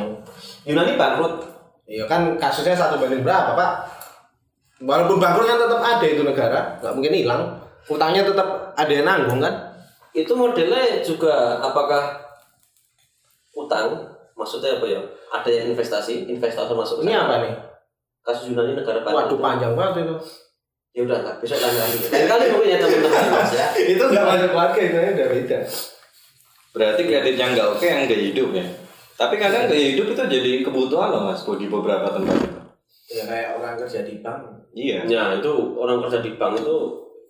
Yunani 0.65 0.95
bangkrut 0.95 1.55
Iya 1.85 2.09
kan 2.09 2.41
kasusnya 2.41 2.73
satu 2.73 2.97
banding 2.97 3.21
berapa 3.21 3.53
Pak? 3.53 3.73
Walaupun 4.85 5.17
bangkrut 5.17 5.49
kan 5.49 5.59
tetap 5.59 5.81
ada 5.81 6.07
itu 6.07 6.23
negara, 6.23 6.61
nggak 6.85 6.93
mungkin 6.93 7.13
hilang. 7.17 7.43
Utangnya 7.89 8.25
tetap 8.25 8.73
ada 8.77 8.93
yang 8.93 9.05
nanggung 9.09 9.41
kan? 9.41 9.75
itu 10.15 10.31
modelnya 10.31 11.03
juga 11.03 11.59
apakah 11.59 12.23
utang 13.51 13.99
maksudnya 14.39 14.79
apa 14.79 14.87
ya 14.87 15.01
ada 15.35 15.51
yang 15.51 15.75
investasi 15.75 16.31
investor 16.31 16.71
masuk 16.71 17.03
Ini 17.03 17.19
apa 17.19 17.43
nih? 17.43 17.55
kasus 18.23 18.55
Yunani 18.55 18.79
negara 18.79 19.03
Waduh 19.03 19.37
itu. 19.37 19.37
panjang 19.43 19.75
banget 19.75 20.07
itu. 20.07 20.17
ya 20.95 21.01
udah 21.03 21.19
nggak 21.27 21.37
bisa 21.43 21.59
tanya 21.59 21.83
lagi 21.83 21.99
lain 22.07 22.27
kali 22.31 22.45
mungkin 22.55 22.71
ya 22.71 22.79
teman-teman 22.79 23.25
mas 23.35 23.51
ya 23.51 23.67
itu 23.99 24.05
nggak 24.07 24.25
masuk 24.31 24.49
keluarga 24.55 24.79
itu 24.79 24.97
udah 24.97 25.29
beda. 25.35 25.59
berarti 26.71 27.01
kredit 27.03 27.35
yang 27.35 27.51
nggak 27.59 27.69
oke 27.75 27.83
yang 27.85 28.01
nggak 28.07 28.23
hidup 28.31 28.49
ya 28.55 28.67
tapi 29.19 29.35
kadang 29.43 29.67
nggak 29.67 29.83
hidup 29.91 30.07
itu 30.15 30.23
jadi 30.39 30.51
kebutuhan 30.63 31.11
loh 31.11 31.23
mas 31.27 31.43
di 31.43 31.67
beberapa 31.67 32.15
tempat 32.15 32.39
Ya 33.15 33.25
kayak 33.25 33.49
orang 33.55 33.75
kerja 33.77 34.03
di 34.03 34.19
bank. 34.19 34.43
iya 34.73 35.07
ya 35.07 35.39
itu 35.39 35.53
orang 35.73 36.03
kerja 36.03 36.19
di 36.19 36.35
bank 36.35 36.59
itu 36.59 36.77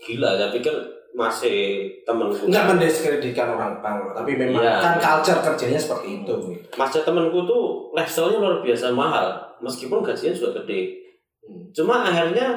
gila 0.01 0.33
saya 0.33 0.49
pikir 0.49 0.73
masih 1.13 1.57
temenku 2.03 2.49
Enggak 2.49 2.67
mendiskreditkan 2.67 3.47
orang 3.49 3.79
bank, 3.79 4.11
tapi 4.13 4.35
memang 4.35 4.59
Iya. 4.59 4.81
kan 4.81 4.95
culture 4.97 5.45
kerjanya 5.45 5.77
seperti 5.77 6.09
itu. 6.19 6.35
masih 6.75 7.05
temenku 7.05 7.45
tuh 7.45 7.65
lifestyle-nya 7.93 8.41
luar 8.41 8.59
biasa 8.59 8.91
mahal 8.91 9.29
meskipun 9.61 10.01
gajinya 10.01 10.33
juga 10.33 10.59
gede 10.59 11.05
Hmm. 11.45 11.69
cuma 11.71 12.01
akhirnya 12.03 12.57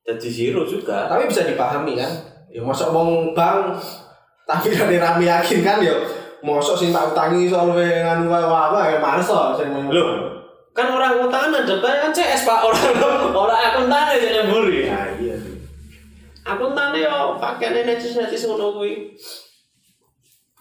jadi 0.00 0.28
zero 0.30 0.62
juga 0.62 1.10
Tapi 1.10 1.26
bisa 1.26 1.42
dipahami 1.42 1.98
kan? 1.98 2.10
Ya 2.46 2.62
mosok 2.62 2.90
wong 2.90 3.10
bank 3.32 3.74
tapi 4.44 4.70
dari 4.78 4.96
rame 4.96 5.26
yakin 5.26 5.58
kan 5.60 5.78
ya 5.78 5.94
mosok 6.40 6.74
sing 6.74 6.90
tak 6.90 7.10
utangi 7.10 7.46
soal 7.46 7.70
nganu 7.70 8.26
kaya 8.26 8.46
apa 8.46 8.78
ya 8.86 8.98
males 8.98 9.26
Loh. 9.26 10.29
Kan 10.70 10.86
orang 10.86 11.18
utangan 11.18 11.66
ada 11.66 11.74
kan 11.82 12.12
CS 12.14 12.46
pak 12.46 12.62
orang 12.62 12.94
orang 13.34 13.58
akuntan 13.58 14.06
aja 14.14 14.28
nyemburi 14.38 14.86
Ya 14.86 15.02
iya 15.18 15.36
akuntan 16.46 16.96
yo 16.96 17.36
pakaiannya 17.38 17.94
necis 17.94 18.16
necis 18.16 18.46
ngono 18.48 18.74
kuwi 18.78 19.14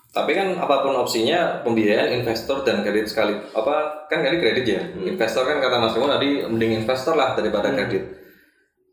Tapi 0.10 0.34
kan 0.34 0.58
apa 0.58 0.82
pun 0.82 0.98
opsinya 0.98 1.62
pembiayaan 1.62 2.10
investor 2.10 2.66
dan 2.66 2.82
kredit 2.82 3.06
sekali 3.06 3.38
apa 3.54 4.10
kan 4.10 4.26
kali 4.26 4.42
kredit 4.42 4.66
ya. 4.66 4.82
Investor 4.98 5.46
kan 5.46 5.62
kata 5.62 5.78
Mas 5.78 5.94
Rimo 5.94 6.10
tadi 6.10 6.42
mending 6.50 6.82
investor 6.82 7.14
lah 7.14 7.38
daripada 7.38 7.70
kredit. 7.70 8.10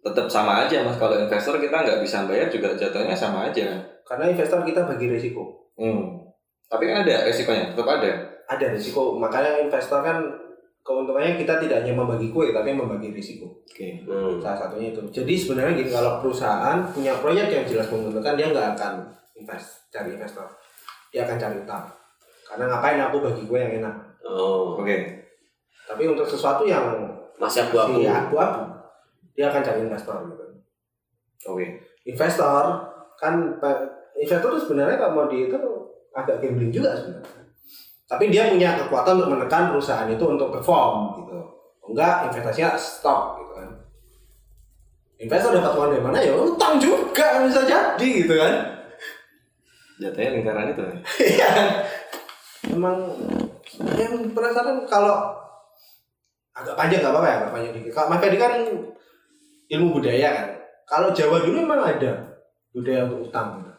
Tetap 0.05 0.29
sama 0.29 0.69
aja 0.69 0.85
Mas 0.85 1.01
kalau 1.01 1.17
investor 1.17 1.57
kita 1.57 1.73
nggak 1.73 2.05
bisa 2.05 2.29
bayar 2.29 2.53
juga 2.53 2.77
jatuhnya 2.77 3.17
sama 3.17 3.49
aja. 3.49 3.81
Karena 4.05 4.29
investor 4.29 4.61
kita 4.61 4.85
bagi 4.85 5.09
risiko. 5.09 5.73
Hmm. 5.81 6.21
Tapi 6.69 6.83
kan 6.85 7.07
ada 7.07 7.25
resikonya, 7.25 7.73
tetap 7.73 7.89
ada. 7.89 8.13
Ada 8.47 8.67
risiko, 8.75 9.17
makanya 9.19 9.63
investor 9.63 10.03
kan 10.03 10.19
keuntungannya 10.87 11.35
kita 11.35 11.59
tidak 11.59 11.83
hanya 11.83 11.99
membagi 11.99 12.31
kue 12.31 12.55
tapi 12.55 12.71
membagi 12.71 13.11
risiko. 13.11 13.67
Oke. 13.67 14.07
hmm. 14.07 14.39
Salah 14.39 14.55
satunya 14.55 14.95
itu. 14.95 15.03
Jadi 15.11 15.35
sebenarnya 15.35 15.83
gini 15.83 15.91
kalau 15.91 16.23
perusahaan 16.23 16.79
punya 16.95 17.19
proyek 17.19 17.51
yang 17.51 17.65
jelas 17.67 17.91
menguntungkan 17.91 18.39
dia 18.39 18.55
nggak 18.55 18.79
akan 18.79 19.11
invest 19.35 19.91
cari 19.91 20.15
investor. 20.15 20.47
Dia 21.11 21.27
akan 21.27 21.37
cari 21.43 21.57
utang. 21.59 21.91
Karena 22.47 22.65
ngapain 22.71 23.03
aku 23.03 23.19
bagi 23.19 23.43
gue 23.43 23.59
yang 23.59 23.73
enak. 23.83 23.97
oh 24.23 24.79
Oke. 24.79 25.27
Tapi 25.91 26.03
untuk 26.07 26.31
sesuatu 26.31 26.63
yang 26.63 26.87
masih 27.37 27.67
abu-abu 27.67 27.99
masih 27.99 28.11
abu-abu, 28.11 28.63
dia 29.35 29.51
akan 29.51 29.63
cari 29.67 29.81
investor 29.83 30.17
gitu. 30.31 30.45
Oke. 31.51 31.67
Investor 32.07 32.63
kan 33.19 33.59
investor 34.15 34.55
itu 34.55 34.61
sebenarnya 34.71 34.97
kalau 35.03 35.13
mau 35.19 35.27
di 35.27 35.51
itu 35.51 35.59
agak 36.15 36.39
gambling 36.39 36.71
juga 36.71 36.95
sebenarnya. 36.95 37.46
Tapi 38.07 38.31
dia 38.31 38.47
punya 38.47 38.79
kekuatan 38.79 39.19
untuk 39.19 39.31
menekan 39.35 39.75
perusahaan 39.75 40.07
itu 40.07 40.23
untuk 40.23 40.55
perform 40.55 41.19
gitu. 41.19 41.39
Enggak 41.91 42.31
investasinya 42.31 42.79
stop 42.79 43.43
gitu 43.43 43.53
kan. 43.59 43.71
Investor 45.19 45.51
dapat 45.59 45.73
uang 45.75 45.91
dari 45.91 46.05
mana 46.05 46.19
ya 46.23 46.33
utang 46.39 46.79
juga 46.79 47.43
bisa 47.43 47.67
jadi 47.67 48.09
gitu 48.23 48.35
kan. 48.39 48.55
Jatuhnya 49.99 50.31
lingkaran 50.39 50.71
itu. 50.71 50.83
ya? 50.83 50.95
Iya. 51.35 51.51
Emang 52.67 52.99
yang 53.99 54.15
penasaran 54.35 54.87
kalau 54.87 55.35
agak 56.55 56.75
panjang 56.79 57.01
nggak 57.03 57.13
apa-apa 57.15 57.29
ya, 57.29 57.37
agak 57.43 57.53
panjang 57.53 57.73
dikit. 57.75 57.93
Kalau 57.95 58.09
Mas 58.11 58.23
kan 58.23 58.53
ilmu 59.67 59.87
budaya 59.99 60.29
kan. 60.31 60.47
Kalau 60.87 61.09
Jawa 61.11 61.43
dulu 61.43 61.67
memang 61.67 61.83
ada 61.83 62.13
budaya 62.71 63.11
untuk 63.11 63.27
utang. 63.31 63.59
gitu. 63.59 63.73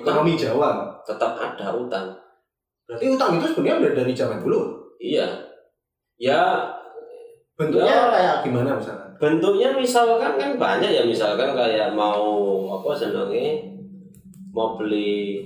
utang 0.00 0.16
Ekonomi 0.22 0.32
Jawa. 0.38 0.70
tetap 1.04 1.36
ada 1.36 1.66
utang 1.76 2.27
Berarti 2.88 3.04
utang 3.06 3.36
itu 3.36 3.46
sebenarnya 3.46 3.76
udah 3.78 3.92
dari 3.94 4.12
zaman 4.12 4.38
dulu. 4.40 4.60
iya 4.98 5.28
ya 6.16 6.64
Bentuknya 7.54 7.86
Ya. 7.86 8.02
kayak 8.10 8.36
gimana 8.42 8.70
misalkan? 8.74 9.08
bentuknya 9.14 9.68
misalkan 9.72 10.32
kan 10.34 10.50
banyak 10.54 10.90
ya 10.90 11.02
misalkan 11.02 11.50
kayak 11.52 11.90
mau 11.90 12.22
apa 12.70 12.94
senengnya 12.94 13.62
mau 14.50 14.74
beli 14.74 15.42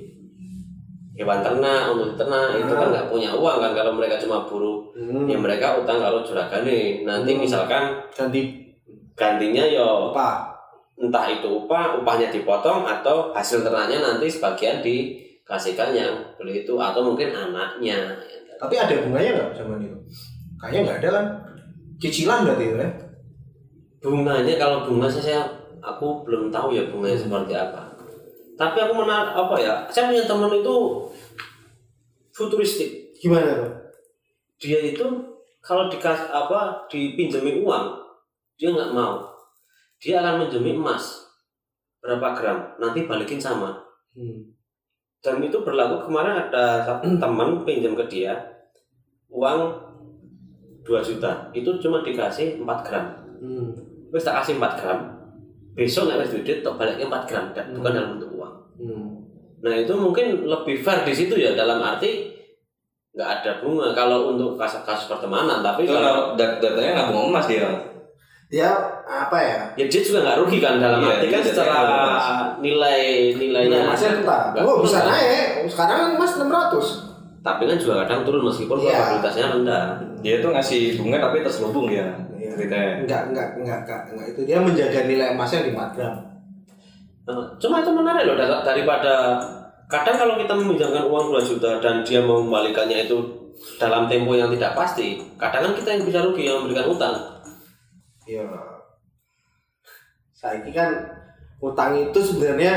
hewan 1.12 1.40
ternak 1.40 1.88
untuk 1.88 2.12
ternak 2.14 2.52
itu 2.54 2.68
kan 2.68 2.88
nggak 2.88 3.08
punya 3.08 3.32
uang 3.32 3.58
kan 3.58 3.72
kalau 3.72 3.92
mereka 3.92 4.16
cuma 4.16 4.44
buruh 4.44 4.92
Hmm. 4.92 5.24
ya 5.24 5.36
mereka 5.36 5.76
utang 5.76 5.98
kalau 5.98 6.20
juragane 6.20 7.00
nanti 7.02 7.32
Hmm. 7.32 7.40
misalkan 7.40 7.96
Ganti 8.12 8.40
gantinya 9.12 9.64
yo 9.66 10.12
apa? 10.12 10.52
entah 10.94 11.24
itu 11.26 11.48
upah 11.48 11.96
upahnya 11.96 12.28
dipotong 12.28 12.84
atau 12.84 13.32
hasil 13.32 13.60
ternaknya 13.60 14.00
nanti 14.00 14.28
sebagian 14.28 14.80
dikasihkan 14.80 15.21
yang 15.92 16.14
beli 16.38 16.64
itu 16.64 16.74
atau 16.78 17.00
mungkin 17.02 17.28
anaknya 17.30 18.16
Tapi 18.56 18.74
ada 18.78 18.94
bunganya 19.02 19.30
nggak 19.34 19.50
zaman 19.58 19.78
itu? 19.82 19.98
Kayaknya 20.56 20.80
nggak 20.86 20.98
ada 21.02 21.08
kan? 21.10 21.26
Cicilan 21.98 22.46
berarti 22.46 22.64
itu 22.70 22.78
ya? 22.78 22.90
bunganya 24.02 24.58
kalau 24.58 24.82
bunga 24.82 25.06
saya 25.06 25.22
saya- 25.22 25.52
aku 25.78 26.26
belum 26.26 26.50
tahu 26.50 26.74
ya 26.74 26.90
bunganya 26.90 27.14
seperti 27.14 27.54
apa 27.54 27.86
tapi 28.58 28.78
aku 28.82 28.94
menar 28.98 29.30
apa 29.30 29.54
ya 29.58 29.86
saya 29.86 30.10
punya 30.10 30.26
teman 30.26 30.50
itu 30.50 30.74
futuristik 32.34 33.14
Gimana 33.14 33.54
tuh? 33.54 33.72
dia 34.58 34.78
itu 34.82 35.06
kalau 35.62 35.86
dikas 35.86 36.26
apa 36.26 36.86
dipinjemin 36.90 37.62
uang 37.62 37.94
dia 38.58 38.74
nggak 38.74 38.90
mau 38.90 39.22
dia 40.02 40.18
akan 40.18 40.46
menjemi 40.46 40.74
emas 40.74 41.30
berapa 42.02 42.34
gram 42.34 42.58
nanti 42.82 43.06
balikin 43.06 43.38
sama 43.38 43.78
Hmm. 44.12 44.51
Dan 45.22 45.38
itu 45.38 45.62
berlaku 45.62 46.02
kemarin 46.04 46.34
ada 46.42 46.82
satu 46.82 47.06
teman 47.16 47.62
pinjam 47.62 47.94
ke 47.94 48.04
dia 48.06 48.34
uang 49.28 49.70
2 50.82 50.90
juta 51.00 51.30
itu 51.52 51.70
cuma 51.78 52.02
dikasih 52.02 52.58
4 52.58 52.66
gram 52.82 53.06
Hmm. 53.38 53.74
wis 54.10 54.22
tak 54.22 54.38
kasih 54.38 54.54
4 54.56 54.78
gram 54.78 54.98
besok 55.72 56.06
nggak 56.06 56.18
wis 56.20 56.30
duit 56.36 56.58
tak 56.60 56.74
balikin 56.74 57.06
4 57.06 57.24
gram 57.24 57.44
dan 57.50 57.64
Hmm. 57.64 57.74
bukan 57.78 57.90
dalam 57.92 58.10
bentuk 58.14 58.30
uang 58.32 58.54
Hmm. 58.76 59.06
nah 59.58 59.72
itu 59.72 59.92
mungkin 59.92 60.26
lebih 60.42 60.76
fair 60.76 61.02
di 61.02 61.12
situ 61.12 61.34
ya 61.34 61.54
dalam 61.54 61.78
arti 61.78 62.30
nggak 63.12 63.28
ada 63.38 63.60
bunga 63.60 63.92
kalau 63.92 64.32
untuk 64.32 64.56
kasus-kasus 64.56 65.06
pertemanan 65.06 65.60
tapi 65.60 65.84
Itu 65.84 65.92
kalau 65.92 66.32
dat- 66.32 66.58
datanya 66.58 66.92
nabung 67.04 67.28
emas 67.28 67.44
dia. 67.44 67.68
Ya 68.52 68.68
apa 69.02 69.32
ya? 69.40 69.58
ya 69.74 69.84
dia 69.88 70.00
juga 70.04 70.20
nggak 70.20 70.38
rugi 70.44 70.60
kan 70.60 70.76
dalam 70.76 71.00
Iya, 71.00 71.08
arti 71.16 71.26
kan 71.26 71.40
secara 71.40 71.80
nilai 72.60 73.00
nilainya 73.32 73.72
Nilai 73.72 73.88
emasnya 73.88 74.10
tetap. 74.14 74.52
Oh 74.60 74.84
bisa 74.84 74.98
naik. 75.02 75.64
Sekarang 75.64 75.96
kan 75.96 76.10
emas 76.14 76.32
600. 76.36 77.10
tapi 77.42 77.66
kan 77.66 77.74
juga 77.74 78.04
kadang 78.04 78.22
turun 78.22 78.46
meskipun 78.46 78.76
Iya. 78.78 78.92
probabilitasnya 78.94 79.46
rendah 79.50 79.84
Dia 80.20 80.38
tuh 80.38 80.52
ngasih 80.52 80.94
bunga 80.94 81.18
tapi 81.18 81.40
terselubung 81.40 81.88
dia. 81.88 82.06
Iya. 82.30 82.52
Ceritanya. 82.54 82.92
Enggak, 83.00 83.22
enggak, 83.26 83.48
enggak, 83.56 83.78
enggak, 83.82 84.00
enggak 84.06 84.26
itu 84.28 84.40
dia 84.44 84.58
menjaga 84.60 85.00
nilai 85.02 85.26
emasnya 85.32 85.60
di 85.64 85.70
4 85.72 85.96
gram. 85.96 86.14
Nah, 87.22 87.34
Cuma 87.56 87.80
itu 87.80 87.90
menarik 87.90 88.24
loh 88.24 88.36
dar- 88.36 88.62
daripada 88.62 89.40
kadang 89.88 90.16
kalau 90.18 90.34
kita 90.36 90.52
meminjamkan 90.52 91.04
uang 91.04 91.32
2 91.32 91.40
juta 91.40 91.80
dan 91.80 92.04
dia 92.04 92.20
mengembalikannya 92.20 93.06
itu 93.06 93.16
dalam 93.80 94.04
tempo 94.06 94.32
yang 94.32 94.50
tidak 94.50 94.76
pasti, 94.76 95.24
kadang 95.34 95.64
kan 95.64 95.72
kita 95.72 95.88
yang 95.90 96.02
bisa 96.04 96.18
rugi 96.20 96.44
yang 96.44 96.60
memberikan 96.60 96.86
utang. 96.86 97.14
Iya. 98.32 98.48
Saya 100.32 100.58
kan 100.72 100.90
utang 101.60 101.92
itu 101.94 102.18
sebenarnya 102.18 102.74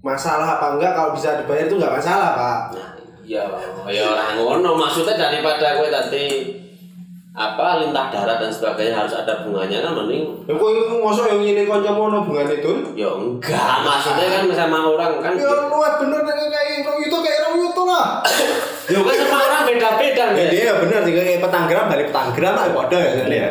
masalah 0.00 0.58
apa 0.58 0.66
enggak 0.76 0.92
kalau 0.96 1.10
bisa 1.12 1.40
dibayar 1.44 1.68
itu 1.68 1.76
enggak 1.76 1.96
masalah, 2.00 2.30
Pak. 2.34 2.58
Nah, 2.74 2.90
ya 3.24 3.44
ya 3.88 4.04
orang 4.12 4.36
ngono 4.36 4.70
maksudnya 4.76 5.16
daripada 5.16 5.80
gue 5.80 5.88
tadi 5.88 6.24
apa 7.34 7.82
lintah 7.82 8.14
darat 8.14 8.38
dan 8.38 8.52
sebagainya 8.52 8.94
harus 8.94 9.10
ada 9.18 9.42
bunganya 9.42 9.82
kan 9.82 9.90
mending 9.98 10.22
Ya 10.46 10.54
kok 10.54 10.70
itu 10.70 10.94
mosok 11.02 11.26
yang 11.34 11.42
ini 11.42 11.62
kancamu 11.66 12.06
ono 12.06 12.18
bungane 12.22 12.62
itu? 12.62 12.94
ya 12.94 13.10
enggak 13.10 13.74
maksudnya 13.82 14.26
kan 14.38 14.44
sama 14.54 14.78
orang 14.86 15.18
kan 15.18 15.34
Ya 15.34 15.50
luwes 15.66 15.94
bener 15.98 16.20
nek 16.22 16.46
kayak 16.46 16.86
rong 16.86 17.00
itu 17.02 17.16
kayak 17.18 17.40
rong 17.42 17.58
itu 17.58 17.82
lah. 17.82 18.06
ya 18.86 18.98
kan 19.02 19.14
sama 19.18 19.36
orang 19.50 19.62
beda-beda 19.66 20.24
Ya 20.30 20.30
kan 20.30 20.46
dia 20.54 20.72
bener 20.78 21.00
sih 21.02 21.12
kayak 21.16 21.42
petanggram 21.42 21.84
balik 21.90 22.06
petanggram 22.14 22.54
lah 22.54 22.66
ya 22.70 23.10
kan 23.18 23.30
ya. 23.34 23.50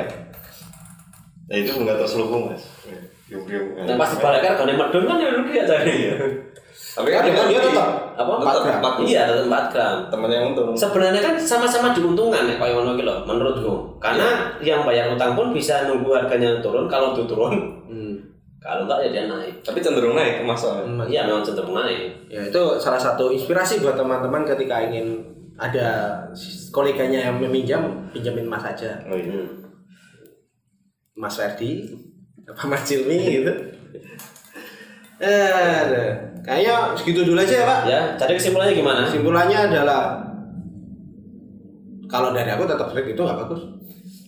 Ya 1.52 1.56
itu 1.60 1.76
bunga 1.76 1.94
terselubung 2.00 2.52
mas. 2.52 2.64
Biung-biung. 3.28 3.84
Nah, 3.84 3.96
pas 3.96 4.10
dibalikkan 4.14 4.54
kan 4.56 4.68
medun 4.68 5.04
kan 5.08 5.18
ya 5.20 5.30
rugi 5.34 5.56
aja 5.60 5.76
ya. 5.84 6.16
Tapi 6.94 7.10
Kan 7.10 7.26
dia 7.50 7.58
tetap 7.58 7.89
Apa? 8.14 8.32
Empat 8.38 8.56
gram. 8.62 8.78
Empat. 8.78 8.94
Iya, 9.02 9.22
tetap 9.26 9.46
4 9.50 9.74
gram. 9.74 9.96
temen 10.14 10.30
yang 10.30 10.44
untung. 10.54 10.70
Sebenarnya 10.78 11.22
kan 11.26 11.34
sama-sama 11.34 11.89
diuntungkan 11.89 12.46
ya 12.46 12.56
kayak 12.62 12.74
ngono 12.78 12.94
iki 12.94 13.02
lho, 13.02 13.16
menurutku. 13.26 13.74
Karena 13.98 14.54
yang 14.62 14.86
bayar 14.86 15.10
utang 15.10 15.34
pun 15.34 15.50
bisa 15.50 15.89
nunggu 15.89 16.14
harganya 16.14 16.62
turun, 16.62 16.86
kalau 16.86 17.18
itu 17.18 17.26
turun, 17.26 17.58
Hmm. 17.89 18.14
kalau 18.62 18.86
enggak 18.86 19.06
ya 19.06 19.10
dia 19.10 19.24
naik. 19.26 19.54
Tapi 19.66 19.82
cenderung 19.82 20.14
naik 20.14 20.46
emas 20.46 20.62
soalnya. 20.62 21.02
Iya, 21.10 21.22
memang 21.26 21.41
cenderung 21.41 21.74
naik. 21.74 22.30
Ya 22.30 22.46
itu 22.46 22.62
salah 22.78 23.02
satu 23.02 23.34
inspirasi 23.34 23.82
buat 23.82 23.98
teman-teman 23.98 24.46
ketika 24.46 24.78
ingin 24.86 25.18
ada 25.58 26.14
koleganya 26.70 27.30
yang 27.30 27.41
meminjam 27.41 27.82
pinjamin 28.14 28.46
Mas 28.46 28.62
aja. 28.62 28.94
Oh 29.10 29.18
iya. 29.18 29.41
Mas 31.14 31.38
Ferdi 31.38 31.93
apa 32.43 32.64
Mas 32.68 32.84
Cilmi 32.84 33.20
gitu. 33.39 33.53
Eh, 35.24 36.09
kayaknya 36.43 36.91
segitu 36.97 37.24
dulu 37.24 37.39
aja 37.39 37.64
ya 37.64 37.66
Pak. 37.66 37.80
Ya, 37.88 38.01
jadi 38.20 38.34
kesimpulannya 38.36 38.74
gimana? 38.76 38.99
Kesimpulannya 39.07 39.59
adalah 39.72 40.01
kalau 42.11 42.36
dari 42.36 42.49
aku 42.51 42.68
tetap 42.68 42.91
trik 42.91 43.16
itu 43.16 43.22
nggak 43.22 43.39
bagus. 43.45 43.61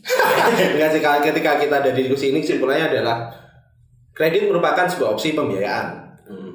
Enggak 0.77 0.89
sih 0.93 1.01
ketika 1.01 1.51
kita 1.57 1.75
ada 1.81 1.89
di 1.91 2.05
diskusi 2.05 2.29
ini 2.31 2.39
kesimpulannya 2.45 2.93
adalah 2.93 3.33
kredit 4.13 4.47
merupakan 4.47 4.85
sebuah 4.87 5.17
opsi 5.17 5.33
pembiayaan. 5.35 5.87
Hmm. 6.29 6.53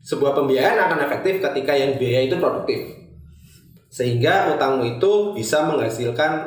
Sebuah 0.00 0.32
pembiayaan 0.32 0.78
akan 0.88 0.98
efektif 1.04 1.42
ketika 1.42 1.76
yang 1.76 2.00
biaya 2.00 2.30
itu 2.30 2.38
produktif. 2.40 2.80
Sehingga 3.90 4.54
utangmu 4.54 4.96
itu 4.96 5.34
bisa 5.34 5.66
menghasilkan 5.66 6.46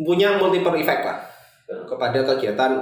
punya 0.00 0.40
multiple 0.40 0.74
effect 0.80 1.04
lah 1.06 1.23
kepada 1.66 2.18
kegiatan 2.24 2.72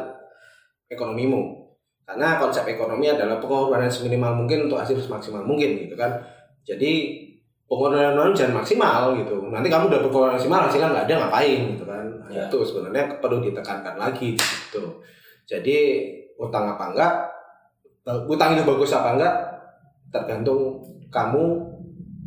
ekonomimu. 0.91 1.63
Karena 2.03 2.37
konsep 2.37 2.67
ekonomi 2.67 3.09
adalah 3.09 3.39
pengorbanan 3.39 3.89
seminimal 3.89 4.43
mungkin 4.43 4.67
untuk 4.67 4.83
hasil 4.83 4.99
semaksimal 4.99 5.47
mungkin 5.47 5.87
gitu 5.87 5.95
kan. 5.95 6.11
Jadi 6.67 7.23
pengorbanan 7.71 8.35
jangan 8.35 8.61
maksimal 8.61 9.17
gitu. 9.17 9.49
Nanti 9.49 9.71
kamu 9.71 9.89
udah 9.89 10.01
berkorban 10.03 10.37
maksimal 10.37 10.67
hasilnya 10.67 10.93
nggak 10.93 11.07
ada 11.09 11.15
ngapain 11.27 11.61
gitu 11.79 11.85
kan. 11.87 12.05
Nah, 12.05 12.31
Ya. 12.33 12.49
Itu 12.49 12.65
sebenarnya 12.65 13.21
perlu 13.21 13.45
ditekankan 13.45 14.01
lagi 14.01 14.33
gitu. 14.35 15.05
Jadi 15.45 16.09
utang 16.41 16.65
apa 16.65 16.97
enggak, 16.97 17.13
utang 18.25 18.57
itu 18.57 18.65
bagus 18.65 18.91
apa 18.97 19.21
enggak, 19.21 19.35
tergantung 20.09 20.81
kamu 21.13 21.61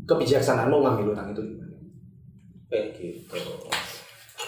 kebijaksanaanmu 0.05 0.77
ngambil 0.77 1.17
utang 1.17 1.33
itu 1.33 1.41
gimana. 1.41 1.77
Kayak 2.69 2.87
gitu. 3.01 3.37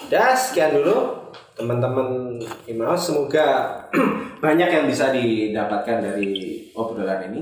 Udah 0.08 0.38
sekian 0.38 0.78
dulu 0.78 1.27
teman-teman 1.58 2.38
Imaus 2.70 3.10
semoga 3.10 3.82
banyak 4.46 4.70
yang 4.70 4.86
bisa 4.86 5.10
didapatkan 5.10 6.06
dari 6.06 6.70
obrolan 6.78 7.34
ini. 7.34 7.42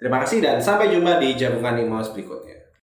Terima 0.00 0.24
kasih 0.24 0.40
dan 0.40 0.56
sampai 0.60 0.88
jumpa 0.88 1.20
di 1.20 1.36
jagungan 1.36 1.76
Imaus 1.76 2.12
berikutnya. 2.16 2.55